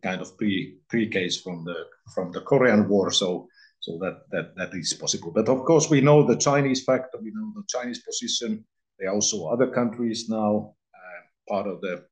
kind 0.02 0.22
of 0.22 0.38
pre 0.38 0.78
pre 0.90 1.08
case 1.08 1.42
from 1.42 1.64
the 1.66 1.86
from 2.14 2.32
the 2.32 2.42
Korean 2.42 2.88
War, 2.88 3.12
so 3.12 3.48
so 3.80 3.98
that 4.00 4.22
that 4.32 4.56
that 4.56 4.74
is 4.74 4.94
possible. 4.94 5.32
But 5.32 5.50
of 5.50 5.66
course, 5.66 5.90
we 5.90 6.02
know 6.02 6.24
the 6.24 6.38
Chinese 6.38 6.84
factor, 6.84 7.18
we 7.22 7.32
know 7.34 7.52
the 7.56 7.64
Chinese 7.68 8.02
position. 8.04 8.66
There 8.98 9.10
are 9.10 9.16
also 9.16 9.48
other 9.48 9.68
countries 9.68 10.30
now 10.30 10.76
uh, 10.96 11.22
part 11.54 11.68
of 11.68 11.82
the 11.82 12.06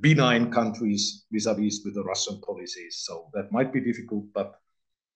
benign 0.00 0.50
countries 0.50 1.26
vis-a-vis 1.32 1.82
with 1.84 1.94
the 1.94 2.04
Russian 2.04 2.40
policies. 2.40 3.02
So 3.06 3.28
that 3.34 3.52
might 3.52 3.72
be 3.72 3.80
difficult, 3.80 4.24
but 4.34 4.60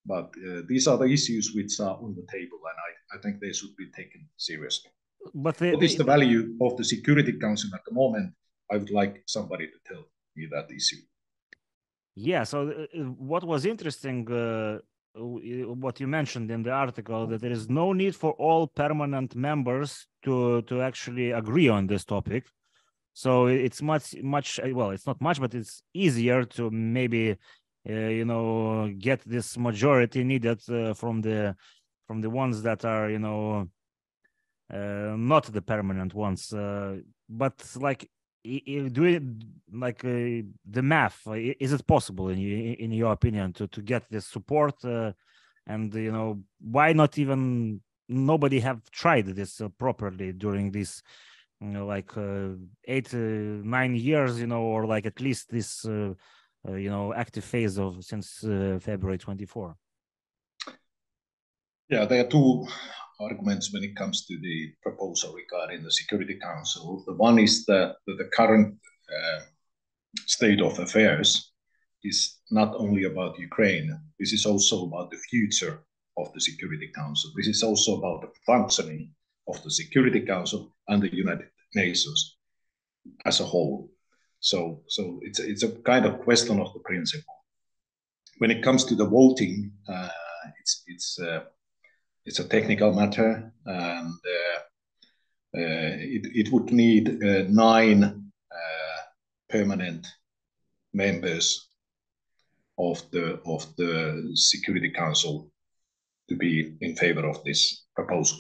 but 0.05 0.35
uh, 0.49 0.62
these 0.68 0.89
are 0.89 0.99
the 0.99 1.05
issues 1.05 1.53
which 1.55 1.78
are 1.78 1.97
on 1.97 2.14
the 2.14 2.26
table, 2.30 2.59
and 2.70 2.76
I, 2.89 3.16
I 3.16 3.20
think 3.22 3.41
they 3.41 3.53
should 3.53 3.76
be 3.76 3.87
taken 3.91 4.28
seriously. 4.37 4.91
But 5.35 5.57
the, 5.59 5.72
what 5.72 5.85
is 5.85 5.97
the 5.97 6.05
value 6.05 6.57
of 6.61 6.76
the 6.76 6.85
Security 6.85 7.33
Council 7.39 7.70
at 7.74 7.85
the 7.87 7.95
moment? 7.95 8.35
I 8.70 8.78
would 8.78 8.91
like 8.91 9.22
somebody 9.26 9.66
to 9.68 9.78
tell 9.87 10.05
me 10.37 10.49
that 10.51 10.70
issue. 10.74 11.03
Yeah. 12.14 12.45
So 12.45 12.68
uh, 12.68 13.01
uh, 13.01 13.05
what 13.05 13.45
was 13.45 13.64
interesting, 13.64 14.30
uh, 14.30 14.78
what 15.14 16.01
you 16.01 16.09
mentioned 16.09 16.51
in 16.51 16.62
the 16.62 16.70
article, 16.70 17.26
that 17.28 17.41
there 17.41 17.53
is 17.53 17.68
no 17.68 17.93
need 17.93 18.16
for 18.16 18.33
all 18.33 18.66
permanent 18.66 19.37
members 19.37 20.07
to 20.24 20.62
to 20.62 20.83
actually 20.83 21.30
agree 21.30 21.68
on 21.68 21.87
this 21.87 22.05
topic. 22.05 22.45
So 23.15 23.47
it's 23.47 23.83
much 23.83 24.15
much 24.23 24.59
well, 24.73 24.91
it's 24.91 25.07
not 25.07 25.21
much, 25.21 25.41
but 25.41 25.55
it's 25.55 25.83
easier 25.93 26.45
to 26.45 26.71
maybe 26.71 27.37
uh, 27.89 27.93
you 27.93 28.25
know 28.25 28.93
get 28.99 29.21
this 29.27 29.59
majority 29.59 30.25
needed 30.25 30.61
uh, 30.71 30.95
from 30.95 31.21
the 31.21 31.55
from 32.07 32.21
the 32.21 32.31
ones 32.31 32.63
that 32.63 32.85
are 32.85 33.11
you 33.11 33.19
know 33.19 33.69
uh, 34.73 35.15
not 35.17 35.45
the 35.53 35.63
permanent 35.63 36.15
ones. 36.15 36.53
but 37.29 37.77
like 37.77 38.11
do 38.45 39.05
it 39.05 39.23
like 39.73 40.05
uh, 40.05 40.43
the 40.69 40.83
math 40.83 41.21
is 41.61 41.73
it 41.73 41.87
possible 41.87 42.29
in 42.29 42.39
in 42.39 42.91
your 42.93 43.13
opinion 43.13 43.53
to 43.53 43.69
to 43.69 43.81
get 43.81 44.03
this 44.11 44.27
support 44.27 44.85
uh, 44.85 45.13
and 45.67 45.95
you 45.95 46.11
know 46.11 46.43
why 46.61 46.93
not 46.93 47.19
even 47.19 47.81
nobody 48.09 48.59
have 48.61 48.81
tried 48.91 49.27
this 49.27 49.61
uh, 49.61 49.69
properly 49.79 50.33
during 50.33 50.73
this 50.73 51.03
you 51.63 51.69
know, 51.69 51.87
like 51.87 52.11
eight 52.87 53.13
nine 53.13 53.95
years 53.95 54.41
you 54.41 54.47
know 54.47 54.63
or 54.63 54.87
like 54.87 55.07
at 55.07 55.21
least 55.21 55.51
this 55.51 55.85
uh, 55.85 56.15
you 56.69 56.91
know 56.91 57.13
active 57.15 57.45
phase 57.45 57.79
of 57.79 58.05
since 58.05 58.45
uh, 58.45 58.79
February 58.81 59.19
24? 59.19 59.77
Yeah, 61.89 62.05
there 62.05 62.25
are 62.25 62.29
two 62.29 62.67
arguments 63.21 63.73
when 63.73 63.85
it 63.85 63.97
comes 63.97 64.27
to 64.27 64.39
the 64.41 64.73
proposal 64.83 65.35
regarding 65.35 65.83
the 65.83 65.91
Security 65.91 66.39
Council. 66.43 67.05
The 67.07 67.15
one 67.15 67.39
is 67.39 67.65
that 67.67 67.97
the 68.07 68.29
current 68.35 68.77
uh, 69.15 69.41
state 70.27 70.61
of 70.61 70.79
affairs 70.79 71.53
is 72.03 72.41
not 72.51 72.75
only 72.77 73.05
about 73.05 73.39
Ukraine, 73.39 73.99
this 74.19 74.33
is 74.33 74.47
also 74.47 74.87
about 74.87 75.11
the 75.11 75.19
future 75.31 75.85
of 76.17 76.33
the 76.33 76.41
Security 76.41 76.91
Council. 76.95 77.31
This 77.37 77.47
is 77.47 77.63
also 77.63 77.99
about 77.99 78.23
the 78.23 78.33
functioning 78.47 79.11
of 79.49 79.63
the 79.63 79.71
Security 79.71 80.21
Council 80.21 80.75
and 80.89 81.03
the 81.03 81.15
United 81.15 81.49
Nations 81.75 82.37
as 83.25 83.41
a 83.41 83.45
whole. 83.45 83.91
So, 84.41 84.83
so 84.89 85.20
it's 85.23 85.39
a, 85.39 85.49
it's 85.49 85.62
a 85.62 85.70
kind 85.70 86.05
of 86.05 86.20
question 86.20 86.61
of 86.61 86.73
the 86.73 86.81
principle. 86.81 87.35
When 88.39 88.51
it 88.51 88.62
comes 88.62 88.85
to 88.87 88.95
the 88.95 89.07
voting, 89.07 89.73
uh, 89.89 90.09
it's 90.61 90.83
it's 90.87 91.18
uh, 91.20 91.45
it's 92.25 92.41
a 92.41 92.49
technical 92.49 92.93
matter, 92.93 93.53
and 93.66 94.14
uh, 94.39 94.59
uh 95.55 95.95
it 96.16 96.27
it 96.35 96.53
would 96.53 96.73
need 96.73 97.23
uh, 97.23 97.45
nine 97.49 98.33
permanent 99.49 100.07
members 100.95 101.68
of 102.79 103.03
the 103.11 103.39
of 103.45 103.66
the 103.77 104.33
Security 104.35 104.91
Council 104.91 105.51
to 106.29 106.37
be 106.37 106.75
in 106.81 106.97
favor 106.97 107.29
of 107.29 107.45
this 107.45 107.85
proposal 107.95 108.39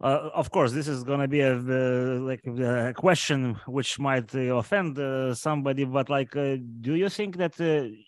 uh, 0.00 0.28
of 0.34 0.50
course, 0.50 0.72
this 0.72 0.88
is 0.88 1.04
going 1.04 1.20
to 1.20 1.28
be 1.28 1.40
a 1.40 1.54
uh, 1.54 2.20
like 2.20 2.46
a 2.46 2.92
question 2.94 3.54
which 3.66 3.98
might 3.98 4.34
uh, 4.34 4.56
offend 4.56 4.98
uh, 4.98 5.34
somebody, 5.34 5.84
but 5.84 6.10
like, 6.10 6.36
uh, 6.36 6.56
do 6.82 6.94
you 6.94 7.08
think 7.08 7.38
that 7.38 7.58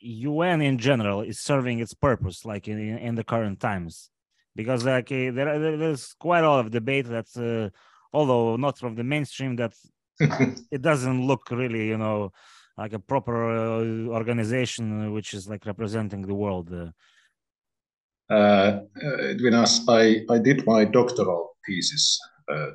UN 0.00 0.60
uh, 0.60 0.64
in 0.64 0.78
general 0.78 1.22
is 1.22 1.40
serving 1.40 1.78
its 1.78 1.94
purpose, 1.94 2.44
like 2.44 2.68
in 2.68 2.78
in 2.98 3.14
the 3.14 3.24
current 3.24 3.58
times? 3.58 4.10
Because 4.54 4.84
like 4.84 5.08
there 5.08 5.32
there's 5.78 6.14
quite 6.14 6.44
a 6.44 6.50
lot 6.50 6.66
of 6.66 6.70
debate 6.70 7.06
that, 7.06 7.72
although 8.12 8.56
not 8.56 8.76
from 8.76 8.94
the 8.94 9.04
mainstream, 9.04 9.56
that 9.56 9.72
it 10.70 10.82
doesn't 10.82 11.26
look 11.26 11.50
really, 11.50 11.88
you 11.88 11.96
know, 11.96 12.32
like 12.76 12.92
a 12.92 12.98
proper 12.98 13.34
organization 14.10 15.12
which 15.14 15.32
is 15.32 15.48
like 15.48 15.64
representing 15.64 16.20
the 16.26 16.34
world. 16.34 16.70
Uh, 18.30 18.80
I, 19.88 20.26
I 20.28 20.38
did 20.38 20.66
my 20.66 20.84
doctoral 20.84 21.56
thesis 21.68 22.18
uh, 22.50 22.70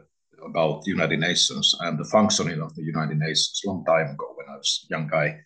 about 0.45 0.85
United 0.85 1.19
Nations 1.19 1.75
and 1.81 1.97
the 1.97 2.09
functioning 2.17 2.61
of 2.61 2.73
the 2.75 2.83
United 2.83 3.17
Nations 3.17 3.61
long 3.65 3.83
time 3.85 4.09
ago 4.11 4.27
when 4.35 4.47
I 4.49 4.57
was 4.57 4.85
a 4.85 4.89
young 4.93 5.07
guy. 5.07 5.39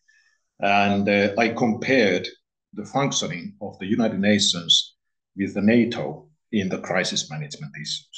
And 0.59 1.07
uh, 1.07 1.33
I 1.37 1.49
compared 1.49 2.27
the 2.73 2.85
functioning 2.85 3.55
of 3.61 3.77
the 3.79 3.85
United 3.85 4.19
Nations 4.19 4.95
with 5.35 5.53
the 5.53 5.61
NATO 5.61 6.27
in 6.51 6.69
the 6.69 6.79
crisis 6.79 7.29
management 7.29 7.73
issues. 7.75 8.17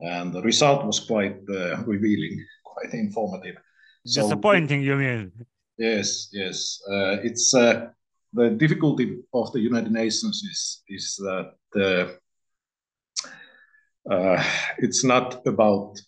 And 0.00 0.32
the 0.32 0.42
result 0.42 0.84
was 0.84 1.00
quite 1.00 1.38
uh, 1.48 1.82
revealing, 1.84 2.44
quite 2.64 2.92
informative. 2.92 3.56
Disappointing, 4.04 4.82
so, 4.82 4.84
you 4.84 4.96
mean? 4.96 5.32
Yes, 5.78 6.28
yes. 6.32 6.80
Uh, 6.88 7.16
it's 7.22 7.54
uh, 7.54 7.88
the 8.32 8.50
difficulty 8.50 9.18
of 9.32 9.52
the 9.52 9.60
United 9.60 9.92
Nations 9.92 10.42
is 10.50 10.82
is 10.88 11.16
that 11.16 11.52
uh, 11.76 12.12
it's 14.78 15.04
not 15.04 15.46
about 15.46 15.98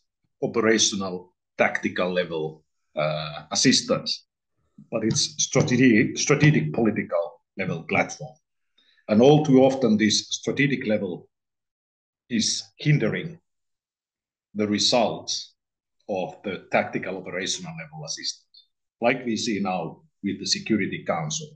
operational 0.42 1.34
tactical 1.56 2.12
level 2.12 2.64
uh, 2.96 3.44
assistance, 3.50 4.24
but 4.90 5.04
it's 5.04 5.34
strategic, 5.42 6.16
strategic 6.16 6.72
political 6.72 7.42
level 7.56 7.82
platform. 7.82 8.34
And 9.08 9.20
all 9.20 9.44
too 9.44 9.62
often, 9.62 9.96
this 9.96 10.28
strategic 10.30 10.86
level 10.86 11.28
is 12.28 12.62
hindering 12.76 13.40
the 14.54 14.68
results 14.68 15.54
of 16.08 16.36
the 16.44 16.66
tactical 16.70 17.18
operational 17.18 17.72
level 17.72 18.04
assistance, 18.04 18.66
like 19.00 19.24
we 19.24 19.36
see 19.36 19.60
now 19.60 20.02
with 20.22 20.38
the 20.38 20.46
Security 20.46 21.04
Council. 21.04 21.48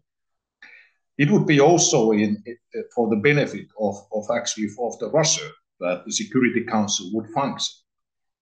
It 1.19 1.31
would 1.31 1.47
be 1.47 1.61
also 1.61 2.13
in, 2.13 2.43
for 2.95 3.09
the 3.11 3.17
benefit 3.17 3.67
of, 3.79 3.97
of 4.13 4.25
actually 4.35 4.69
of 4.81 4.99
the 4.99 5.11
Russia 5.11 5.49
that 5.83 6.05
the 6.05 6.13
Security 6.13 6.65
Council 6.65 7.11
would 7.13 7.29
function. 7.31 7.75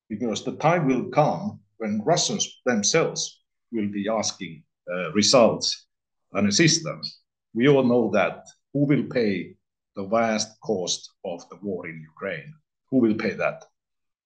Because 0.08 0.44
the 0.44 0.56
time 0.56 0.86
will 0.86 1.08
come 1.10 1.60
when 1.78 2.02
Russians 2.04 2.60
themselves 2.66 3.42
will 3.72 3.88
be 3.90 4.06
asking 4.08 4.62
uh, 4.92 5.12
results 5.12 5.86
and 6.32 6.48
assistance. 6.48 7.20
We 7.54 7.68
all 7.68 7.84
know 7.84 8.10
that 8.12 8.46
who 8.72 8.86
will 8.86 9.04
pay 9.04 9.54
the 9.96 10.06
vast 10.06 10.48
cost 10.60 11.10
of 11.24 11.48
the 11.48 11.56
war 11.62 11.88
in 11.88 12.00
Ukraine? 12.00 12.54
Who 12.90 12.98
will 12.98 13.14
pay 13.14 13.34
that? 13.34 13.64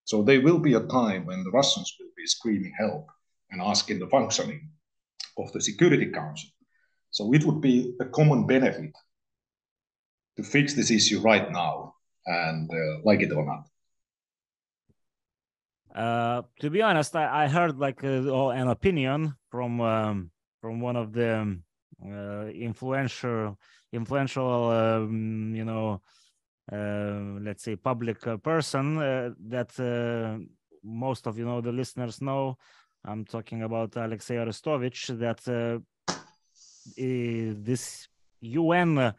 So 0.04 0.22
there 0.22 0.42
will 0.42 0.58
be 0.58 0.74
a 0.74 0.86
time 1.00 1.26
when 1.26 1.44
the 1.44 1.50
Russians 1.50 1.94
will 1.98 2.12
be 2.16 2.26
screaming 2.26 2.74
help 2.78 3.06
and 3.50 3.60
asking 3.60 3.98
the 3.98 4.08
functioning 4.08 4.68
of 5.38 5.52
the 5.52 5.60
Security 5.60 6.10
Council. 6.10 6.50
So 7.10 7.32
it 7.32 7.44
would 7.44 7.60
be 7.60 7.94
a 8.00 8.06
common 8.06 8.46
benefit 8.46 8.92
to 10.36 10.42
fix 10.42 10.74
this 10.74 10.90
issue 10.90 11.20
right 11.20 11.50
now 11.50 11.93
and 12.26 12.70
uh, 12.70 13.00
like 13.04 13.22
it 13.22 13.32
or 13.32 13.44
not. 13.44 13.68
Uh, 15.94 16.42
to 16.60 16.70
be 16.70 16.82
honest, 16.82 17.14
I, 17.14 17.44
I 17.44 17.48
heard 17.48 17.78
like 17.78 18.02
uh, 18.02 18.48
an 18.48 18.68
opinion 18.68 19.34
from 19.50 19.80
um, 19.80 20.30
from 20.60 20.80
one 20.80 20.96
of 20.96 21.12
the 21.12 21.38
um, 21.38 21.62
uh, 22.04 22.46
influential 22.46 23.58
influential 23.92 24.70
um, 24.70 25.54
you 25.54 25.64
know 25.64 26.00
uh, 26.72 27.36
let's 27.42 27.62
say, 27.62 27.76
public 27.76 28.26
uh, 28.26 28.38
person 28.38 28.96
uh, 28.96 29.30
that 29.48 29.70
most 30.82 31.26
of 31.26 31.38
you 31.38 31.44
know 31.44 31.60
the 31.60 31.72
listeners 31.72 32.22
know. 32.22 32.56
I'm 33.04 33.26
talking 33.26 33.62
about 33.62 33.96
Alexei 33.96 34.36
Arestovich. 34.36 35.18
That 35.18 35.44
this 36.96 38.08
UN 38.40 39.14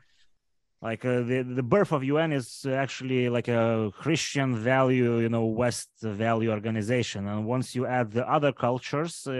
like 0.87 1.03
uh, 1.03 1.21
the 1.29 1.39
the 1.59 1.67
birth 1.75 1.91
of 1.97 2.01
UN 2.13 2.31
is 2.41 2.47
actually 2.85 3.23
like 3.37 3.49
a 3.61 3.91
Christian 4.03 4.49
value, 4.73 5.11
you 5.25 5.31
know, 5.35 5.45
West 5.63 5.89
value 6.23 6.51
organization. 6.59 7.21
And 7.31 7.39
once 7.55 7.67
you 7.77 7.83
add 7.97 8.07
the 8.17 8.25
other 8.35 8.51
cultures, 8.67 9.13
uh, 9.27 9.33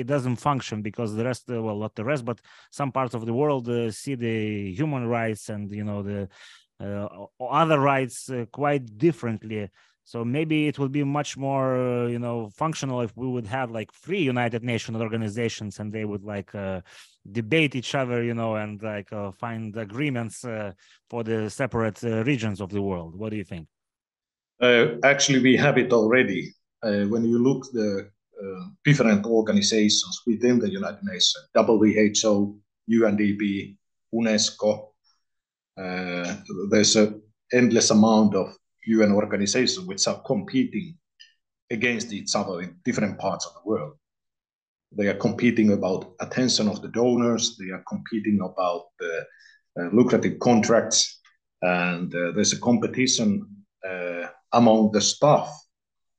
it 0.00 0.06
doesn't 0.14 0.38
function 0.50 0.76
because 0.88 1.10
the 1.18 1.24
rest, 1.30 1.42
uh, 1.50 1.62
well, 1.64 1.78
not 1.84 1.94
the 2.00 2.06
rest, 2.12 2.22
but 2.30 2.38
some 2.80 2.90
parts 2.98 3.14
of 3.18 3.22
the 3.28 3.36
world 3.40 3.64
uh, 3.68 3.90
see 4.00 4.14
the 4.26 4.36
human 4.80 5.04
rights 5.18 5.44
and 5.54 5.64
you 5.80 5.86
know 5.88 6.00
the 6.10 6.20
uh, 6.86 7.06
other 7.62 7.80
rights 7.80 8.18
uh, 8.30 8.44
quite 8.60 8.84
differently 9.06 9.60
so 10.08 10.24
maybe 10.24 10.68
it 10.68 10.78
would 10.78 10.90
be 10.90 11.04
much 11.04 11.36
more 11.36 11.68
uh, 11.76 12.06
you 12.06 12.18
know 12.18 12.48
functional 12.56 13.02
if 13.02 13.12
we 13.14 13.28
would 13.28 13.46
have 13.46 13.70
like 13.70 13.92
three 13.92 14.22
united 14.22 14.62
nations 14.64 14.96
organizations 15.08 15.80
and 15.80 15.92
they 15.92 16.06
would 16.06 16.24
like 16.24 16.54
uh, 16.54 16.80
debate 17.30 17.76
each 17.76 17.94
other 17.94 18.22
you 18.22 18.32
know 18.32 18.56
and 18.56 18.82
like 18.82 19.12
uh, 19.12 19.30
find 19.32 19.76
agreements 19.76 20.46
uh, 20.46 20.72
for 21.10 21.22
the 21.22 21.50
separate 21.50 22.02
uh, 22.04 22.24
regions 22.24 22.58
of 22.62 22.70
the 22.70 22.80
world. 22.80 23.14
What 23.20 23.30
do 23.32 23.36
you 23.36 23.44
think? 23.44 23.66
Uh, 24.62 24.86
actually 25.04 25.40
we 25.40 25.56
have 25.56 25.76
it 25.76 25.92
already. 25.92 26.54
When 27.12 27.24
you 27.30 27.38
look 27.48 27.70
the 27.72 28.10
different 28.84 29.26
organizations 29.26 30.14
within 30.26 30.58
the 30.58 30.70
united 30.70 31.02
nations 31.02 31.48
who 31.54 32.60
undp 33.08 33.42
unesco 34.14 34.70
there's 36.70 36.94
an 36.96 37.20
endless 37.52 37.90
amount 37.90 38.34
of 38.42 38.48
UN 38.86 39.12
organizations 39.12 39.86
which 39.86 40.06
are 40.06 40.22
competing 40.22 40.96
against 41.70 42.12
each 42.12 42.34
other 42.34 42.60
in 42.60 42.76
different 42.84 43.18
parts 43.18 43.46
of 43.46 43.54
the 43.54 43.68
world. 43.68 43.94
They 44.92 45.08
are 45.08 45.14
competing 45.14 45.72
about 45.72 46.14
attention 46.20 46.68
of 46.68 46.80
the 46.80 46.88
donors. 46.88 47.56
They 47.58 47.70
are 47.72 47.84
competing 47.88 48.40
about 48.40 48.86
the 48.98 49.26
uh, 49.78 49.88
lucrative 49.92 50.38
contracts, 50.38 51.20
and 51.60 52.14
uh, 52.14 52.32
there's 52.32 52.54
a 52.54 52.60
competition 52.60 53.46
uh, 53.86 54.28
among 54.52 54.92
the 54.92 55.00
staff. 55.00 55.48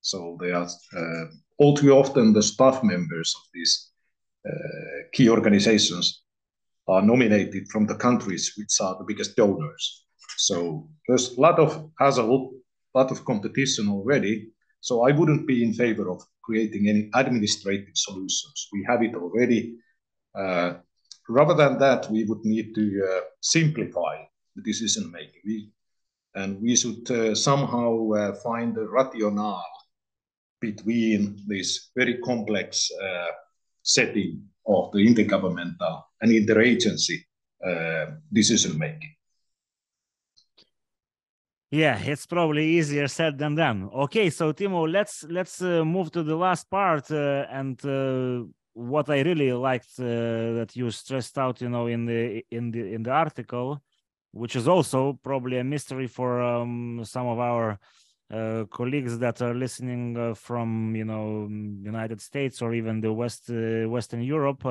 So 0.01 0.37
they 0.39 0.51
are 0.51 0.67
uh, 0.95 1.25
all 1.57 1.75
too 1.75 1.91
often 1.91 2.33
the 2.33 2.43
staff 2.43 2.83
members 2.83 3.33
of 3.35 3.41
these 3.53 3.89
uh, 4.47 5.09
key 5.13 5.29
organizations 5.29 6.23
are 6.87 7.01
nominated 7.01 7.67
from 7.69 7.85
the 7.85 7.95
countries 7.95 8.53
which 8.57 8.79
are 8.81 8.97
the 8.97 9.03
biggest 9.03 9.35
donors. 9.35 10.05
So 10.39 10.87
there's 11.07 11.37
a 11.37 11.41
lot 11.41 11.59
of 11.59 11.91
hassle, 11.99 12.53
a 12.95 12.97
lot 12.97 13.11
of 13.11 13.25
competition 13.25 13.89
already. 13.89 14.51
So 14.79 15.05
I 15.05 15.11
wouldn't 15.11 15.45
be 15.45 15.63
in 15.63 15.73
favor 15.73 16.09
of 16.09 16.23
creating 16.41 16.87
any 16.87 17.09
administrative 17.13 17.95
solutions. 17.95 18.69
We 18.71 18.85
have 18.87 19.03
it 19.03 19.15
already. 19.15 19.75
Uh, 20.33 20.75
rather 21.27 21.53
than 21.53 21.77
that, 21.79 22.09
we 22.09 22.23
would 22.23 22.45
need 22.45 22.73
to 22.73 22.85
uh, 23.05 23.21
simplify 23.41 24.23
the 24.55 24.61
decision 24.61 25.11
making. 25.11 25.41
We, 25.45 25.71
and 26.35 26.61
we 26.61 26.75
should 26.77 27.11
uh, 27.11 27.35
somehow 27.35 28.09
uh, 28.11 28.33
find 28.35 28.77
a 28.77 28.87
rationale 28.87 29.65
between 30.61 31.43
this 31.47 31.91
very 31.97 32.17
complex 32.19 32.89
uh, 32.91 33.31
setting 33.83 34.43
of 34.65 34.91
the 34.93 34.99
intergovernmental 34.99 36.03
and 36.21 36.31
interagency 36.31 37.17
uh, 37.65 38.11
decision 38.31 38.77
making. 38.77 39.15
Yeah, 41.71 41.99
it's 41.99 42.25
probably 42.25 42.65
easier 42.65 43.07
said 43.07 43.37
than 43.37 43.53
done. 43.55 43.89
Okay, 43.93 44.31
so 44.31 44.51
Timo, 44.51 44.91
let's 44.91 45.23
let's 45.29 45.61
uh, 45.61 45.85
move 45.85 46.11
to 46.13 46.23
the 46.23 46.35
last 46.35 46.67
part 46.69 47.11
uh, 47.11 47.45
and 47.51 47.79
uh, 47.85 48.43
what 48.73 49.07
I 49.09 49.21
really 49.21 49.53
liked 49.53 49.99
uh, 49.99 50.03
that 50.57 50.71
you 50.75 50.89
stressed 50.89 51.37
out, 51.37 51.61
you 51.61 51.69
know, 51.69 51.85
in 51.85 52.05
the 52.05 52.43
in 52.49 52.71
the 52.71 52.93
in 52.93 53.03
the 53.03 53.11
article, 53.11 53.83
which 54.31 54.55
is 54.55 54.67
also 54.67 55.19
probably 55.21 55.59
a 55.59 55.63
mystery 55.63 56.07
for 56.07 56.41
um, 56.41 57.01
some 57.05 57.27
of 57.27 57.37
our 57.37 57.77
uh, 58.33 58.63
colleagues 58.71 59.19
that 59.19 59.39
are 59.43 59.53
listening 59.53 60.17
uh, 60.17 60.33
from, 60.33 60.95
you 60.95 61.05
know, 61.05 61.47
United 61.83 62.19
States 62.19 62.63
or 62.63 62.73
even 62.73 62.99
the 62.99 63.13
West 63.13 63.47
Western 63.49 64.23
Europe 64.23 64.63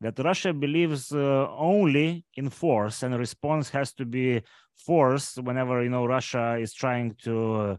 that 0.00 0.18
Russia 0.18 0.52
believes 0.52 1.10
only 1.12 2.24
in 2.34 2.50
force 2.50 3.02
and 3.02 3.16
response 3.18 3.70
has 3.70 3.94
to 3.94 4.04
be 4.04 4.42
force 4.76 5.36
whenever 5.36 5.82
you 5.82 5.90
know 5.90 6.06
Russia 6.06 6.56
is 6.60 6.72
trying 6.72 7.14
to 7.22 7.54
uh, 7.54 7.76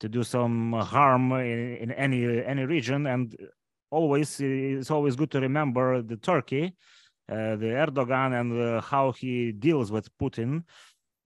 to 0.00 0.08
do 0.08 0.22
some 0.22 0.72
harm 0.72 1.32
in, 1.32 1.76
in, 1.76 1.92
any 1.92 2.44
any 2.44 2.64
region 2.64 3.06
and 3.06 3.36
always 3.90 4.40
it's 4.40 4.90
always 4.90 5.16
good 5.16 5.30
to 5.30 5.40
remember 5.40 6.02
the 6.02 6.16
Turkey 6.16 6.74
uh, 7.28 7.56
the 7.56 7.72
Erdogan 7.84 8.38
and 8.40 8.60
uh, 8.60 8.80
how 8.80 9.12
he 9.12 9.52
deals 9.52 9.90
with 9.90 10.08
Putin 10.18 10.62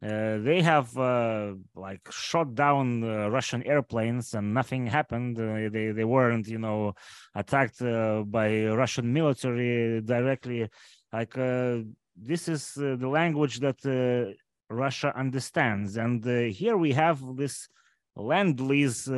uh, 0.02 0.38
they 0.38 0.62
have 0.62 0.96
uh, 0.96 1.52
like 1.74 2.00
shot 2.10 2.54
down 2.54 3.04
uh, 3.04 3.28
Russian 3.28 3.62
airplanes 3.64 4.32
and 4.32 4.54
nothing 4.54 4.86
happened. 4.86 5.36
They 5.36 5.92
they 5.92 6.04
weren't 6.04 6.48
you 6.48 6.58
know 6.58 6.94
attacked 7.34 7.80
by 7.80 8.64
Russian 8.68 9.12
military 9.12 10.00
directly. 10.00 10.68
Like 11.12 11.34
this 11.34 12.48
is 12.48 12.72
the 12.74 13.08
language 13.08 13.60
that 13.60 13.78
Russia 14.70 15.12
understands, 15.16 15.96
and 15.96 16.24
here 16.52 16.76
we 16.76 16.92
have 16.92 17.20
this 17.36 17.68
lend 18.16 18.60
lease. 18.60 19.08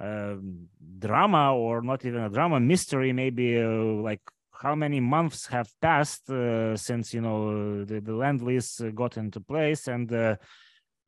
Um, 0.00 0.68
drama 1.00 1.56
or 1.56 1.82
not 1.82 2.04
even 2.04 2.22
a 2.22 2.30
drama 2.30 2.60
mystery 2.60 3.12
maybe 3.12 3.60
like 3.60 4.20
how 4.62 4.74
many 4.74 5.00
months 5.00 5.46
have 5.46 5.72
passed 5.80 6.28
uh, 6.30 6.76
since 6.76 7.14
you 7.14 7.20
know 7.20 7.84
the, 7.84 8.00
the 8.00 8.12
lend 8.12 8.42
lease 8.42 8.80
got 8.94 9.16
into 9.16 9.40
place. 9.40 9.86
And 9.86 10.08
the 10.08 10.38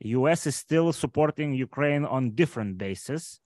us 0.03 0.47
is 0.47 0.55
still 0.55 0.93
supporting 0.93 1.53
ukraine 1.53 2.05
on 2.05 2.31
different 2.31 2.77
bases. 2.77 3.39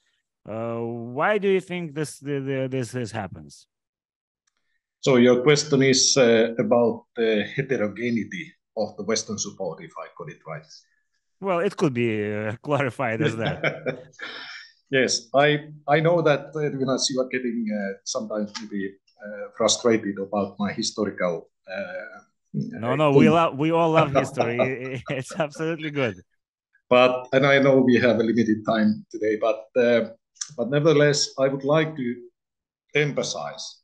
Uh, 0.47 0.77
why 0.77 1.37
do 1.37 1.49
you 1.49 1.59
think 1.59 1.95
this 1.95 2.19
the, 2.19 2.39
the, 2.39 2.67
this, 2.69 2.91
this 2.91 3.11
happens? 3.11 3.67
So 5.01 5.17
your 5.17 5.41
question 5.41 5.81
is 5.81 6.15
uh, 6.17 6.53
about 6.57 7.05
heterogeneity 7.17 8.53
of 8.77 8.95
the 8.97 9.03
western 9.03 9.37
support 9.37 9.83
if 9.83 9.91
i 9.97 10.07
got 10.17 10.29
it 10.29 10.39
right 10.47 10.65
well 11.41 11.59
it 11.59 11.75
could 11.77 11.93
be 11.93 12.09
uh, 12.33 12.55
clarified 12.63 13.21
as 13.21 13.35
that 13.35 13.59
yes 14.91 15.27
i 15.35 15.47
i 15.87 15.99
know 15.99 16.21
that 16.21 16.51
uh, 16.55 16.61
you 17.09 17.21
are 17.21 17.29
getting 17.29 17.65
uh, 17.79 17.93
sometimes 18.03 18.51
maybe 18.61 18.95
uh, 19.25 19.49
frustrated 19.57 20.19
about 20.19 20.55
my 20.59 20.71
historical. 20.71 21.49
Uh, 21.67 22.19
no, 22.53 22.95
no, 22.95 23.11
we 23.11 23.29
love 23.29 23.57
we 23.57 23.71
all 23.71 23.91
love 23.91 24.13
history. 24.13 25.03
it's 25.09 25.33
absolutely 25.37 25.89
good. 25.89 26.21
But 26.89 27.27
and 27.33 27.45
I 27.45 27.59
know 27.59 27.77
we 27.77 27.95
have 27.99 28.19
a 28.19 28.23
limited 28.23 28.65
time 28.65 29.05
today, 29.11 29.37
but 29.41 29.65
uh, 29.75 30.09
but 30.57 30.69
nevertheless, 30.69 31.29
I 31.39 31.47
would 31.47 31.63
like 31.63 31.95
to 31.95 32.15
emphasize 32.93 33.81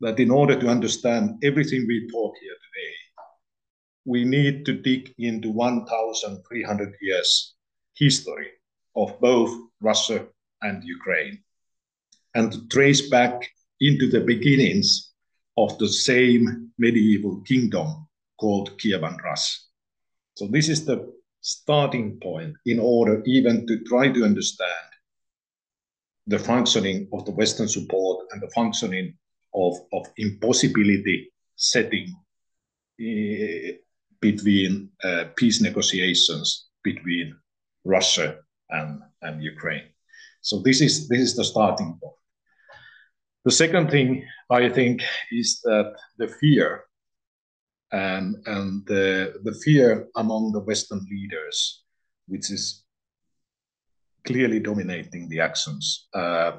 that 0.00 0.18
in 0.18 0.30
order 0.30 0.58
to 0.58 0.68
understand 0.68 1.36
everything 1.42 1.84
we 1.86 2.08
talk 2.10 2.34
here 2.40 2.56
today, 2.66 2.92
we 4.06 4.24
need 4.24 4.64
to 4.64 4.72
dig 4.72 5.12
into 5.18 5.50
1,300 5.50 6.94
years 7.02 7.54
history 7.94 8.48
of 8.94 9.20
both 9.20 9.50
Russia 9.80 10.26
and 10.62 10.82
Ukraine, 10.84 11.42
and 12.34 12.52
to 12.52 12.66
trace 12.68 13.10
back 13.10 13.34
into 13.80 14.08
the 14.08 14.20
beginnings 14.20 15.12
of 15.58 15.76
the 15.78 15.88
same 15.88 16.70
medieval 16.78 17.40
kingdom 17.42 18.06
called 18.38 18.78
Kievan 18.78 19.16
Rus. 19.22 19.68
So 20.34 20.46
this 20.46 20.68
is 20.68 20.84
the 20.84 21.12
starting 21.40 22.18
point 22.22 22.54
in 22.64 22.78
order 22.78 23.22
even 23.26 23.66
to 23.66 23.82
try 23.84 24.08
to 24.08 24.24
understand 24.24 24.88
the 26.26 26.38
functioning 26.38 27.08
of 27.12 27.24
the 27.24 27.32
Western 27.32 27.68
support 27.68 28.26
and 28.30 28.42
the 28.42 28.50
functioning 28.50 29.14
of, 29.54 29.74
of 29.92 30.06
impossibility 30.16 31.32
setting 31.56 32.14
uh, 33.00 33.72
between 34.20 34.90
uh, 35.04 35.24
peace 35.36 35.60
negotiations 35.60 36.68
between 36.82 37.36
Russia 37.84 38.38
and, 38.70 39.00
and 39.22 39.42
Ukraine. 39.42 39.88
So 40.40 40.62
this 40.62 40.80
is 40.80 41.08
this 41.08 41.20
is 41.20 41.36
the 41.36 41.44
starting 41.44 41.98
point. 42.00 42.14
The 43.44 43.50
second 43.50 43.90
thing 43.90 44.24
I 44.50 44.68
think 44.68 45.02
is 45.32 45.60
that 45.64 45.94
the 46.18 46.28
fear 46.28 46.84
and 47.92 48.36
and 48.46 48.86
the, 48.86 49.34
the 49.42 49.54
fear 49.64 50.08
among 50.16 50.52
the 50.52 50.60
Western 50.60 51.04
leaders, 51.10 51.84
which 52.26 52.50
is 52.50 52.84
clearly 54.24 54.60
dominating 54.60 55.28
the 55.28 55.40
actions. 55.40 56.08
Uh, 56.12 56.52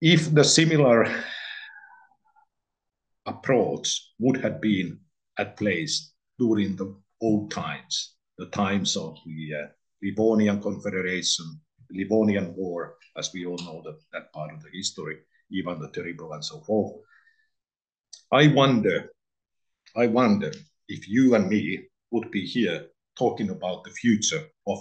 if 0.00 0.32
the 0.34 0.44
similar 0.44 1.06
approach 3.26 4.12
would 4.18 4.36
have 4.42 4.60
been 4.60 5.00
at 5.38 5.56
place 5.56 6.12
during 6.38 6.76
the 6.76 6.94
old 7.20 7.50
times, 7.50 8.14
the 8.38 8.46
times 8.46 8.96
of 8.96 9.16
the 9.26 9.54
uh, 9.54 9.66
Livonian 10.02 10.60
Confederation, 10.60 11.60
Livonian 11.90 12.54
War, 12.56 12.96
as 13.16 13.32
we 13.32 13.46
all 13.46 13.58
know 13.58 13.82
that, 13.84 13.98
that 14.12 14.32
part 14.32 14.52
of 14.52 14.62
the 14.62 14.70
history, 14.72 15.18
Ivan 15.56 15.80
the 15.80 15.90
Terrible 15.90 16.32
and 16.32 16.44
so 16.44 16.60
forth. 16.60 16.94
I 18.32 18.48
wonder, 18.48 19.12
I 19.96 20.06
wonder 20.06 20.52
if 20.88 21.08
you 21.08 21.34
and 21.34 21.48
me 21.48 21.84
would 22.10 22.30
be 22.30 22.44
here 22.44 22.86
talking 23.16 23.50
about 23.50 23.84
the 23.84 23.90
future 23.90 24.42
of 24.66 24.78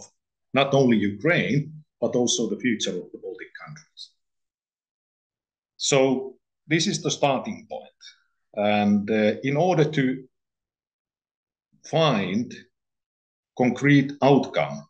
not 0.54 0.74
only 0.74 0.98
Ukraine, 0.98 1.84
but 2.02 2.16
also 2.16 2.50
the 2.50 2.60
future 2.60 2.92
of 2.92 3.12
the 3.12 3.20
Baltic 3.20 3.52
countries. 3.66 4.10
So 5.78 6.36
this 6.68 6.88
is 6.88 7.02
the 7.02 7.12
starting 7.12 7.68
point. 7.70 8.02
And 8.56 9.10
uh, 9.10 9.36
in 9.44 9.58
order 9.58 9.84
to 9.84 10.24
find 11.86 12.54
concrete 13.58 14.12
outcome, 14.22 14.88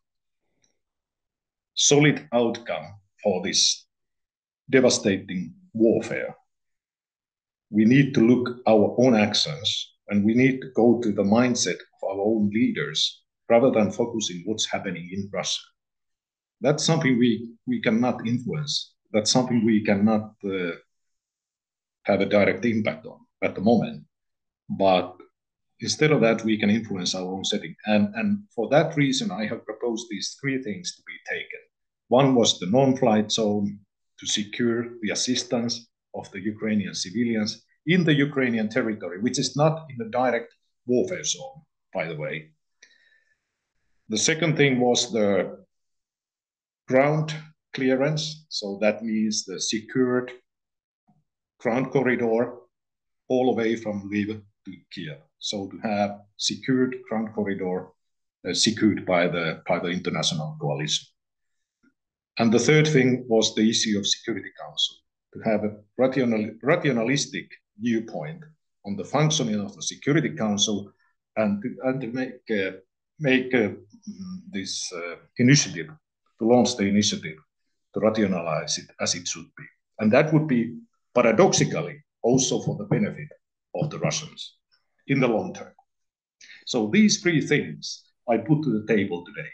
solid 1.76 2.28
outcome 2.34 2.86
for 3.22 3.42
this 3.44 3.86
devastating 4.70 5.54
warfare, 5.74 6.36
we 7.70 7.86
need 7.86 8.14
to 8.14 8.22
look 8.22 8.60
our 8.68 8.96
own 9.00 9.16
actions 9.16 9.94
and 10.10 10.24
we 10.24 10.34
need 10.34 10.62
to 10.62 10.70
go 10.76 11.00
to 11.02 11.12
the 11.12 11.24
mindset 11.24 11.76
of 11.76 12.10
our 12.10 12.22
own 12.22 12.50
leaders 12.54 13.24
rather 13.50 13.72
than 13.72 13.92
focusing 13.92 14.44
what's 14.46 14.70
happening 14.70 15.10
in 15.12 15.30
Russia. 15.34 15.62
That's 16.62 16.86
something 16.86 17.18
we, 17.18 17.50
we 17.66 17.82
cannot 17.82 18.26
influence. 18.28 18.94
That's 19.12 19.32
something 19.32 19.66
we 19.66 19.84
cannot 19.84 20.34
uh, 20.46 20.72
have 22.04 22.22
a 22.22 22.26
direct 22.26 22.66
impact 22.66 23.06
on 23.06 23.20
at 23.42 23.56
the 23.56 23.62
moment. 23.62 24.04
But 24.70 25.16
instead 25.84 26.12
of 26.12 26.22
that, 26.22 26.44
we 26.44 26.58
can 26.58 26.70
influence 26.70 27.14
our 27.14 27.30
own 27.36 27.44
setting. 27.44 27.76
And, 27.86 28.14
and 28.16 28.44
for 28.56 28.70
that 28.70 28.96
reason, 28.96 29.30
I 29.32 29.46
have 29.46 29.66
proposed 29.66 30.08
these 30.10 30.38
three 30.40 30.62
things 30.64 30.96
to 30.96 31.02
be 31.06 31.18
taken. 31.30 31.60
One 32.08 32.36
was 32.36 32.60
the 32.60 32.68
non-flight 32.68 33.32
zone 33.32 33.80
to 34.20 34.26
secure 34.26 34.86
the 35.02 35.12
assistance 35.12 35.90
of 36.16 36.32
the 36.32 36.40
Ukrainian 36.40 36.96
civilians 36.96 37.64
in 37.86 38.04
the 38.04 38.14
Ukrainian 38.14 38.70
territory, 38.70 39.20
which 39.20 39.38
is 39.40 39.56
not 39.56 39.86
in 39.90 39.98
the 39.98 40.10
direct 40.10 40.54
warfare 40.86 41.24
zone, 41.24 41.62
by 41.94 42.08
the 42.08 42.16
way. 42.16 42.52
The 44.10 44.18
second 44.18 44.58
thing 44.58 44.80
was 44.80 45.12
the 45.12 45.66
ground 46.88 47.34
clearance. 47.74 48.46
So 48.50 48.78
that 48.82 49.04
means 49.04 49.46
the 49.46 49.60
secured 49.60 50.32
ground 51.60 51.92
corridor 51.92 52.58
all 53.28 53.46
the 53.48 53.58
way 53.62 53.76
from 53.76 54.10
Lviv 54.12 54.42
to 54.66 54.72
Kiev. 54.92 55.18
So 55.44 55.68
to 55.68 55.78
have 55.80 56.22
secured 56.38 56.96
ground 57.10 57.34
corridor 57.36 57.90
uh, 58.48 58.54
secured 58.54 59.06
by 59.06 59.28
the 59.28 59.62
by 59.68 59.78
the 59.80 59.90
international 59.90 60.56
coalition. 60.62 61.06
And 62.40 62.50
the 62.50 62.66
third 62.68 62.88
thing 62.88 63.26
was 63.28 63.54
the 63.54 63.70
issue 63.70 63.98
of 64.00 64.08
Security 64.08 64.52
Council 64.62 64.96
to 65.34 65.40
have 65.50 65.66
a 65.66 65.76
rational, 65.98 66.44
rationalistic 66.64 67.48
viewpoint 67.78 68.42
on 68.86 68.96
the 68.96 69.04
functioning 69.04 69.60
of 69.60 69.76
the 69.76 69.82
Security 69.82 70.30
Council 70.30 70.90
and 71.36 71.62
to, 71.62 71.68
and 71.88 72.00
to 72.02 72.08
make 72.20 72.40
uh, 72.50 72.72
make 73.20 73.54
uh, 73.54 73.72
this 74.50 74.94
uh, 74.94 75.16
initiative 75.38 75.90
to 76.40 76.44
launch 76.48 76.78
the 76.78 76.88
initiative 76.88 77.38
to 77.94 78.00
rationalize 78.00 78.78
it 78.78 78.90
as 79.02 79.14
it 79.14 79.28
should 79.28 79.50
be, 79.58 79.68
and 80.00 80.10
that 80.10 80.32
would 80.32 80.48
be 80.48 80.62
paradoxically 81.14 82.02
also 82.22 82.62
for 82.62 82.78
the 82.78 82.86
benefit 82.86 83.30
of 83.76 83.90
the 83.90 84.00
Russians 84.00 84.63
in 85.08 85.20
the 85.20 85.28
long 85.28 85.54
term. 85.54 85.74
So 86.66 86.90
these 86.92 87.22
three 87.22 87.42
things 87.42 88.04
I 88.30 88.38
put 88.38 88.64
to 88.64 88.80
the 88.80 88.86
table 88.88 89.26
today. 89.26 89.50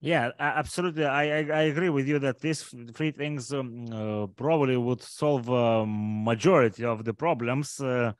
Yeah, 0.00 0.30
absolutely. 0.38 1.04
I, 1.04 1.38
I, 1.38 1.46
I 1.50 1.62
agree 1.62 1.88
with 1.88 2.06
you 2.06 2.18
that 2.18 2.40
these 2.40 2.62
three 2.94 3.10
things 3.10 3.52
um, 3.52 3.86
uh, 3.90 4.26
probably 4.26 4.76
would 4.76 5.02
solve 5.02 5.48
a 5.48 5.86
majority 5.86 6.84
of 6.84 7.04
the 7.04 7.14
problems. 7.14 7.80
Uh, 7.80 8.12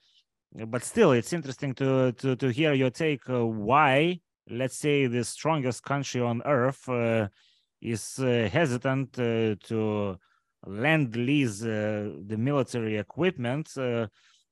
but 0.69 0.83
still, 0.83 1.13
it's 1.13 1.33
interesting 1.33 1.75
to 1.75 2.13
to 2.13 2.35
to 2.37 2.49
hear 2.49 2.73
your 2.73 2.91
take. 2.91 3.29
Uh, 3.29 3.45
why, 3.45 4.21
let's 4.49 4.79
say, 4.79 5.07
the 5.07 5.23
strongest 5.23 5.85
country 5.85 6.21
on 6.21 6.41
earth 6.47 6.89
uh, 6.89 7.29
is 7.83 8.19
uh, 8.19 8.49
hesitant 8.51 9.19
uh, 9.19 9.55
to 9.65 10.17
lend 10.67 11.15
lease 11.15 11.61
the 11.61 12.37
military 12.39 12.97
equipment 12.97 13.69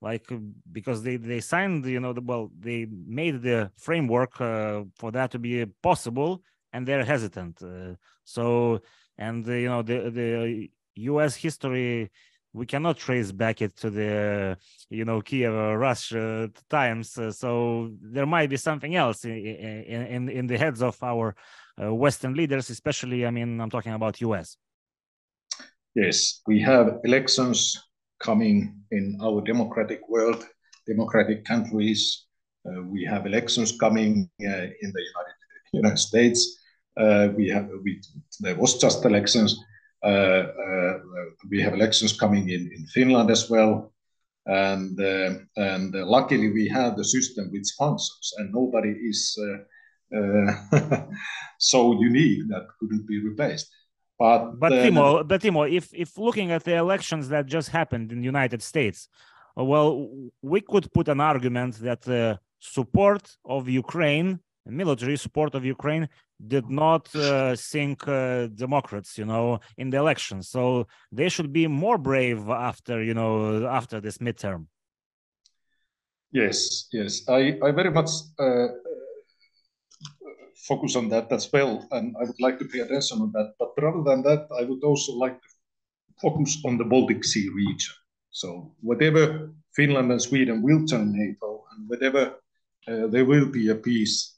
like 0.09 0.27
because 0.71 0.99
they 1.03 1.17
they 1.17 1.41
signed 1.41 1.85
you 1.87 2.01
know 2.05 2.13
the, 2.13 2.21
well 2.31 2.45
they 2.67 2.81
made 3.21 3.37
the 3.49 3.71
framework 3.87 4.33
uh, 4.41 4.83
for 5.01 5.11
that 5.17 5.29
to 5.31 5.39
be 5.39 5.65
possible 5.89 6.43
and 6.75 6.87
they're 6.87 7.05
hesitant. 7.05 7.63
Uh, 7.63 7.95
so, 8.25 8.81
and 9.17 9.49
uh, 9.49 9.53
you 9.53 9.69
know, 9.69 9.83
the 9.83 10.11
the 10.11 10.71
U.S. 11.13 11.37
history 11.37 12.11
we 12.53 12.67
cannot 12.67 12.97
trace 12.97 13.33
back 13.33 13.63
it 13.63 13.77
to 13.77 13.91
the 13.91 14.57
you 14.91 15.05
know 15.05 15.21
Kiev 15.23 15.55
uh, 15.55 16.49
times. 16.69 17.17
Uh, 17.17 17.33
so 17.33 17.91
there 18.01 18.27
might 18.27 18.51
be 18.51 18.57
something 18.57 18.95
else 18.97 19.25
in 19.25 19.37
in, 20.15 20.29
in 20.29 20.47
the 20.47 20.59
heads 20.59 20.83
of 20.83 21.01
our 21.03 21.35
uh, 21.81 21.95
Western 21.95 22.35
leaders, 22.35 22.69
especially. 22.71 23.25
I 23.25 23.31
mean, 23.31 23.61
I'm 23.61 23.71
talking 23.71 23.93
about 23.93 24.21
U.S. 24.21 24.57
Yes, 25.95 26.43
we 26.47 26.61
have 26.61 26.99
elections 27.05 27.81
coming 28.21 28.81
in 28.91 29.19
our 29.23 29.41
democratic 29.41 30.09
world, 30.09 30.45
democratic 30.87 31.45
countries. 31.45 32.27
Uh, 32.67 32.83
we 32.83 33.05
have 33.05 33.27
elections 33.27 33.77
coming 33.79 34.31
in 34.39 34.49
the 34.49 35.05
United 35.13 35.35
United 35.73 35.99
States. 35.99 36.61
Uh, 36.97 37.29
we 37.37 37.49
have 37.49 37.69
we 37.83 38.01
there 38.41 38.55
was 38.55 38.79
just 38.79 39.05
elections. 39.05 39.59
Uh, 40.03 40.45
uh, 40.65 40.99
we 41.51 41.61
have 41.61 41.75
elections 41.75 42.13
coming 42.19 42.49
in 42.49 42.71
in 42.77 42.87
Finland 42.87 43.31
as 43.31 43.51
well, 43.51 43.93
and 44.47 44.99
and 45.57 45.95
luckily 45.95 46.51
we 46.53 46.69
have 46.69 46.97
the 46.97 47.05
system 47.05 47.51
which 47.51 47.75
functions, 47.79 48.33
and 48.39 48.53
nobody 48.53 48.91
is 48.91 49.37
so 51.59 52.01
unique 52.01 52.49
that 52.49 52.67
couldn't 52.79 53.07
be 53.07 53.19
replaced. 53.19 53.69
But 54.19 54.61
but 54.61 54.73
Timo, 54.73 55.27
but 55.27 55.41
Timo, 55.41 55.71
if 55.71 55.93
if 55.93 56.17
looking 56.17 56.53
at 56.53 56.65
the 56.65 56.77
elections 56.77 57.29
that 57.31 57.47
just 57.47 57.69
happened 57.71 58.13
in 58.13 58.19
the 58.21 58.25
United 58.25 58.63
States, 58.63 59.09
well, 59.57 60.09
we 60.41 60.61
could 60.61 60.93
put 60.93 61.09
an 61.09 61.21
argument 61.21 61.77
that 61.81 62.03
the 62.03 62.39
support 62.61 63.37
of 63.45 63.69
Ukraine 63.69 64.41
military 64.67 65.17
support 65.17 65.55
of 65.55 65.65
Ukraine 65.65 66.09
did 66.47 66.71
not 66.71 67.15
uh, 67.15 67.55
sink 67.55 68.07
uh, 68.09 68.47
Democrats, 68.47 69.19
you 69.19 69.25
know, 69.25 69.61
in 69.77 69.91
the 69.91 69.97
election. 69.97 70.43
So 70.43 70.87
they 71.13 71.29
should 71.29 71.53
be 71.53 71.67
more 71.67 71.99
brave 71.99 72.49
after, 72.49 73.03
you 73.03 73.15
know, 73.15 73.67
after 73.67 74.01
this 74.01 74.19
midterm. 74.19 74.67
Yes, 76.33 76.89
yes, 76.93 77.23
I, 77.29 77.59
I 77.63 77.71
very 77.71 77.91
much 77.91 78.11
uh, 78.39 78.67
focus 80.57 80.97
on 80.97 81.09
that 81.11 81.31
as 81.33 81.51
well, 81.53 81.87
and 81.93 82.17
I 82.21 82.25
would 82.25 82.41
like 82.41 82.59
to 82.59 82.65
pay 82.65 82.81
attention 82.81 83.21
on 83.21 83.33
that. 83.33 83.55
But 83.59 83.73
rather 83.79 84.03
than 84.03 84.23
that, 84.23 84.49
I 84.59 84.65
would 84.65 84.83
also 84.83 85.13
like 85.13 85.41
to 85.41 85.49
focus 86.21 86.59
on 86.65 86.79
the 86.79 86.85
Baltic 86.85 87.25
Sea 87.25 87.49
region. 87.49 87.95
So 88.31 88.75
whatever 88.81 89.53
Finland 89.77 90.11
and 90.11 90.21
Sweden 90.21 90.63
will 90.63 90.85
turn 90.87 91.13
NATO, 91.13 91.65
and 91.73 91.89
whatever 91.89 92.35
uh, 92.89 93.07
there 93.09 93.25
will 93.25 93.47
be 93.47 93.69
a 93.69 93.75
peace 93.75 94.37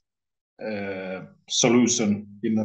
uh, 0.64 1.22
solution 1.48 2.26
in 2.42 2.54
the 2.54 2.64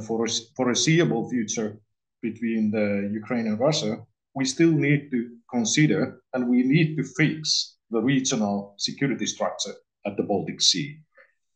foreseeable 0.55 1.29
future 1.29 1.77
between 2.21 2.71
the 2.71 3.09
Ukraine 3.13 3.47
and 3.47 3.59
Russia, 3.59 3.97
we 4.33 4.45
still 4.45 4.71
need 4.71 5.11
to 5.11 5.37
consider 5.49 6.21
and 6.33 6.47
we 6.47 6.63
need 6.63 6.95
to 6.97 7.03
fix 7.03 7.77
the 7.89 7.99
regional 7.99 8.75
security 8.77 9.25
structure 9.25 9.73
at 10.05 10.15
the 10.17 10.23
Baltic 10.23 10.61
Sea. 10.61 10.99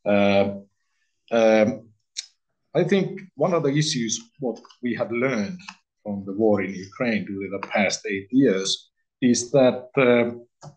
Uh, 0.05 0.55
um, 1.32 1.89
I 2.73 2.84
think 2.84 3.21
one 3.36 3.53
of 3.53 3.63
the 3.63 3.73
issues 3.76 4.19
what 4.39 4.59
we 4.84 4.93
have 4.95 5.11
learned 5.11 5.59
from 6.03 6.23
the 6.26 6.34
war 6.34 6.61
in 6.61 6.73
Ukraine 6.73 7.26
during 7.26 7.51
the 7.51 7.67
past 7.67 8.05
eight 8.05 8.28
years 8.32 8.89
is 9.21 9.51
that 9.51 9.89
uh, 9.97 10.67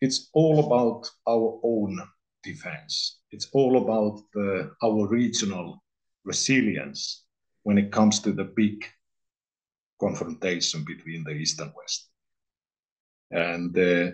it's 0.00 0.30
all 0.32 0.66
about 0.66 1.08
our 1.28 1.60
own 1.62 2.00
defense. 2.42 3.20
It's 3.30 3.48
all 3.52 3.76
about 3.78 4.20
the, 4.34 4.72
our 4.82 5.06
regional 5.06 5.82
resilience 6.24 7.24
when 7.62 7.78
it 7.78 7.92
comes 7.92 8.18
to 8.20 8.32
the 8.32 8.44
big 8.44 8.84
confrontation 10.00 10.84
between 10.84 11.22
the 11.24 11.30
East 11.30 11.60
and 11.60 11.72
West. 11.76 12.08
And 13.30 13.78
uh, 13.78 14.10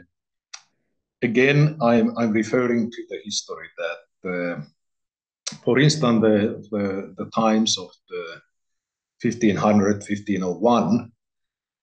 again, 1.23 1.79
I'm, 1.81 2.17
I'm 2.19 2.33
referring 2.33 2.91
to 2.91 3.03
the 3.09 3.21
history 3.25 3.69
that, 3.79 4.31
uh, 4.31 4.61
for 5.65 5.79
instance, 5.79 6.21
the, 6.23 6.69
the, 6.71 7.15
the, 7.17 7.31
times 7.31 7.79
of 7.79 7.91
the 8.09 8.41
1500, 9.23 9.95
1501, 9.95 11.13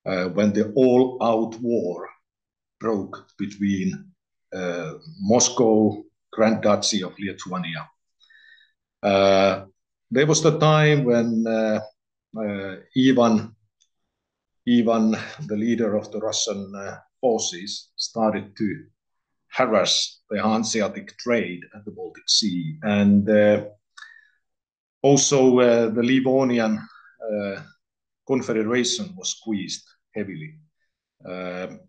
uh, 0.05 0.25
when 0.29 0.53
the 0.53 0.71
all-out 0.73 1.59
war 1.61 2.07
broke 2.79 3.27
between 3.37 4.11
uh, 4.53 4.93
Moscow 5.21 6.03
Grand 6.31 6.61
Duchy 6.61 7.03
of 7.03 7.13
Lithuania. 7.19 7.89
Uh, 9.01 9.65
there 10.11 10.25
was 10.25 10.41
the 10.41 10.59
time 10.59 11.03
when 11.03 11.45
uh, 11.47 11.79
uh, 12.37 12.75
Ivan, 12.97 13.55
Ivan, 14.67 15.15
the 15.47 15.55
leader 15.55 15.95
of 15.95 16.11
the 16.11 16.19
Russian 16.19 16.73
uh, 16.75 16.97
forces, 17.21 17.91
started 17.95 18.55
to 18.57 18.85
harass 19.55 20.19
the 20.29 20.41
Hanseatic 20.41 21.17
trade 21.17 21.61
at 21.75 21.85
the 21.85 21.91
Baltic 21.91 22.27
Sea, 22.27 22.77
and 22.83 23.29
uh, 23.29 23.65
also 25.01 25.59
uh, 25.59 25.89
the 25.89 26.03
Livonian 26.03 26.79
confederation 28.27 29.13
was 29.15 29.31
squeezed 29.37 29.83
heavily. 30.13 30.55
Um, 31.25 31.79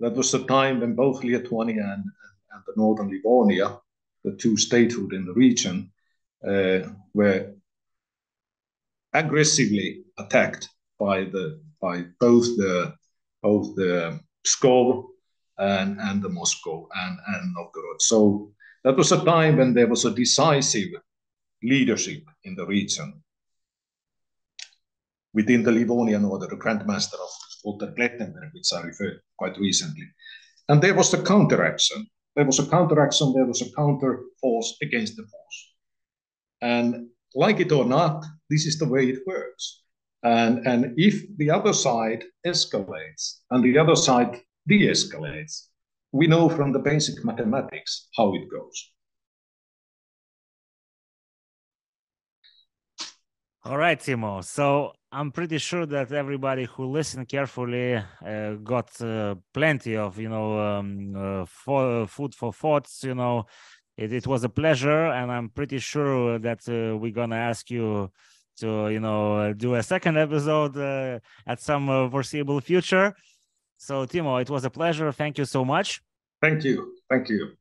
that 0.00 0.14
was 0.14 0.32
the 0.32 0.44
time 0.44 0.80
when 0.80 0.94
both 0.94 1.22
Lithuania 1.24 1.82
and, 1.82 2.04
and 2.52 2.62
the 2.66 2.72
northern 2.76 3.10
Livonia, 3.10 3.78
the 4.24 4.36
two 4.36 4.56
statehood 4.56 5.12
in 5.12 5.24
the 5.24 5.32
region, 5.32 5.92
uh, 6.46 6.80
were 7.14 7.52
aggressively 9.12 10.04
attacked 10.18 10.68
by 10.98 11.24
the 11.24 11.60
by 11.80 12.04
both 12.18 12.46
the 12.56 12.94
both 13.42 13.74
the 13.76 14.20
Pskov 14.44 15.06
and, 15.58 15.98
and 16.00 16.22
the 16.22 16.28
Moscow 16.28 16.88
and, 16.94 17.18
and 17.28 17.54
Novgorod. 17.54 18.00
So 18.00 18.52
that 18.84 18.96
was 18.96 19.12
a 19.12 19.24
time 19.24 19.56
when 19.56 19.74
there 19.74 19.86
was 19.86 20.04
a 20.04 20.14
decisive 20.14 20.90
leadership 21.62 22.24
in 22.44 22.54
the 22.54 22.66
region 22.66 23.22
within 25.34 25.62
the 25.62 25.72
Livonian 25.72 26.24
order, 26.24 26.46
the 26.46 26.56
Grand 26.56 26.86
Master 26.86 27.16
of 27.16 27.30
Walter 27.64 27.92
Plettenberg, 27.96 28.52
which 28.52 28.68
I 28.74 28.80
referred 28.82 29.20
quite 29.38 29.56
recently. 29.58 30.06
And 30.68 30.82
there 30.82 30.94
was 30.94 31.10
the 31.10 31.22
counteraction. 31.22 32.06
There 32.34 32.44
was 32.44 32.58
a 32.58 32.66
counteraction, 32.66 33.32
there 33.34 33.46
was 33.46 33.62
a 33.62 33.72
counter 33.72 34.24
force 34.40 34.76
against 34.82 35.16
the 35.16 35.22
force. 35.22 35.72
And 36.62 37.08
like 37.34 37.60
it 37.60 37.72
or 37.72 37.84
not, 37.84 38.24
this 38.48 38.66
is 38.66 38.78
the 38.78 38.88
way 38.88 39.08
it 39.08 39.20
works. 39.26 39.82
And, 40.22 40.66
and 40.66 40.94
if 40.96 41.22
the 41.36 41.50
other 41.50 41.72
side 41.72 42.24
escalates 42.46 43.40
and 43.50 43.62
the 43.64 43.76
other 43.78 43.96
side 43.96 44.40
de 44.66 44.88
escalates, 44.88 45.68
we 46.12 46.26
know 46.26 46.48
from 46.48 46.72
the 46.72 46.78
basic 46.78 47.24
mathematics 47.24 48.08
how 48.16 48.34
it 48.34 48.48
goes. 48.50 48.92
All 53.64 53.76
right, 53.78 53.98
Timo. 53.98 54.42
So 54.42 54.92
I'm 55.12 55.30
pretty 55.30 55.58
sure 55.58 55.86
that 55.86 56.10
everybody 56.10 56.64
who 56.64 56.86
listened 56.86 57.28
carefully 57.28 57.94
uh, 57.94 58.54
got 58.54 59.00
uh, 59.00 59.36
plenty 59.54 59.96
of, 59.96 60.18
you 60.18 60.28
know, 60.28 60.58
um, 60.58 61.14
uh, 61.16 61.46
for, 61.46 62.08
food 62.08 62.34
for 62.34 62.52
thoughts. 62.52 63.04
You 63.04 63.14
know, 63.14 63.46
it, 63.96 64.12
it, 64.12 64.26
was 64.26 64.42
a 64.42 64.48
pleasure, 64.48 65.06
and 65.06 65.30
I'm 65.30 65.48
pretty 65.48 65.78
sure 65.78 66.40
that 66.40 66.68
uh, 66.68 66.96
we're 66.96 67.12
gonna 67.12 67.36
ask 67.36 67.70
you 67.70 68.10
to, 68.58 68.88
you 68.88 68.98
know, 68.98 69.52
do 69.52 69.76
a 69.76 69.82
second 69.82 70.18
episode 70.18 70.76
uh, 70.76 71.20
at 71.46 71.60
some 71.60 71.88
uh, 71.88 72.10
foreseeable 72.10 72.60
future. 72.60 73.14
So, 73.82 74.06
Timo, 74.06 74.40
it 74.40 74.48
was 74.48 74.64
a 74.64 74.70
pleasure. 74.70 75.10
Thank 75.10 75.38
you 75.38 75.44
so 75.44 75.64
much. 75.64 76.00
Thank 76.40 76.62
you. 76.62 76.94
Thank 77.10 77.28
you. 77.28 77.56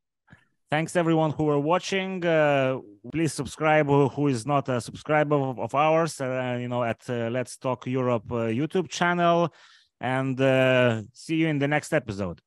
Thanks 0.69 0.95
everyone 0.95 1.31
who 1.31 1.45
were 1.45 1.57
watching. 1.57 2.23
Uh, 2.23 2.77
please 3.11 3.33
subscribe 3.33 3.87
who 3.87 4.27
is 4.27 4.45
not 4.45 4.69
a 4.69 4.79
subscriber 4.79 5.35
of, 5.35 5.59
of 5.59 5.73
ours, 5.73 6.21
uh, 6.21 6.59
you 6.61 6.67
know, 6.67 6.83
at 6.83 7.01
uh, 7.09 7.29
Let's 7.31 7.57
Talk 7.57 7.87
Europe 7.87 8.31
uh, 8.31 8.53
YouTube 8.59 8.87
channel. 8.87 9.51
And 9.99 10.39
uh, 10.39 11.01
see 11.11 11.37
you 11.37 11.47
in 11.47 11.57
the 11.57 11.67
next 11.67 11.91
episode. 11.91 12.39